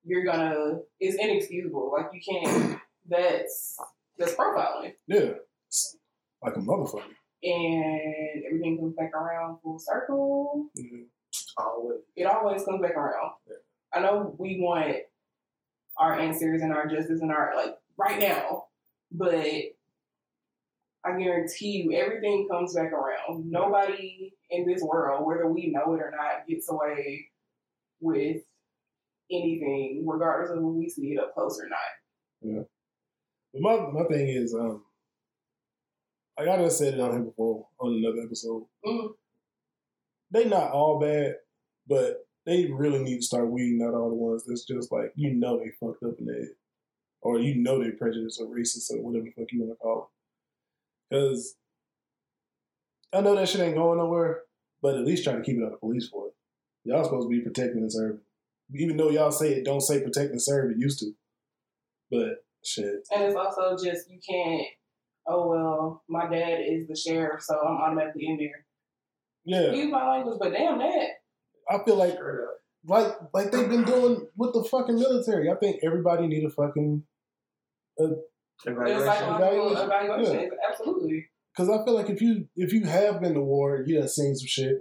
You're 0.09 0.25
gonna 0.25 0.79
it's 0.99 1.17
inexcusable. 1.23 1.93
Like 1.93 2.07
you 2.13 2.21
can't. 2.21 2.81
That's 3.09 3.77
that's 4.19 4.35
profiling, 4.35 4.93
Yeah. 5.07 5.35
Like 6.43 6.57
a 6.57 6.61
motherfucker. 6.61 7.03
and 7.43 8.45
everything 8.47 8.79
comes 8.81 8.95
back 8.97 9.13
around 9.15 9.59
full 9.63 9.79
circle. 9.79 10.67
Mhm. 10.79 11.05
Always. 11.57 12.01
It 12.17 12.25
always 12.25 12.65
comes 12.65 12.81
back 12.83 12.97
around. 12.97 13.33
Yeah. 13.47 13.57
I 13.93 14.01
know 14.01 14.35
we 14.39 14.61
want 14.61 14.97
our 15.97 16.19
answers 16.19 16.63
and 16.63 16.73
our 16.73 16.87
justice 16.87 17.21
and 17.21 17.31
our 17.33 17.53
like 17.57 17.75
right 17.97 18.19
now, 18.21 18.67
but 19.13 19.35
I 21.05 21.17
guarantee 21.19 21.83
you 21.83 21.93
everything 21.93 22.49
comes 22.51 22.75
back 22.75 22.93
around. 22.93 23.51
Nobody 23.51 24.35
in 24.51 24.67
this 24.67 24.83
world, 24.83 25.27
whether 25.27 25.47
we 25.47 25.71
know 25.71 25.95
it 25.95 26.01
or 26.01 26.13
not, 26.17 26.47
gets 26.49 26.71
away 26.71 27.31
with 28.01 28.43
anything, 29.31 30.05
regardless 30.07 30.51
of 30.57 30.63
when 30.63 30.77
we 30.79 30.89
see 30.89 31.13
it 31.13 31.19
up 31.19 31.35
close 31.35 31.61
or 31.61 31.69
not. 31.69 31.79
Yeah. 32.43 32.63
But 33.53 33.63
my 33.63 34.03
my 34.03 34.09
thing 34.09 34.29
is, 34.29 34.55
um, 34.55 34.85
like 36.39 36.49
I 36.49 36.57
done 36.57 36.71
said 36.71 36.95
it 36.95 37.01
on 37.01 37.13
here 37.13 37.21
before 37.21 37.67
on 37.81 37.95
another 37.95 38.23
episode. 38.25 38.67
Mhm. 38.87 39.15
they 40.31 40.45
not 40.45 40.73
all 40.73 40.99
bad, 41.01 41.37
but 41.87 42.27
they 42.45 42.67
really 42.71 43.01
need 43.03 43.17
to 43.17 43.23
start 43.23 43.51
weeding 43.51 43.83
out 43.83 43.95
all 43.95 44.09
the 44.11 44.15
ones 44.15 44.45
that's 44.47 44.65
just 44.65 44.93
like 44.93 45.13
you 45.17 45.35
know 45.35 45.59
they 45.59 45.71
fucked 45.81 46.03
up 46.03 46.19
in 46.19 46.27
the 46.27 46.35
head, 46.35 46.49
or 47.23 47.39
you 47.39 47.57
know 47.57 47.83
they 47.83 47.91
prejudiced 47.91 48.41
or 48.41 48.47
racist 48.47 48.91
or 48.91 49.03
whatever 49.03 49.25
the 49.25 49.33
fuck 49.33 49.51
you 49.53 49.61
want 49.61 49.73
to 49.73 49.77
call 49.77 50.03
it. 50.03 51.15
Because 51.15 51.57
I 53.13 53.21
know 53.23 53.35
that 53.35 53.49
shit 53.49 53.63
ain't 53.63 53.75
going 53.77 53.99
nowhere, 53.99 54.43
but 54.83 54.97
at 54.97 55.05
least 55.07 55.25
try 55.25 55.33
to 55.35 55.43
keep 55.43 55.57
it 55.57 55.65
out 55.65 55.73
of 55.73 55.81
police 55.81 56.09
for 56.09 56.29
it. 56.29 56.35
Y'all 56.85 57.05
supposed 57.05 57.25
to 57.25 57.31
be 57.31 57.41
protecting 57.41 57.81
and 57.81 57.93
serving, 57.93 58.21
even 58.75 58.97
though 58.97 59.11
y'all 59.11 59.31
say 59.31 59.53
it 59.55 59.65
don't 59.65 59.81
say 59.81 60.03
protect 60.03 60.31
and 60.31 60.43
serve. 60.43 60.71
It 60.71 60.79
used 60.79 60.99
to, 61.01 61.13
but 62.11 62.45
shit. 62.65 63.07
And 63.15 63.25
it's 63.25 63.37
also 63.37 63.73
just 63.83 64.11
you 64.11 64.19
can't. 64.29 64.67
Oh 65.27 65.49
well, 65.49 66.03
my 66.09 66.29
dad 66.29 66.61
is 66.67 66.87
the 66.89 66.97
sheriff, 66.97 67.43
so 67.43 67.55
I'm 67.61 67.77
automatically 67.79 68.27
in 68.27 68.39
there. 68.39 68.65
Yeah, 69.45 69.73
use 69.75 69.91
my 69.91 70.07
language, 70.09 70.39
but 70.41 70.53
damn 70.53 70.79
that. 70.79 71.07
I 71.71 71.85
feel 71.85 71.97
like 71.97 72.17
like 72.87 73.15
like 73.35 73.51
they've 73.51 73.69
been 73.69 73.85
doing 73.85 74.27
with 74.37 74.53
the 74.55 74.65
fucking 74.65 74.95
military. 74.99 75.51
I 75.51 75.55
think 75.57 75.81
everybody 75.83 76.27
need 76.27 76.45
a 76.45 76.51
fucking 76.51 77.03
It's 77.99 78.13
Evaluation. 78.67 79.07
psychological 79.07 79.77
Evaluation. 79.77 79.87
evaluation. 80.25 80.51
Absolutely. 80.71 81.27
because 81.55 81.69
I 81.71 81.85
feel 81.85 81.95
like 81.95 82.11
if 82.11 82.21
you 82.23 82.49
if 82.57 82.73
you 82.73 82.85
have 82.87 83.21
been 83.21 83.35
to 83.35 83.41
war, 83.43 83.83
you 83.87 83.99
done 83.99 84.09
seen 84.09 84.35
some 84.35 84.47
shit. 84.47 84.79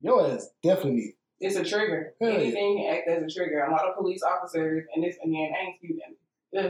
Your 0.00 0.26
ass 0.30 0.48
definitely 0.62 0.92
need. 0.92 1.14
It's 1.44 1.56
a 1.56 1.64
trigger. 1.64 2.14
Hell. 2.20 2.30
Anything 2.30 2.88
act 2.90 3.08
as 3.08 3.22
a 3.22 3.34
trigger. 3.34 3.64
A 3.64 3.70
lot 3.70 3.86
of 3.86 3.96
police 3.96 4.22
officers, 4.22 4.84
and 4.94 5.04
this 5.04 5.16
again, 5.22 5.52
I 5.54 5.66
ain't 5.66 5.76
excusing. 5.80 6.16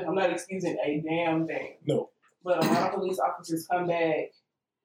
I'm 0.09 0.15
not 0.15 0.31
excusing 0.31 0.77
a 0.85 1.03
damn 1.07 1.47
thing. 1.47 1.77
No. 1.87 2.11
But 2.43 2.65
a 2.65 2.69
lot 2.69 2.89
of 2.89 2.95
police 2.95 3.19
officers 3.19 3.67
come 3.71 3.87
back 3.87 4.33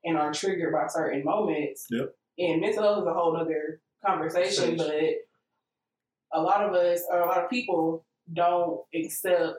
and 0.03 0.17
are 0.17 0.31
triggered 0.33 0.73
by 0.73 0.87
certain 0.87 1.23
moments. 1.23 1.87
Yep. 1.89 2.15
And 2.37 2.61
mental 2.61 2.83
health 2.83 3.01
is 3.03 3.07
a 3.07 3.13
whole 3.13 3.35
other 3.35 3.81
conversation, 4.05 4.77
but 4.77 4.93
a 6.31 6.41
lot 6.41 6.63
of 6.63 6.73
us, 6.73 7.01
or 7.11 7.19
a 7.19 7.25
lot 7.25 7.43
of 7.43 7.49
people, 7.49 8.05
don't 8.31 8.81
accept 8.93 9.57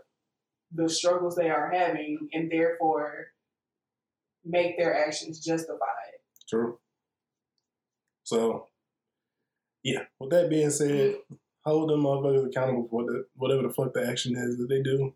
the 0.72 0.88
struggles 0.88 1.34
they 1.34 1.50
are 1.50 1.70
having, 1.70 2.28
and 2.32 2.50
therefore 2.50 3.32
make 4.44 4.78
their 4.78 4.96
actions 4.96 5.44
justified. 5.44 6.20
True. 6.48 6.78
So, 8.22 8.68
yeah. 9.82 10.04
With 10.18 10.30
that 10.30 10.48
being 10.50 10.70
said, 10.70 11.16
hold 11.64 11.90
them 11.90 12.02
motherfuckers 12.02 12.46
accountable 12.46 12.86
for 12.90 13.04
the, 13.04 13.26
whatever 13.36 13.62
the 13.62 13.70
fuck 13.70 13.92
the 13.94 14.06
action 14.06 14.36
is 14.36 14.56
that 14.58 14.68
they 14.68 14.82
do, 14.82 15.14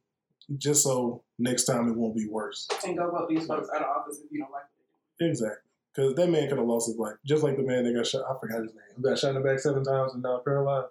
just 0.59 0.83
so 0.83 1.23
next 1.39 1.65
time 1.65 1.89
it 1.89 1.97
won't 1.97 2.17
be 2.17 2.27
worse. 2.29 2.69
And 2.87 2.97
go 2.99 3.11
vote 3.11 3.29
these 3.29 3.47
folks 3.47 3.69
out 3.75 3.83
of 3.83 3.89
office 3.89 4.19
if 4.25 4.31
you 4.31 4.41
don't 4.41 4.51
like 4.53 4.63
what 4.63 4.71
they 5.19 5.25
do. 5.27 5.31
Exactly. 5.31 5.59
Because 5.95 6.15
that 6.17 6.29
man 6.29 6.49
could 6.49 6.59
have 6.59 6.67
lost 6.67 6.89
his 6.89 6.99
life, 6.99 7.15
just 7.25 7.43
like 7.45 7.57
the 7.57 7.63
man 7.63 7.85
that 7.85 7.95
got 7.95 8.07
shot. 8.07 8.25
I 8.29 8.35
forgot 8.41 8.63
his 8.63 8.73
name. 8.73 8.83
Who 8.97 9.03
got 9.03 9.19
shot 9.19 9.29
in 9.29 9.35
the 9.37 9.41
back 9.49 9.59
seven 9.61 9.85
times 9.85 10.13
and 10.15 10.23
now 10.23 10.39
paralyzed 10.45 10.89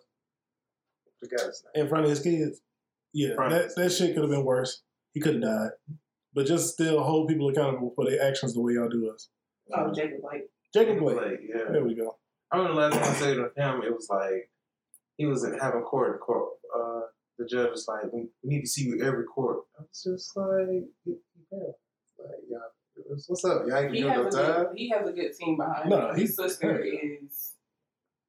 Forgot 1.20 1.48
his 1.48 1.64
name. 1.76 1.84
in 1.84 1.90
front 1.90 2.04
of 2.06 2.10
his 2.10 2.20
kids. 2.22 2.62
Yeah, 3.14 3.34
Right. 3.34 3.50
that 3.52 3.76
that 3.76 3.92
shit 3.92 4.14
could 4.14 4.24
have 4.24 4.32
been 4.32 4.44
worse. 4.46 4.82
He 5.14 5.20
could 5.20 5.36
have 5.36 5.44
died. 5.44 5.70
But 6.34 6.48
just 6.48 6.74
still 6.74 7.04
hold 7.04 7.28
people 7.28 7.50
accountable 7.50 7.92
for 7.96 8.10
their 8.10 8.22
actions 8.28 8.54
the 8.56 8.62
way 8.62 8.74
y'all 8.74 8.90
do 8.90 9.12
us. 9.12 9.30
Oh, 9.72 9.94
Jacob 9.94 10.22
Blake. 10.22 10.44
Jacob 10.74 10.98
Blake. 11.00 11.18
Blake, 11.18 11.40
yeah. 11.48 11.66
There 11.72 11.84
we 11.84 11.94
go. 11.94 12.16
I 12.54 12.58
remember 12.58 12.74
the 12.74 12.80
last 12.82 12.94
time 13.04 13.12
I 13.12 13.18
said 13.18 13.36
to 13.36 13.52
him, 13.62 13.82
it 13.84 13.94
was 13.94 14.08
like 14.10 14.50
he 15.18 15.26
was 15.26 15.44
in, 15.44 15.58
having 15.60 15.82
court. 15.82 16.12
and 16.12 16.20
court. 16.20 16.50
Uh, 16.76 17.02
the 17.40 17.46
judge 17.46 17.72
was 17.72 17.88
like, 17.88 18.12
"We 18.14 18.28
we 18.44 18.50
need 18.56 18.62
to 18.62 18.68
see 18.68 18.84
you 18.84 19.02
every 19.04 19.24
court." 19.26 19.62
I 19.80 19.82
was 19.82 20.04
just 20.04 20.36
like, 20.38 20.86
"Yeah, 21.06 21.58
like, 22.20 22.30
yeah, 22.50 22.58
what's 23.08 23.28
what's 23.28 23.44
up? 23.44 23.64
Y'all 23.68 23.78
ain't 23.78 23.96
He 23.96 24.02
has, 24.02 24.16
no 24.16 24.28
a 24.28 24.32
time." 24.32 24.66
good, 24.66 24.68
he 24.76 24.90
has 24.90 25.08
a 25.08 25.12
good 25.14 25.34
team 25.34 25.58
behind 25.58 25.90
No, 25.90 26.10
him. 26.10 26.16
he- 26.16 26.22
His 26.24 26.36
sister 26.36 26.80
is 27.24 27.54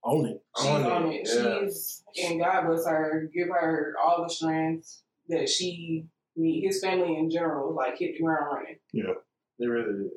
on 0.02 0.26
it. 0.26 0.42
she's 0.56 0.66
On 0.66 0.80
it, 0.80 0.92
on 0.92 1.12
it. 1.12 1.28
yeah. 1.28 1.60
She's 1.66 2.02
and 2.24 2.40
God 2.40 2.66
bless 2.66 2.86
her, 2.86 3.28
give 3.34 3.48
her 3.48 3.94
all 4.02 4.22
the 4.22 4.32
strength 4.32 5.02
that 5.28 5.48
she 5.50 6.06
need. 6.36 6.66
His 6.66 6.80
family 6.82 7.16
in 7.16 7.30
general, 7.30 7.74
like 7.74 7.98
hit 7.98 8.14
the 8.16 8.22
ground 8.24 8.46
running 8.54 8.76
Yeah, 8.92 9.14
They 9.58 9.66
really 9.66 9.92
did. 10.04 10.10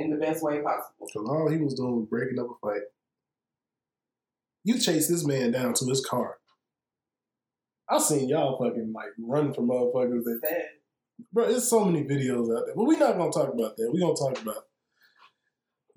In 0.00 0.10
the 0.10 0.16
best 0.16 0.42
way 0.42 0.60
possible. 0.60 1.06
Because 1.06 1.28
all 1.28 1.48
he 1.50 1.58
was 1.58 1.74
doing 1.74 1.96
was 1.96 2.08
breaking 2.08 2.38
up 2.38 2.46
a 2.46 2.66
fight. 2.66 2.82
You 4.64 4.78
chase 4.78 5.08
this 5.08 5.24
man 5.24 5.52
down 5.52 5.74
to 5.74 5.86
his 5.86 6.04
car. 6.04 6.38
I've 7.88 8.02
seen 8.02 8.28
y'all 8.28 8.58
fucking 8.62 8.92
like 8.94 9.08
run 9.18 9.52
from 9.52 9.68
motherfuckers 9.68 10.22
that 10.24 10.40
bro, 11.32 11.48
there's 11.48 11.68
so 11.68 11.84
many 11.84 12.04
videos 12.06 12.56
out 12.56 12.66
there. 12.66 12.74
But 12.76 12.84
we're 12.84 12.98
not 12.98 13.16
gonna 13.16 13.32
talk 13.32 13.52
about 13.52 13.76
that. 13.76 13.90
We're 13.92 14.00
gonna 14.00 14.14
talk 14.14 14.40
about 14.42 14.64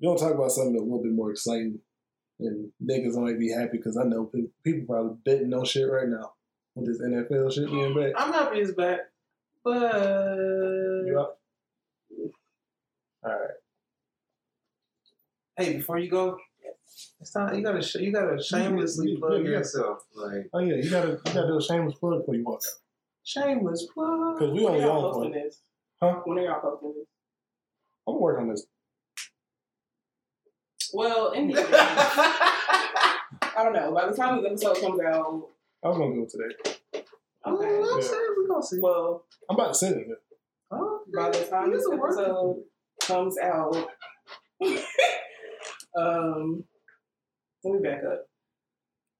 we're 0.00 0.08
gonna 0.14 0.18
talk 0.18 0.34
about 0.34 0.50
something 0.50 0.76
a 0.76 0.82
little 0.82 1.02
bit 1.02 1.12
more 1.12 1.30
exciting. 1.30 1.78
And 2.40 2.70
niggas 2.82 3.14
might 3.16 3.38
be 3.38 3.52
happy 3.52 3.76
because 3.76 3.96
I 3.96 4.04
know 4.04 4.24
pe- 4.24 4.48
people 4.64 4.86
probably 4.86 5.18
betting 5.24 5.54
on 5.54 5.64
shit 5.64 5.88
right 5.88 6.08
now 6.08 6.32
with 6.74 6.86
this 6.88 7.00
NFL 7.00 7.52
shit 7.52 7.70
being 7.70 7.94
back. 7.94 8.12
I'm 8.16 8.32
happy 8.32 8.58
he's 8.58 8.72
back, 8.74 8.98
but 9.62 9.92
You? 11.06 11.26
all 13.24 13.30
right. 13.30 13.50
Hey, 15.56 15.74
before 15.74 15.98
you 15.98 16.10
go, 16.10 16.36
it's 17.20 17.32
time 17.32 17.54
you 17.54 17.62
gotta 17.62 17.82
sh- 17.82 17.96
you 17.96 18.12
gotta 18.12 18.42
shamelessly 18.42 19.12
Yeah, 19.12 19.18
plug 19.18 19.32
yeah, 19.32 19.38
yeah. 19.38 19.50
yourself, 19.58 20.04
like 20.14 20.48
Oh 20.52 20.58
yeah, 20.60 20.76
you 20.76 20.90
gotta 20.90 21.08
you 21.12 21.20
gotta 21.24 21.46
do 21.48 21.56
a 21.58 21.62
shameless 21.62 21.94
plug 21.96 22.20
before 22.20 22.34
you 22.34 22.44
walk 22.44 22.60
out. 22.66 22.72
shameless 23.24 23.86
plug. 23.92 24.38
Because 24.38 24.52
we 24.52 24.64
When 24.64 24.66
are 24.66 24.76
only 24.76 24.84
y'all 24.84 25.06
on 25.06 25.12
posting 25.14 25.32
this? 25.32 25.58
Huh? 26.00 26.20
When 26.24 26.38
are 26.38 26.42
y'all 26.44 26.60
posting 26.60 26.94
this? 26.98 27.06
I'm 28.06 28.20
working 28.20 28.42
on 28.42 28.48
this. 28.50 28.66
Well, 30.92 31.30
the 31.34 31.54
I 33.56 33.62
don't 33.64 33.72
know. 33.72 33.92
By 33.92 34.06
the 34.10 34.16
time 34.16 34.42
this 34.42 34.64
episode 34.64 34.80
comes 34.86 35.00
out, 35.00 35.48
I 35.84 35.88
was 35.88 35.98
gonna 35.98 36.14
do 36.14 36.22
it 36.22 36.30
today. 36.30 36.54
okay. 37.46 37.78
Well, 37.80 38.00
Yeah. 38.00 38.18
we 38.38 38.48
gonna 38.48 38.62
see. 38.62 38.78
Well, 38.80 39.24
I'm 39.48 39.56
about 39.56 39.68
to 39.68 39.74
send 39.74 39.96
it. 39.96 40.08
Oh, 40.70 41.00
by 41.14 41.30
the 41.30 41.44
time 41.46 41.72
this 41.72 41.86
episode 41.90 42.62
comes 43.02 43.38
out, 43.38 43.88
um, 45.96 46.64
let 47.64 47.74
me 47.74 47.80
back 47.88 48.02
up. 48.04 48.26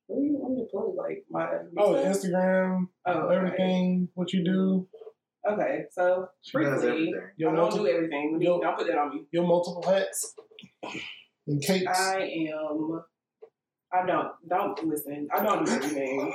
What 0.07 0.18
do 0.20 0.27
you 0.27 0.37
want 0.39 0.55
me 0.55 0.62
to 0.64 0.68
plug? 0.70 0.95
Like 0.97 1.25
my 1.31 1.49
Oh, 1.79 1.95
YouTube? 1.95 2.07
Instagram, 2.07 2.89
Oh, 3.07 3.12
okay. 3.12 3.37
everything, 3.37 4.09
what 4.14 4.33
you 4.33 4.45
do, 4.45 4.87
Okay, 5.47 5.85
so 5.91 6.27
She 6.41 6.53
briefly, 6.53 6.89
everything. 6.89 7.20
your 7.37 7.53
I 7.53 7.57
don't 7.57 7.75
do 7.75 7.87
everything. 7.87 8.31
Let 8.33 8.39
me- 8.39 8.47
Yo. 8.47 8.61
Don't 8.61 8.79
put 8.79 8.87
that 8.87 8.97
on 8.99 9.11
me. 9.14 9.27
your 9.31 9.47
multiple 9.47 9.83
hats 9.83 10.35
and 11.47 11.62
capes. 11.62 11.87
I 11.87 12.20
am. 12.51 13.05
I 13.93 14.07
don't 14.07 14.33
don't 14.49 14.85
listen. 14.87 15.29
I 15.33 15.43
don't 15.45 15.64
do 15.66 15.72
everything. 15.72 16.35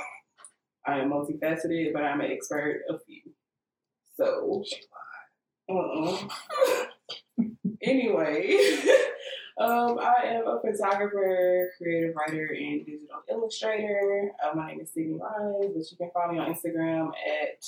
I 0.86 1.00
am 1.00 1.10
multifaceted, 1.10 1.92
but 1.92 2.02
I'm 2.04 2.20
an 2.20 2.30
expert 2.30 2.82
of 2.88 3.00
few. 3.04 3.32
So, 4.14 4.62
uh-uh. 5.68 6.28
anyway, 7.82 8.56
um, 9.60 9.98
I 9.98 10.24
am 10.24 10.46
a 10.46 10.58
photographer, 10.58 11.70
creative 11.76 12.16
writer, 12.16 12.56
and 12.58 12.86
digital 12.86 13.20
illustrator. 13.30 14.32
Uh, 14.42 14.54
my 14.56 14.68
name 14.68 14.80
is 14.80 14.90
Sydney 14.90 15.18
Ryan, 15.20 15.74
but 15.74 15.90
you 15.90 15.96
can 15.98 16.10
follow 16.14 16.32
me 16.32 16.38
on 16.38 16.54
Instagram 16.54 17.08
at 17.08 17.64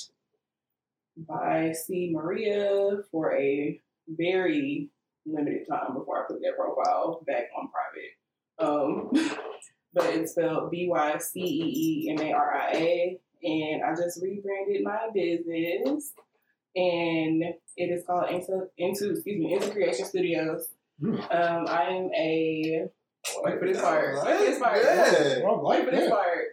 by 1.28 1.72
C 1.72 2.10
Maria 2.10 3.00
for 3.10 3.34
a 3.36 3.78
very 4.08 4.88
limited 5.26 5.68
time 5.68 5.92
before 5.92 6.24
I 6.24 6.26
put 6.28 6.40
that 6.40 6.56
profile 6.56 7.22
back 7.26 7.50
on 7.58 7.68
private. 7.68 8.14
Um, 8.58 9.36
but 9.92 10.06
it's 10.14 10.32
spelled 10.32 10.70
B 10.70 10.88
Y 10.88 11.18
C 11.18 11.40
E 11.40 12.06
E 12.06 12.10
M 12.10 12.26
A 12.26 12.32
R 12.32 12.54
I 12.54 12.70
A, 12.72 13.20
and 13.42 13.82
I 13.84 13.94
just 13.94 14.22
rebranded 14.22 14.82
my 14.82 15.10
business, 15.12 16.14
and 16.74 17.44
it 17.76 17.90
is 17.90 18.06
called 18.06 18.30
Into 18.30 18.68
Into 18.78 19.10
excuse 19.10 19.38
me 19.38 19.52
Into 19.52 19.70
Creation 19.70 20.06
Studios. 20.06 20.68
Um, 21.04 21.66
I 21.68 21.82
am 21.90 22.10
a 22.16 22.84
wait 23.42 23.58
for 23.58 23.66
this 23.66 23.80
part. 23.80 24.24
Wait 24.24 24.38
for 24.38 24.44
this 24.44 24.58
part. 24.58 24.78
Yeah. 24.82 25.40
like 25.44 25.62
Wait 25.62 25.84
for 25.84 25.90
this 25.90 26.10
part. 26.10 26.44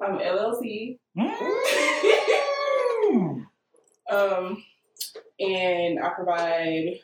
I'm 0.00 0.18
LLC. 0.18 0.98
Mm. 3.06 3.46
Um, 4.10 4.64
and 5.40 6.00
I 6.00 6.08
provide. 6.14 7.00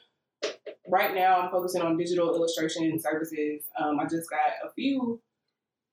Right 0.89 1.15
now, 1.15 1.41
I'm 1.41 1.51
focusing 1.51 1.81
on 1.81 1.97
digital 1.97 2.35
illustration 2.35 2.99
services. 2.99 3.65
Um, 3.79 4.01
I 4.01 4.05
just 4.05 4.29
got 4.29 4.69
a 4.69 4.73
few 4.75 5.21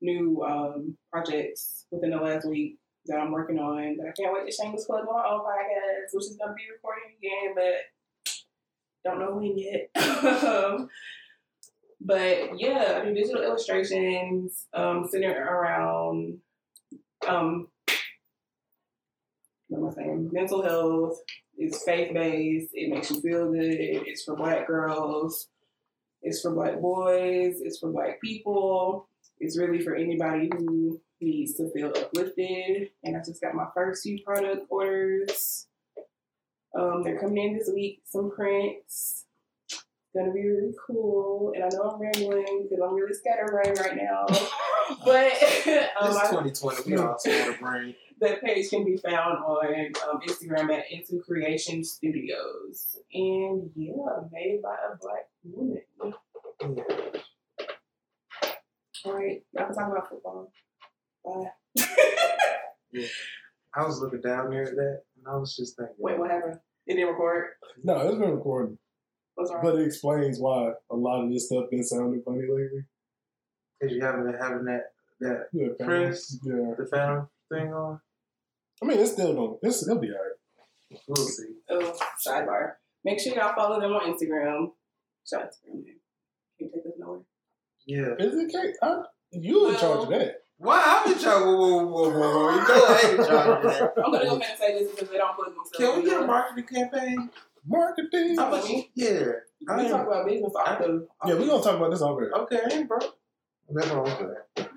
new 0.02 0.44
um, 0.44 0.98
projects 1.12 1.86
within 1.92 2.10
the 2.10 2.18
last 2.18 2.48
week 2.48 2.80
that 3.06 3.18
I'm 3.18 3.32
working 3.32 3.60
on 3.60 3.98
that 3.98 4.08
I 4.08 4.14
can't 4.20 4.34
wait 4.34 4.50
to 4.50 4.52
shameless 4.52 4.86
plug 4.86 5.08
on 5.08 5.14
my 5.14 5.30
own 5.30 5.42
podcast, 5.42 6.14
which 6.14 6.26
is 6.26 6.38
going 6.38 6.50
to 6.50 6.56
be 6.56 6.72
recording 6.72 7.16
again, 7.18 7.54
but 7.56 7.86
don't 9.04 9.20
know 9.20 9.36
when 9.36 9.58
yet. 9.58 9.90
Um, 10.20 10.90
but 12.02 12.60
yeah, 12.60 12.98
I 12.98 13.06
do 13.06 13.14
digital 13.14 13.42
illustrations 13.42 14.68
um, 14.74 15.08
centered 15.10 15.38
around 15.38 16.40
um, 17.28 17.68
what 19.70 19.80
am 19.80 19.88
I 19.88 19.94
saying? 19.94 20.30
Mental 20.32 20.64
health. 20.64 21.20
It's 21.58 21.84
faith 21.84 22.14
based. 22.14 22.72
It 22.74 22.90
makes 22.90 23.12
you 23.12 23.22
feel 23.22 23.52
good. 23.52 23.78
It's 23.78 24.24
for 24.24 24.36
black 24.36 24.68
girls. 24.68 25.48
It's 26.22 26.42
for 26.42 26.52
black 26.52 26.82
boys. 26.82 27.62
It's 27.62 27.80
for 27.80 27.92
black 27.92 28.20
people. 28.22 29.08
It's 29.40 29.58
really 29.58 29.82
for 29.82 29.96
anybody 29.96 30.50
who 30.58 31.00
needs 31.22 31.54
to 31.56 31.72
feel 31.72 31.90
uplifted. 31.90 32.90
And 33.04 33.16
I 33.16 33.20
just 33.20 33.42
got 33.42 33.54
my 33.54 33.68
first 33.76 34.04
few 34.04 34.20
product 34.24 34.66
orders. 34.70 35.68
Um, 36.78 37.04
they're 37.04 37.20
coming 37.20 37.38
in 37.38 37.58
this 37.58 37.70
week. 37.74 38.02
Some 38.06 38.32
prints. 38.32 39.26
Gonna 40.16 40.32
be 40.34 40.44
really 40.48 40.74
cool. 40.88 41.52
And 41.56 41.64
I 41.64 41.68
know 41.72 41.92
I'm 41.92 42.02
rambling 42.02 42.68
because 42.68 42.84
I'm 42.84 42.96
really 42.96 43.14
scatterbrained 43.14 43.78
right 43.80 43.96
now. 43.96 44.26
but 45.06 45.32
um, 46.02 46.10
It's 46.10 46.18
I- 46.18 46.30
2020. 46.32 46.92
We 46.92 46.98
all 46.98 47.16
brain. 47.62 47.96
that 48.20 48.42
page 48.42 48.70
can 48.70 48.84
be 48.86 48.98
found 48.98 49.38
on 49.44 49.68
um, 50.12 50.20
Instagram 50.28 50.76
at 50.76 50.86
Into 50.92 51.22
Creation 51.24 51.84
Studios. 51.84 52.98
And 53.14 53.70
yeah, 53.76 53.94
made 54.32 54.62
by 54.64 54.76
a 54.92 54.98
black 55.00 55.28
woman. 55.44 55.82
Yeah. 56.04 56.12
All 59.06 59.14
right, 59.14 59.42
y'all 59.54 59.66
can 59.68 59.76
talk 59.76 59.92
about 59.92 60.10
football. 60.10 60.52
Bye. 61.24 63.04
I 63.76 63.86
was 63.86 64.00
looking 64.02 64.22
down 64.22 64.50
there 64.50 64.64
at 64.64 64.76
that, 64.76 65.02
and 65.18 65.28
I 65.28 65.38
was 65.38 65.56
just 65.56 65.78
thinking. 65.78 65.96
Wait, 66.00 66.18
what 66.18 66.32
happened? 66.32 66.60
It 66.88 66.96
didn't 66.96 67.10
record. 67.10 67.50
No, 67.84 67.98
it's 68.08 68.18
been 68.18 68.32
recording, 68.32 68.78
What's 69.36 69.52
wrong? 69.52 69.62
but 69.64 69.76
it 69.76 69.86
explains 69.86 70.40
why 70.40 70.72
a 70.90 70.96
lot 70.96 71.24
of 71.24 71.32
this 71.32 71.46
stuff 71.48 71.70
been 71.70 71.84
sounding 71.84 72.22
funny 72.26 72.42
lately. 72.42 72.84
Because 73.80 73.96
you 73.96 74.02
haven't 74.02 74.26
been 74.26 74.40
having 74.40 74.66
that 74.66 74.92
that 75.22 75.48
Yeah, 75.54 75.68
Chris? 75.84 76.40
Yeah, 76.44 76.74
the 76.78 76.88
Phantom 76.90 77.28
thing 77.52 77.74
on. 77.74 78.00
I 78.82 78.86
mean, 78.86 79.00
it's 79.00 79.12
still 79.12 79.34
going. 79.34 79.58
It's 79.62 79.84
it'll 79.88 80.00
be 80.00 80.08
alright. 80.10 81.00
We'll 81.08 81.28
see. 81.28 81.54
oh, 81.70 81.98
sidebar. 82.26 82.74
Make 83.06 83.20
sure 83.20 83.36
y'all 83.36 83.54
follow 83.56 83.80
them 83.80 83.92
on 83.92 84.12
Instagram. 84.14 84.72
Shout 85.30 85.44
out 85.44 85.52
to 85.52 85.58
them. 85.68 85.86
Can't 86.60 86.74
take 86.74 86.86
us 86.86 86.94
nowhere. 86.98 87.20
Yeah. 87.86 88.16
Is 88.18 88.36
it? 88.36 88.52
Kate? 88.52 88.76
I, 88.82 89.04
you 89.32 89.70
in 89.70 89.76
charge 89.78 90.04
of 90.04 90.10
that? 90.10 90.36
Why 90.62 90.84
I'm 90.86 91.14
in 91.14 91.18
charge? 91.18 91.42
Whoa, 91.42 91.56
whoa, 91.56 91.86
whoa, 91.86 92.10
whoa, 92.10 92.20
whoa! 92.20 92.52
You 92.52 92.68
know 92.68 92.86
I 92.86 93.02
ain't 93.06 93.20
in 93.20 93.26
charge 93.26 93.48
of 93.48 93.64
that. 93.64 93.94
I'm 94.06 94.12
gonna 94.12 94.26
go 94.26 94.36
ahead 94.36 94.50
and 94.52 94.60
say 94.60 94.74
this 94.84 94.92
because 94.92 95.10
they 95.10 95.18
don't 95.18 95.36
put 95.38 95.46
themselves. 95.46 95.72
Can 95.78 96.04
we 96.04 96.10
get 96.10 96.22
a 96.22 96.26
marketing 96.28 96.66
campaign? 96.66 97.30
Marketing. 97.66 98.36
How 98.36 98.50
much? 98.52 98.66
Yeah. 98.94 99.22
I 99.70 99.78
we 99.78 99.90
talk 99.90 100.06
about 100.06 100.26
business 100.26 100.54
off 100.56 100.80
the. 100.80 101.08
Yeah, 101.26 101.34
we're 101.36 101.48
gonna 101.48 101.64
talk 101.64 101.78
about 101.78 101.92
this 101.92 102.02
over. 102.02 102.30
Okay, 102.40 102.58
bro. 102.68 102.78
ain't 102.78 102.88
broke. 102.90 103.16
That's 103.70 103.90
what 103.92 104.08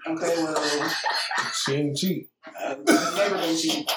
Okay, 0.07 0.45
well, 0.45 0.91
She 1.53 1.75
ain't 1.75 1.97
cheap. 1.97 2.31
uh, 2.47 2.77
never 2.87 3.39
been 3.39 3.57
cheap. 3.57 3.89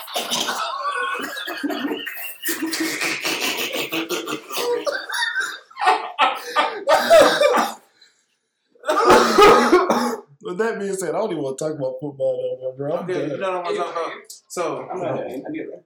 With 10.46 10.58
that 10.60 10.80
being 10.80 10.94
said, 10.94 11.10
I 11.10 11.18
don't 11.18 11.32
even 11.32 11.44
want 11.44 11.58
to 11.58 11.64
talk 11.66 11.74
about 11.76 11.96
football 12.00 12.58
no 12.62 12.62
more, 12.62 12.76
bro. 12.78 12.98
I'm 12.98 13.10
Okay, 13.10 13.24
you 13.24 13.30
done. 13.32 13.40
know 13.42 13.52
what 13.62 13.68
I'm 13.68 13.76
talking 13.76 13.92
about. 13.92 14.12
So, 14.48 14.88
I'm 14.92 15.02
not 15.02 15.16
done. 15.18 15.44
I 15.48 15.52
did 15.52 15.68
that 15.72 15.84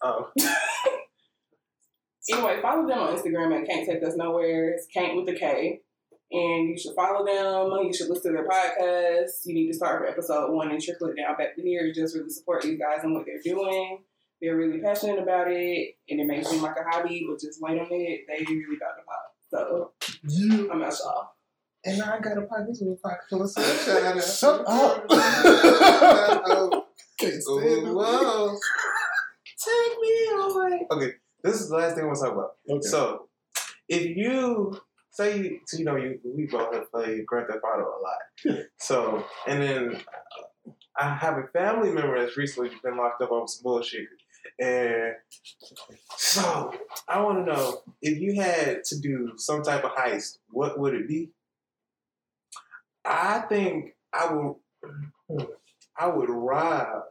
though. 0.00 0.28
oh, 0.32 0.32
Anyway, 2.32 2.58
follow 2.60 2.86
them 2.88 2.98
on 2.98 3.16
Instagram 3.16 3.60
at 3.60 3.68
Can't 3.68 3.86
Take 3.86 4.02
Us 4.02 4.14
Nowhere. 4.16 4.70
It's 4.70 4.86
Can't 4.86 5.16
with 5.16 5.28
a 5.28 5.38
K. 5.38 5.80
And 6.32 6.68
you 6.68 6.76
should 6.76 6.94
follow 6.96 7.24
them. 7.24 7.86
You 7.86 7.92
should 7.94 8.08
listen 8.08 8.32
to 8.34 8.38
their 8.38 8.48
podcast. 8.48 9.44
You 9.44 9.54
need 9.54 9.68
to 9.68 9.74
start 9.74 10.02
with 10.02 10.10
episode 10.10 10.52
one 10.52 10.70
and 10.72 10.82
trickle 10.82 11.08
it 11.08 11.16
down 11.16 11.36
back 11.36 11.54
to 11.54 11.62
here. 11.62 11.92
Just 11.94 12.16
really 12.16 12.30
support 12.30 12.62
these 12.62 12.78
guys 12.80 13.04
and 13.04 13.14
what 13.14 13.26
they're 13.26 13.40
doing. 13.44 14.00
They're 14.42 14.56
really 14.56 14.80
passionate 14.80 15.20
about 15.20 15.46
it, 15.50 15.94
and 16.10 16.20
it 16.20 16.26
may 16.26 16.42
seem 16.42 16.60
like 16.62 16.76
a 16.76 16.82
hobby, 16.90 17.24
but 17.30 17.40
just 17.40 17.62
wait 17.62 17.78
on 17.80 17.86
it. 17.90 18.26
They 18.28 18.44
really 18.52 18.76
about 18.76 18.96
to 18.96 19.04
pop. 19.06 19.34
So 19.50 19.92
You 20.28 20.70
I'm 20.70 20.82
out 20.82 20.94
y'all. 21.02 21.28
And 21.86 21.98
now 21.98 22.14
I 22.14 22.20
got 22.20 22.36
a 22.36 22.42
pocket 22.42 22.76
with 22.80 22.98
a 22.98 23.00
pocket 23.00 23.20
full 23.30 23.42
of 23.42 23.50
sunshine. 23.50 24.20
Shut 24.20 24.60
up. 24.66 25.06
oh, 25.10 26.86
can't 27.18 27.42
stand 27.42 27.86
it. 27.86 27.94
whoa. 27.94 28.58
Take 29.64 30.00
me 30.00 30.28
away. 30.34 30.86
Okay, 30.90 31.12
this 31.42 31.60
is 31.60 31.68
the 31.68 31.76
last 31.76 31.94
thing 31.94 32.04
I 32.04 32.06
want 32.08 32.18
to 32.18 32.24
talk 32.24 32.32
about. 32.32 32.50
Okay. 32.68 32.88
So, 32.88 33.28
if 33.88 34.16
you 34.16 34.78
say, 35.12 35.38
you, 35.38 35.60
so 35.64 35.78
you 35.78 35.84
know, 35.84 35.96
you 35.96 36.18
we 36.24 36.46
both 36.46 36.74
have 36.74 36.90
played 36.90 37.24
Grand 37.24 37.46
Theft 37.48 37.64
Auto 37.64 37.84
a 37.84 38.00
lot. 38.02 38.64
so, 38.78 39.24
and 39.46 39.62
then 39.62 39.96
uh, 40.66 40.70
I 40.98 41.14
have 41.14 41.38
a 41.38 41.46
family 41.52 41.90
member 41.90 42.18
that's 42.18 42.36
recently 42.36 42.70
been 42.82 42.96
locked 42.96 43.22
up 43.22 43.30
over 43.30 43.46
some 43.46 43.62
bullshit. 43.62 44.06
And 44.60 45.14
so, 46.16 46.72
I 47.08 47.20
want 47.20 47.44
to 47.44 47.52
know 47.52 47.82
if 48.02 48.18
you 48.18 48.40
had 48.40 48.84
to 48.84 49.00
do 49.00 49.32
some 49.36 49.62
type 49.62 49.84
of 49.84 49.92
heist, 49.92 50.38
what 50.50 50.78
would 50.78 50.94
it 50.94 51.08
be? 51.08 51.30
I 53.06 53.40
think 53.48 53.94
I 54.12 54.32
would. 54.32 55.46
I 55.98 56.06
would 56.08 56.28
rob. 56.28 57.02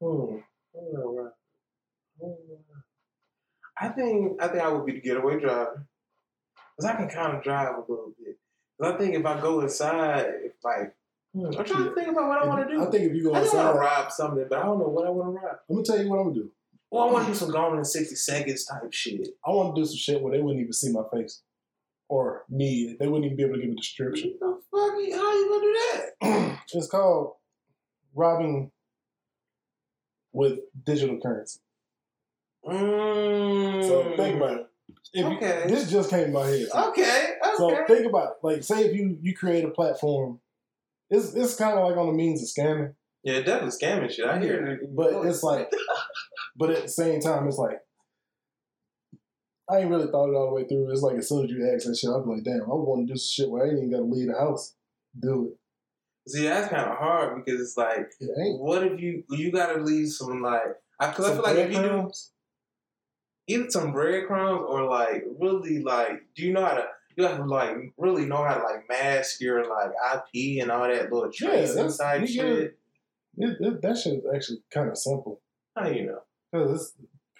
Hmm. 0.00 0.36
I 0.74 0.78
rob? 0.96 1.32
What 2.18 2.30
would 2.30 2.50
I 2.50 2.54
rob? 2.68 2.82
I 3.80 3.88
think 3.88 4.42
I 4.42 4.48
think 4.48 4.62
I 4.62 4.68
would 4.68 4.86
be 4.86 4.92
the 4.92 5.00
getaway 5.00 5.40
driver, 5.40 5.86
cause 6.78 6.84
I 6.84 6.94
can 6.96 7.08
kind 7.08 7.36
of 7.36 7.42
drive 7.42 7.74
a 7.76 7.80
little 7.80 8.12
bit. 8.18 8.38
'Cause 8.80 8.92
I 8.92 8.98
think 8.98 9.14
if 9.14 9.24
I 9.26 9.40
go 9.40 9.60
inside, 9.60 10.26
if 10.44 10.52
like 10.64 10.94
hmm, 11.32 11.46
I'm 11.46 11.64
trying 11.64 11.84
to 11.88 11.94
think 11.94 12.08
about 12.08 12.28
what 12.28 12.42
I 12.42 12.46
want 12.46 12.68
to 12.68 12.74
do. 12.74 12.82
I 12.82 12.90
think 12.90 13.04
if 13.10 13.14
you 13.16 13.24
go 13.24 13.34
I 13.34 13.40
just 13.40 13.54
want 13.54 13.74
to 13.74 13.78
rob 13.80 14.12
something, 14.12 14.46
but 14.48 14.58
I 14.58 14.62
don't 14.64 14.78
know 14.78 14.88
what 14.88 15.06
I 15.06 15.10
want 15.10 15.34
to 15.36 15.40
rob. 15.46 15.56
I'm 15.68 15.76
gonna 15.76 15.84
tell 15.86 15.98
you 16.02 16.08
what 16.10 16.18
I'm 16.18 16.24
gonna 16.28 16.34
do. 16.36 16.50
Well, 16.90 17.08
I 17.08 17.12
want 17.12 17.26
to 17.26 17.32
do 17.32 17.38
some 17.38 17.50
gone 17.50 17.76
in 17.78 17.84
sixty 17.84 18.14
seconds 18.14 18.64
type 18.66 18.92
shit. 18.92 19.28
I 19.44 19.50
want 19.50 19.74
to 19.74 19.80
do 19.82 19.86
some 19.86 19.96
shit 19.96 20.22
where 20.22 20.32
they 20.32 20.40
wouldn't 20.42 20.60
even 20.60 20.72
see 20.72 20.92
my 20.92 21.02
face 21.12 21.42
or 22.14 22.44
me. 22.48 22.96
They 22.98 23.08
wouldn't 23.08 23.24
even 23.24 23.36
be 23.36 23.42
able 23.42 23.56
to 23.56 23.60
give 23.62 23.72
a 23.72 23.74
description. 23.74 24.34
What 24.38 24.60
the 24.70 25.10
fuck? 25.10 25.18
How 25.20 25.32
you 25.34 25.48
gonna 25.48 25.60
do 25.60 25.72
that? 26.22 26.58
it's 26.72 26.86
called 26.86 27.32
robbing 28.14 28.70
with 30.32 30.60
digital 30.84 31.18
currency. 31.20 31.58
Mm. 32.64 33.82
So 33.88 34.16
think 34.16 34.36
about 34.36 34.58
it. 34.60 34.66
If 35.12 35.26
you- 35.26 35.36
Okay. 35.36 35.64
this 35.66 35.90
just 35.90 36.08
came 36.10 36.26
to 36.26 36.32
my 36.32 36.46
head. 36.46 36.68
Okay. 36.72 37.02
Okay. 37.02 37.32
So 37.56 37.84
think 37.88 38.06
about 38.06 38.28
it. 38.30 38.36
Like, 38.44 38.62
say 38.62 38.84
if 38.84 38.94
you 38.94 39.18
you 39.20 39.34
create 39.34 39.64
a 39.64 39.70
platform, 39.70 40.40
it's 41.10 41.34
it's 41.34 41.56
kind 41.56 41.76
of 41.78 41.84
like 41.88 41.96
on 41.96 42.06
the 42.06 42.12
means 42.12 42.40
of 42.42 42.48
scamming, 42.48 42.94
yeah, 43.24 43.40
definitely 43.40 43.70
scamming 43.76 44.10
shit. 44.10 44.26
I 44.26 44.38
hear 44.38 44.64
it. 44.66 44.94
but 44.94 45.26
it's 45.26 45.42
like, 45.42 45.68
but 46.56 46.70
at 46.70 46.82
the 46.82 46.88
same 46.88 47.20
time, 47.20 47.48
it's 47.48 47.58
like. 47.58 47.80
I 49.70 49.78
ain't 49.78 49.90
really 49.90 50.06
thought 50.08 50.30
it 50.30 50.36
all 50.36 50.48
the 50.48 50.54
way 50.54 50.64
through. 50.68 50.90
It's 50.90 51.02
like 51.02 51.16
as 51.16 51.28
soon 51.28 51.44
as 51.44 51.50
you 51.50 51.70
ask 51.74 51.86
that 51.86 51.96
shit, 51.96 52.10
be 52.24 52.30
like, 52.34 52.44
damn, 52.44 52.62
I 52.62 52.74
want 52.74 53.06
to 53.08 53.12
do 53.14 53.16
some 53.18 53.44
shit 53.44 53.50
where 53.50 53.64
I 53.64 53.68
ain't 53.70 53.78
even 53.78 53.90
got 53.90 53.98
to 53.98 54.04
leave 54.04 54.28
the 54.28 54.34
house. 54.38 54.74
Do 55.18 55.52
it. 56.26 56.30
See, 56.30 56.44
that's 56.44 56.68
kind 56.68 56.90
of 56.90 56.96
hard 56.98 57.44
because 57.44 57.60
it's 57.60 57.76
like, 57.76 58.10
It 58.20 58.58
what 58.60 58.82
if 58.82 58.98
you 59.00 59.24
you 59.30 59.52
gotta 59.52 59.80
leave 59.82 60.08
some 60.08 60.40
like? 60.40 60.62
I, 60.98 61.10
cause 61.12 61.26
I 61.26 61.34
feel 61.34 61.42
like 61.42 61.56
if 61.56 61.72
you 61.72 61.82
do 61.82 62.10
either 63.46 63.70
some 63.70 63.92
breadcrumbs 63.92 64.62
or 64.66 64.84
like 64.88 65.24
really 65.38 65.82
like, 65.82 66.24
do 66.34 66.42
you 66.44 66.52
know 66.52 66.64
how 66.64 66.74
to? 66.74 66.84
You 67.16 67.26
have 67.26 67.36
to 67.36 67.44
like 67.44 67.76
really 67.98 68.24
know 68.26 68.42
how 68.42 68.54
to 68.54 68.62
like 68.64 68.88
mask 68.88 69.40
your 69.40 69.64
like 69.68 69.90
IP 70.14 70.62
and 70.62 70.70
all 70.72 70.88
that 70.88 71.12
little 71.12 71.30
Yeah, 71.40 71.48
trace 71.50 71.74
that's- 71.74 71.92
inside 71.92 72.28
shit. 72.28 72.78
It, 73.36 73.56
it, 73.60 73.82
that 73.82 73.98
shit 73.98 74.14
is 74.14 74.24
actually 74.34 74.58
kind 74.72 74.88
of 74.90 74.96
simple. 74.96 75.40
How 75.76 75.88
you 75.88 76.06
know? 76.06 76.20
Because 76.52 76.80
it's 76.80 76.92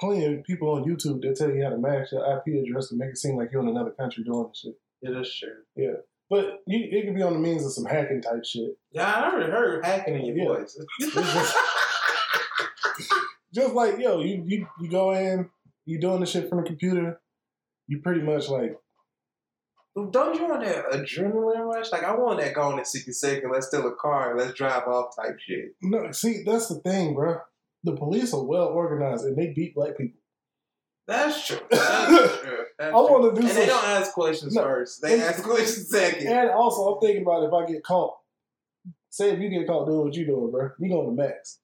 plenty 0.07 0.25
of 0.27 0.45
people 0.45 0.71
on 0.71 0.85
YouTube 0.85 1.21
that 1.23 1.37
tell 1.37 1.51
you 1.51 1.63
how 1.63 1.71
to 1.71 1.79
mask 1.79 2.13
your 2.13 2.23
IP 2.37 2.55
address 2.63 2.89
to 2.89 2.97
make 2.97 3.11
it 3.11 3.19
seem 3.19 3.37
like 3.37 3.51
you're 3.53 3.63
in 3.63 3.69
another 3.69 3.91
country 3.93 4.25
doing 4.25 4.47
this 4.49 4.59
shit. 4.61 4.75
Yeah, 5.03 5.11
that's 5.17 5.39
true. 5.39 5.49
Yeah. 5.77 5.95
But 6.31 6.63
you, 6.67 6.89
it 6.91 7.05
could 7.05 7.15
be 7.15 7.23
on 7.23 7.35
the 7.35 7.39
means 7.39 7.65
of 7.67 7.73
some 7.73 7.85
hacking 7.85 8.23
type 8.23 8.45
shit. 8.45 8.77
Yeah, 8.93 9.05
I 9.13 9.31
already 9.31 9.51
heard 9.53 9.85
hacking 9.85 10.15
in 10.15 10.25
your 10.25 10.37
Yeah. 10.37 10.45
voice. 10.59 10.79
Just 13.55 13.75
like, 13.75 13.99
yo, 13.99 14.21
you, 14.21 14.43
you, 14.47 14.67
you 14.81 14.91
go 14.91 15.13
in, 15.13 15.49
you 15.85 16.01
doing 16.01 16.21
the 16.21 16.27
shit 16.27 16.49
from 16.49 16.59
the 16.63 16.65
computer, 16.67 17.21
you 17.87 18.01
pretty 18.01 18.23
much 18.23 18.49
like, 18.49 18.77
Don't 20.11 20.35
you 20.35 20.49
want 20.49 20.65
that 20.65 20.87
adrenaline 20.91 21.73
rush? 21.73 21.93
Like 21.93 22.03
I 22.03 22.17
want 22.17 22.41
that 22.41 22.55
going 22.55 22.79
in 22.79 22.85
sixty 22.85 23.13
seconds. 23.13 23.51
Let's 23.53 23.69
steal 23.69 23.87
a 23.87 23.95
car 23.95 24.37
let's 24.37 24.55
drive 24.55 24.89
off 24.89 25.15
type 25.15 25.39
shit. 25.39 25.77
no, 25.83 26.11
see, 26.11 26.43
that's 26.45 26.69
the 26.69 26.77
thing, 26.81 27.15
bro. 27.15 27.39
The 27.85 27.93
police 27.97 28.33
are 28.35 28.43
well 28.43 28.69
organized 28.69 29.25
and 29.25 29.37
they 29.37 29.53
beat 29.55 29.75
black 29.75 29.97
people. 29.97 30.19
That's 31.07 31.47
true. 31.47 31.59
That's 31.71 32.41
true. 32.41 32.65
That's 32.79 32.93
I 32.93 32.97
want 32.97 33.35
to 33.35 33.41
do 33.41 33.47
And 33.47 33.57
they 33.57 33.67
don't 33.67 33.85
ask 33.85 34.13
questions 34.13 34.55
No. 34.55 34.63
first. 34.63 35.03
They 35.03 35.15
And- 35.15 35.23
ask 35.23 35.43
questions 35.53 35.91
second. 35.91 36.27
And 36.27 36.51
also, 36.51 36.95
I'm 36.95 37.01
thinking 37.01 37.23
about 37.23 37.45
if 37.45 37.53
I 37.53 37.71
get 37.71 37.85
caught. 37.85 38.17
Say 39.11 39.31
if 39.31 39.39
you 39.39 39.49
get 39.51 39.67
caught 39.69 39.87
doing 39.87 40.01
what 40.07 40.15
you 40.15 40.27
doing, 40.27 40.51
bro, 40.51 40.71
you 40.81 40.89
going 40.89 41.07
to 41.17 41.23
max. 41.23 41.61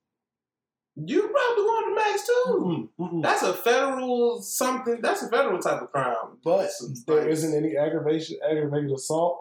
You 0.96 1.20
probably 1.22 1.64
want 1.64 1.88
to 1.88 1.94
max 2.04 2.26
too. 2.26 2.88
Mm-mm, 3.00 3.08
mm-mm. 3.12 3.22
That's 3.22 3.42
a 3.42 3.54
federal 3.54 4.42
something. 4.42 5.00
That's 5.00 5.22
a 5.22 5.28
federal 5.30 5.58
type 5.58 5.80
of 5.82 5.90
crime. 5.90 6.38
But 6.44 6.68
there 7.06 7.28
isn't 7.28 7.54
any 7.56 7.76
aggravation, 7.76 8.38
aggravated 8.48 8.90
assault. 8.92 9.40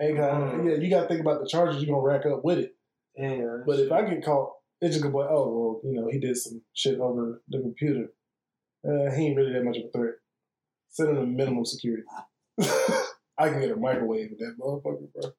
Ain't 0.00 0.16
got, 0.16 0.32
Mm. 0.32 0.68
yeah, 0.68 0.76
you 0.82 0.90
got 0.90 1.02
to 1.02 1.08
think 1.08 1.20
about 1.20 1.40
the 1.40 1.46
charges 1.48 1.82
you're 1.82 1.94
gonna 1.94 2.06
rack 2.06 2.26
up 2.26 2.42
with 2.44 2.58
it. 2.58 2.74
Yeah. 3.16 3.58
But 3.66 3.78
if 3.80 3.92
I 3.92 4.02
get 4.02 4.24
caught, 4.24 4.52
it's 4.80 4.92
just 4.94 5.02
gonna 5.02 5.12
be 5.14 5.18
like, 5.20 5.30
oh 5.30 5.80
well, 5.82 5.92
you 5.92 6.00
know, 6.00 6.08
he 6.10 6.18
did 6.18 6.36
some 6.36 6.62
shit 6.72 6.98
over 7.00 7.42
the 7.48 7.58
computer. 7.60 8.08
Uh, 8.86 9.10
he 9.14 9.26
ain't 9.26 9.36
really 9.36 9.52
that 9.52 9.64
much 9.64 9.76
of 9.76 9.84
a 9.86 9.90
threat. 9.90 10.14
Send 10.88 11.10
him 11.10 11.16
to 11.16 11.26
minimum 11.26 11.64
security. 11.64 12.02
I 12.60 13.48
can 13.48 13.60
get 13.60 13.70
a 13.70 13.76
microwave 13.76 14.30
with 14.30 14.38
that 14.40 14.56
motherfucker, 14.58 15.08
bro. 15.12 15.32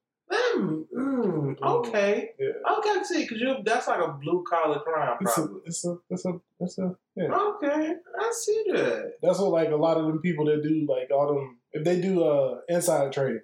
Mm, 0.56 0.86
mm, 0.98 1.62
okay. 1.62 2.30
Yeah. 2.40 2.50
Okay, 2.78 2.90
I 2.90 3.04
see, 3.04 3.24
because 3.24 3.40
you 3.40 3.56
that's 3.66 3.88
like 3.88 4.00
a 4.02 4.14
blue 4.14 4.44
collar 4.50 4.80
crime, 4.80 5.18
It's 5.22 5.38
a, 5.38 5.42
probably. 5.42 5.62
it's 5.66 5.86
a, 5.86 5.98
it's 6.10 6.26
a, 6.26 6.34
it's 6.60 6.78
a, 6.78 6.96
yeah. 7.16 7.34
Okay, 7.34 7.94
I 8.20 8.32
see 8.34 8.64
that. 8.74 9.14
That's 9.22 9.40
what 9.40 9.52
like 9.52 9.72
a 9.72 9.76
lot 9.76 9.98
of 9.98 10.06
them 10.08 10.20
people 10.20 10.46
that 10.46 10.64
do 10.64 10.86
like 10.90 11.10
all 11.12 11.34
them 11.34 11.58
if 11.74 11.84
they 11.84 12.00
do 12.02 12.24
uh 12.24 12.60
inside 12.70 13.12
trading 13.12 13.42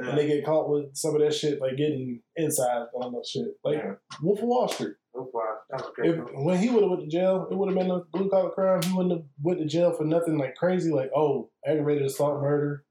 Yeah. 0.00 0.10
and 0.10 0.18
they 0.18 0.26
get 0.26 0.44
caught 0.44 0.68
with 0.70 0.94
some 0.94 1.14
of 1.14 1.20
that 1.22 1.34
shit 1.34 1.60
like 1.60 1.76
getting 1.76 2.20
inside 2.36 2.86
on 2.94 3.12
that 3.12 3.26
shit 3.26 3.56
like. 3.64 3.82
Wolf 4.22 4.38
of 4.40 4.44
Wall 4.44 4.68
Street. 4.68 4.94
Oh, 5.14 5.28
wow. 5.32 5.56
That 5.70 5.80
was 5.82 5.92
great. 5.94 6.10
If 6.10 6.20
when 6.34 6.58
he 6.58 6.70
would 6.70 6.82
have 6.82 6.90
went 6.90 7.02
to 7.02 7.08
jail, 7.08 7.46
it 7.50 7.54
would 7.56 7.68
have 7.68 7.78
been 7.78 7.90
a 7.90 8.00
blue 8.12 8.28
collar 8.30 8.50
crime. 8.50 8.82
He 8.82 8.92
wouldn't 8.92 9.12
have 9.14 9.24
went 9.42 9.58
to 9.60 9.66
jail 9.66 9.92
for 9.92 10.04
nothing 10.04 10.38
like 10.38 10.54
crazy, 10.56 10.90
like 10.90 11.10
oh 11.14 11.50
aggravated 11.66 12.04
assault 12.06 12.40
murder, 12.40 12.84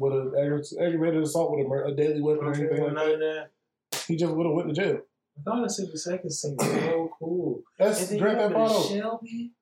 with 0.00 0.12
a 0.14 0.62
aggravated 0.80 1.22
assault 1.22 1.50
with 1.52 1.66
a, 1.66 1.68
mur- 1.68 1.84
a 1.86 1.94
deadly 1.94 2.22
weapon 2.22 2.46
or 2.46 2.54
anything 2.54 2.82
like 2.82 2.94
that. 2.94 3.48
He 4.06 4.16
just 4.16 4.32
would 4.32 4.46
have 4.46 4.54
went 4.54 4.74
to 4.74 4.74
jail. 4.74 5.00
Dawn 5.44 5.68
City 5.68 5.96
Seconds 5.96 6.40
seems 6.40 6.56
so 6.64 7.10
cool. 7.18 7.62
That's 7.78 8.00
And 8.00 8.08
then 8.10 8.18
Grand 8.18 8.36
you 8.36 8.42
Theft 8.42 8.54
remember 8.54 8.68
the 8.72 8.74
Auto, 8.74 8.88
Shelby 8.88 9.52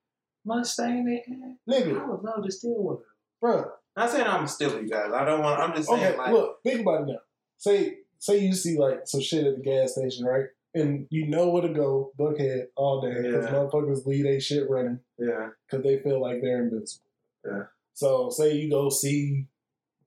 Mustang 0.45 1.05
they 1.05 1.23
had? 1.27 1.57
nigga, 1.69 2.01
I 2.01 2.05
would 2.05 2.23
love 2.23 2.43
to 2.43 2.51
steal 2.51 2.71
one. 2.83 2.97
bro. 3.41 3.71
Not 3.95 4.09
saying 4.11 4.25
I'm 4.27 4.47
stealing 4.47 4.83
you 4.85 4.89
guys. 4.89 5.11
I 5.13 5.25
don't 5.25 5.41
want. 5.41 5.59
I'm 5.59 5.75
just 5.75 5.89
saying 5.89 6.03
Okay, 6.05 6.17
like. 6.17 6.31
look, 6.31 6.57
think 6.63 6.81
about 6.81 7.01
it 7.01 7.07
now. 7.07 7.17
Say, 7.57 7.97
say 8.19 8.37
you 8.39 8.53
see 8.53 8.77
like 8.77 9.01
some 9.05 9.21
shit 9.21 9.45
at 9.45 9.55
the 9.57 9.61
gas 9.63 9.93
station, 9.93 10.25
right? 10.25 10.45
And 10.81 11.07
you 11.09 11.27
know 11.27 11.49
where 11.49 11.61
to 11.63 11.69
go, 11.73 12.11
Buckhead, 12.19 12.67
all 12.75 13.01
day, 13.01 13.21
because 13.21 13.45
Yeah. 13.45 13.51
motherfuckers 13.51 14.05
leave 14.05 14.23
they 14.25 14.39
shit 14.39 14.69
running 14.69 14.99
Yeah. 15.17 15.49
because 15.65 15.83
they 15.83 15.99
feel 15.99 16.19
like 16.21 16.41
they're 16.41 16.63
invincible. 16.63 17.05
Yeah. 17.45 17.63
So, 17.93 18.29
say 18.29 18.53
you 18.55 18.69
go 18.69 18.89
see 18.89 19.47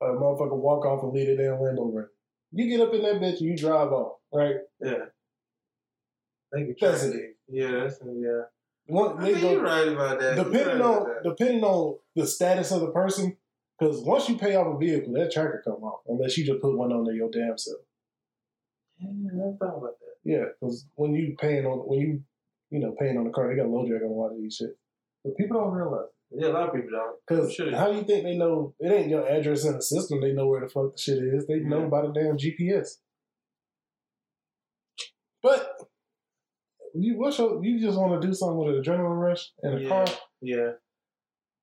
a 0.01 0.07
motherfucker 0.07 0.57
walk 0.57 0.85
off 0.87 1.03
and 1.03 1.13
leave 1.13 1.27
their 1.27 1.37
damn 1.37 1.61
Lambo 1.61 1.93
running. 1.93 2.11
You 2.53 2.69
get 2.69 2.81
up 2.87 2.95
in 2.95 3.03
that 3.03 3.17
bitch 3.21 3.39
and 3.41 3.49
you 3.49 3.57
drive 3.57 3.93
off, 3.93 4.19
right? 4.33 4.57
Yeah. 4.81 5.07
Thank 6.53 6.69
you. 6.69 6.75
That's 6.81 7.03
Tracy. 7.03 7.35
Yeah. 7.49 7.71
That's 7.85 8.01
yeah. 8.05 8.43
One, 8.87 9.19
I 9.19 9.25
they 9.25 9.31
think 9.33 9.43
go, 9.43 9.53
you're 9.53 9.63
right 9.63 9.89
about 9.89 10.19
that. 10.21 10.37
Depending 10.37 10.67
right 10.67 10.81
on 10.81 11.09
that. 11.09 11.23
depending 11.25 11.63
on 11.65 11.99
the 12.17 12.27
status 12.27 12.73
of 12.73 12.81
the 12.81 12.91
person, 12.91 13.37
because 13.79 14.01
once 14.03 14.29
you 14.29 14.37
pay 14.37 14.57
off 14.57 14.75
a 14.75 14.79
vehicle, 14.79 15.13
that 15.15 15.31
tracker 15.33 15.63
come 15.65 15.83
off 15.85 16.01
unless 16.09 16.37
you 16.37 16.45
just 16.45 16.61
put 16.61 16.77
one 16.77 16.93
on 16.93 17.05
there 17.05 17.15
your 17.15 17.31
damn 17.31 17.57
self. 17.57 17.79
Yeah, 18.99 19.09
I 19.09 19.57
thought 19.59 19.79
about 19.79 19.99
that. 20.01 20.10
Yeah, 20.25 20.45
because 20.61 20.87
when 20.97 21.15
you 21.15 21.35
paying 21.41 21.67
on 21.67 21.79
when 21.79 21.99
you 22.01 22.23
you 22.71 22.79
know 22.81 22.95
paying 22.99 23.17
on 23.19 23.25
the 23.25 23.31
car, 23.31 23.49
they 23.49 23.57
got 23.57 23.67
LoJack 23.69 24.05
on 24.05 24.11
a 24.11 24.15
lot 24.15 24.33
of 24.33 24.39
these 24.39 24.57
shit. 24.57 24.77
But 25.25 25.37
people 25.37 25.61
don't 25.61 25.73
realize 25.73 26.09
Yeah, 26.31 26.49
a 26.49 26.53
lot 26.53 26.69
of 26.69 26.75
people 26.75 26.91
don't. 26.91 27.17
because 27.27 27.53
Sure. 27.55 27.75
how 27.75 27.91
do 27.91 27.99
you 27.99 28.05
think 28.05 28.25
they 28.25 28.37
know? 28.37 28.75
It 28.81 28.91
ain't 28.93 29.11
your 29.11 29.27
address 29.27 29.65
in 29.65 29.75
the 29.77 29.83
system. 29.83 30.21
They 30.21 30.33
know 30.33 30.47
where 30.47 30.61
the 30.61 30.69
fuck 30.69 30.93
the 30.95 30.99
shit 31.01 31.19
is. 31.19 31.47
They 31.47 31.61
know 31.61 31.81
Yeah. 31.81 31.87
by 31.89 32.03
the 32.03 32.13
damn 32.13 32.37
GPS. 32.37 32.99
But 35.43 35.77
you 36.95 37.17
what's 37.19 37.39
your, 37.39 37.65
you 37.65 37.81
just 37.81 37.99
want 37.99 38.21
to 38.21 38.27
do 38.27 38.35
something 38.35 38.59
with 38.59 38.77
an 38.77 38.83
adrenaline 38.83 39.21
rush 39.21 39.53
in 39.63 39.73
a 39.75 39.81
Yeah. 39.81 39.89
car? 39.89 40.05
Yeah. 40.43 40.73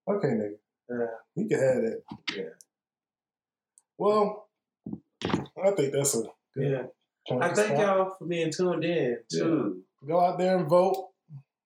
Okay, 0.07 0.27
nigga, 0.29 0.57
Yeah. 0.89 1.07
you 1.35 1.47
can 1.47 1.59
have 1.59 1.81
that. 1.83 2.01
Yeah. 2.35 2.49
Well, 3.97 4.49
I 5.63 5.71
think 5.71 5.93
that's 5.93 6.15
a 6.15 6.21
good 6.53 6.71
Yeah. 6.71 6.87
Point 7.27 7.43
I 7.43 7.53
thank 7.53 7.75
start. 7.75 7.79
y'all 7.97 8.15
for 8.17 8.25
being 8.25 8.51
tuned 8.51 8.83
in 8.83 9.17
too. 9.31 9.81
go 10.07 10.19
out 10.19 10.37
there 10.37 10.57
and 10.57 10.69
vote. 10.69 11.09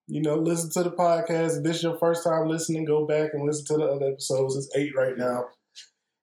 You 0.08 0.22
know, 0.22 0.36
listen 0.36 0.70
to 0.72 0.90
the 0.90 0.96
podcast. 0.96 1.58
If 1.58 1.64
this 1.64 1.78
is 1.78 1.84
your 1.84 1.98
first 1.98 2.24
time 2.26 2.48
listening, 2.48 2.84
go 2.86 3.06
back 3.08 3.32
and 3.34 3.46
listen 3.46 3.66
to 3.68 3.78
the 3.78 3.86
other 3.92 4.08
episodes. 4.08 4.58
It's 4.58 4.70
eight 4.76 4.92
right 4.96 5.18
now. 5.18 5.46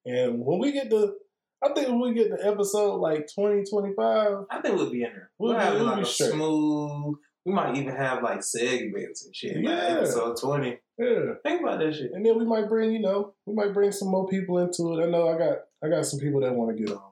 And 0.04 0.44
when 0.44 0.58
we 0.58 0.72
get 0.72 0.90
to, 0.90 1.14
I 1.62 1.72
think 1.72 1.88
when 1.88 2.00
we 2.00 2.14
get 2.14 2.28
to 2.30 2.46
episode 2.46 2.96
like 2.96 3.28
20, 3.34 3.64
25, 3.70 4.32
I 4.50 4.60
think 4.60 4.76
we'll 4.76 4.90
be 4.90 5.02
in 5.04 5.12
there. 5.12 5.30
We'll 5.38 5.52
We'll, 5.54 5.60
have 5.60 5.74
we'll 5.74 5.84
like 5.84 6.02
a 6.02 6.04
straight. 6.04 6.32
smooth. 6.32 7.14
We 7.46 7.52
might 7.54 7.76
even 7.76 7.94
have 7.96 8.22
like 8.22 8.42
segments 8.42 9.24
and 9.24 9.34
shit. 9.34 9.56
Yeah. 9.56 9.70
Yeah. 9.70 9.96
episode 9.98 10.36
twenty. 10.38 10.78
yeah. 10.98 11.34
Think 11.42 11.62
about 11.62 11.78
that 11.78 11.94
shit. 11.94 12.10
And 12.12 12.24
then 12.26 12.38
we 12.38 12.44
might 12.44 12.68
bring, 12.68 12.92
you 12.92 13.00
know, 13.00 13.32
we 13.46 13.54
might 13.54 13.72
bring 13.72 13.90
some 13.90 14.08
more 14.08 14.26
people 14.28 14.58
into 14.58 14.98
it. 14.98 15.02
I 15.06 15.08
know 15.10 15.28
I 15.28 15.38
got, 15.38 15.58
I 15.82 15.88
got 15.88 16.04
some 16.04 16.20
people 16.20 16.40
that 16.42 16.54
want 16.54 16.76
to 16.76 16.82
get 16.84 16.94
on. 16.94 17.02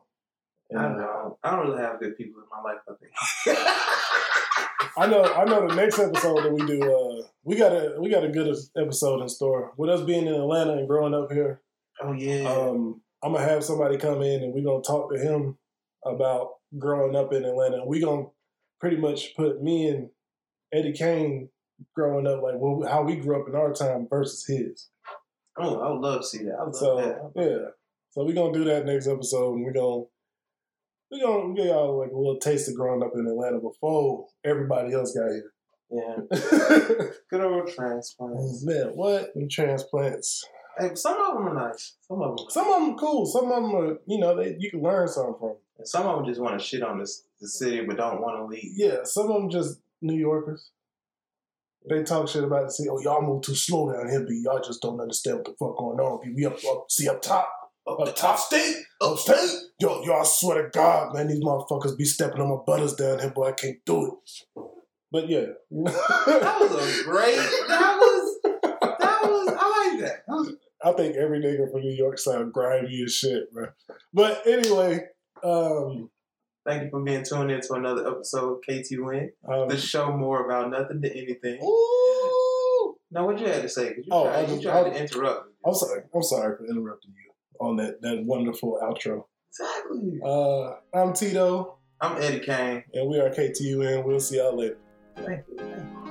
And, 0.71 0.81
I 1.01 1.05
uh, 1.05 1.26
don't. 1.43 1.53
I 1.53 1.57
don't 1.57 1.67
really 1.69 1.83
have 1.83 2.01
good 2.01 2.17
people 2.17 2.43
in 2.43 2.49
my 2.51 2.71
life. 2.71 2.81
I 2.89 2.93
think. 3.55 3.59
I 4.99 5.07
know, 5.07 5.23
I 5.25 5.45
know. 5.45 5.69
The 5.69 5.75
next 5.75 5.99
episode 5.99 6.43
that 6.45 6.53
we 6.53 6.65
do, 6.65 6.83
uh, 6.83 7.27
we 7.45 7.57
got 7.57 7.73
a, 7.73 7.97
we 8.01 8.09
got 8.11 8.25
a 8.25 8.29
good 8.29 8.55
episode 8.79 9.21
in 9.21 9.29
store. 9.29 9.73
With 9.77 9.91
us 9.91 10.03
being 10.03 10.27
in 10.27 10.35
Atlanta 10.35 10.73
and 10.73 10.89
growing 10.89 11.13
up 11.15 11.31
here, 11.31 11.61
oh 12.03 12.13
yeah. 12.13 12.49
Um, 12.51 13.03
I'm 13.23 13.33
gonna 13.33 13.45
have 13.45 13.65
somebody 13.65 13.99
come 13.99 14.23
in 14.23 14.43
and 14.43 14.55
we're 14.55 14.65
gonna 14.65 14.83
talk 14.83 15.13
to 15.13 15.19
him 15.19 15.59
about 16.05 16.53
growing 16.79 17.15
up 17.17 17.33
in 17.33 17.45
Atlanta. 17.45 17.85
We're 17.85 18.05
gonna 18.05 18.29
pretty 18.81 18.97
much 18.97 19.35
put 19.37 19.63
me 19.63 19.89
and 19.89 20.09
Eddie 20.73 20.93
Kane 20.93 21.51
growing 21.95 22.27
up, 22.27 22.43
like 22.43 22.55
well, 22.57 22.89
how 22.91 23.03
we 23.03 23.17
grew 23.17 23.41
up 23.41 23.49
in 23.49 23.55
our 23.55 23.73
time 23.75 24.07
versus 24.09 24.45
his. 24.47 24.89
oh, 25.59 25.79
I 25.81 25.91
would 25.91 26.01
love 26.01 26.21
to 26.23 26.27
see 26.27 26.45
that. 26.45 26.55
I 26.59 26.63
love 26.65 26.75
So 26.75 26.97
that. 26.97 27.33
yeah, 27.37 27.69
so 28.13 28.25
we're 28.25 28.35
gonna 28.35 28.53
do 28.53 28.65
that 28.65 28.87
next 28.87 29.09
episode, 29.09 29.57
and 29.57 29.65
we're 29.65 29.73
gonna 29.73 30.05
we're 31.11 31.25
gonna 31.25 31.55
give 31.55 31.67
y'all 31.67 31.99
like 31.99 32.11
a 32.11 32.17
little 32.17 32.39
taste 32.39 32.69
of 32.69 32.75
growing 32.75 33.03
up 33.03 33.13
in 33.15 33.27
Atlanta 33.27 33.59
before 33.59 34.27
everybody 34.45 34.93
else 34.93 35.15
got 35.15 35.31
here. 35.31 35.53
Yeah. 35.91 36.17
Good 37.31 37.41
old 37.41 37.69
transplants. 37.69 38.19
Oh, 38.19 38.59
man, 38.65 38.87
what 38.95 39.31
and 39.35 39.51
transplants? 39.51 40.45
Hey, 40.79 40.95
some 40.95 41.19
of 41.19 41.35
them 41.35 41.49
are 41.49 41.69
nice. 41.69 41.97
Some 42.03 42.23
of 42.23 42.37
them. 42.37 42.47
Some 42.51 42.69
of 42.69 42.81
them 42.83 42.97
cool. 42.97 43.25
Some 43.25 43.51
of 43.51 43.63
them 43.63 43.75
are, 43.75 43.99
you 44.07 44.19
know, 44.19 44.37
they 44.37 44.57
you 44.59 44.71
can 44.71 44.83
learn 44.83 45.09
something 45.09 45.37
from. 45.39 45.57
And 45.79 45.87
some 45.87 46.07
of 46.07 46.17
them 46.17 46.27
just 46.27 46.41
want 46.41 46.59
to 46.59 46.65
shit 46.65 46.83
on 46.83 46.99
this 46.99 47.25
the 47.41 47.49
city, 47.49 47.85
but 47.87 47.99
don't 47.99 48.21
want 48.21 48.39
to 48.39 48.47
leave. 48.47 48.73
Yeah, 48.77 49.05
some 49.05 49.31
of 49.31 49.41
them 49.41 49.51
just 49.51 49.81
New 50.01 50.17
Yorkers. 50.17 50.71
They 51.89 52.03
talk 52.03 52.29
shit 52.29 52.43
about 52.43 52.67
the 52.67 52.73
city. 52.73 52.89
Oh, 52.91 53.01
y'all 53.01 53.23
move 53.23 53.43
too 53.43 53.55
slow 53.55 53.93
down 53.93 54.09
here, 54.09 54.27
B. 54.27 54.43
Y'all 54.45 54.61
just 54.61 54.83
don't 54.83 55.01
understand 55.01 55.39
what 55.39 55.45
the 55.45 55.53
fuck 55.53 55.77
going 55.77 56.01
on. 56.01 56.21
B. 56.23 56.33
We 56.35 56.47
up, 56.47 56.57
up, 56.65 56.87
see 56.91 57.09
up 57.09 57.23
top, 57.23 57.49
Up 57.89 58.17
top 58.17 58.39
state, 58.39 58.75
up 59.01 59.17
state. 59.19 59.49
Yo, 59.79 60.03
yo, 60.03 60.15
I 60.15 60.25
swear 60.25 60.63
to 60.65 60.71
God, 60.71 61.15
man, 61.15 61.29
these 61.29 61.43
motherfuckers 61.43 61.97
be 61.97 62.05
stepping 62.05 62.41
on 62.41 62.49
my 62.49 62.57
butters 62.67 62.95
down 62.95 63.21
here, 63.21 63.31
boy. 63.31 63.49
I 63.49 63.53
can't 63.53 63.79
do 63.85 64.07
it. 64.07 64.63
But 65.13 65.29
yeah, 65.29 65.47
That 65.71 66.57
was 66.61 67.01
a 67.01 67.05
great. 67.05 67.37
That 67.37 67.97
was. 67.99 68.39
That 68.43 69.21
was. 69.23 69.57
I 69.59 69.89
like 69.91 70.01
that. 70.01 70.25
That 70.27 70.35
was- 70.35 70.53
I 70.85 70.93
think 70.93 71.17
every 71.17 71.41
nigga 71.41 71.71
from 71.73 71.81
New 71.81 71.95
York 71.95 72.19
sound 72.19 72.53
grimy 72.53 73.03
as 73.05 73.15
shit, 73.15 73.53
bro. 73.53 73.69
But 74.13 74.47
anyway, 74.47 75.07
um, 75.43 76.11
Thank 76.67 76.83
you 76.83 76.91
for 76.91 77.01
being 77.03 77.23
tuned 77.25 77.51
in 77.53 77.61
to 77.61 77.75
another 77.75 78.07
episode 78.09 78.55
of 78.55 78.59
KTUN. 78.69 79.29
um 79.49 79.69
The 79.69 79.77
show 79.79 80.11
more 80.17 80.45
about 80.45 80.71
nothing 80.71 81.01
to 81.03 81.11
anything. 81.11 81.61
ooh, 81.63 82.97
Now, 83.13 83.25
what 83.27 83.39
you 83.41 83.47
had 83.47 83.63
to 83.63 83.69
say? 83.69 83.95
you 83.97 84.05
Oh, 84.11 84.25
tried, 84.25 84.45
I 84.49 84.53
you 84.53 84.61
tried 84.63 84.87
I- 84.87 84.91
to 84.91 85.01
interrupt. 85.01 85.47
I'm 85.65 85.75
sorry. 85.75 86.03
I'm 86.15 86.23
sorry 86.23 86.57
for 86.57 86.65
interrupting 86.67 87.13
you 87.15 87.26
on 87.61 87.77
that 87.77 88.01
that 88.03 88.25
wonderful 88.25 88.79
outro. 88.83 89.25
Exactly. 89.51 90.21
Uh, 90.25 90.73
I'm 90.95 91.13
Tito, 91.15 91.79
I'm 92.01 92.21
Eddie 92.23 92.41
Kane. 92.41 92.85
and 92.93 93.09
we 93.09 93.19
are 93.19 93.31
KTUN. 93.31 94.05
We'll 94.05 94.21
see 94.21 94.37
y'all 94.37 94.57
later. 94.57 94.79
Thank 95.17 95.45
you. 95.49 95.57
Thank 95.59 95.71
you. 95.71 96.06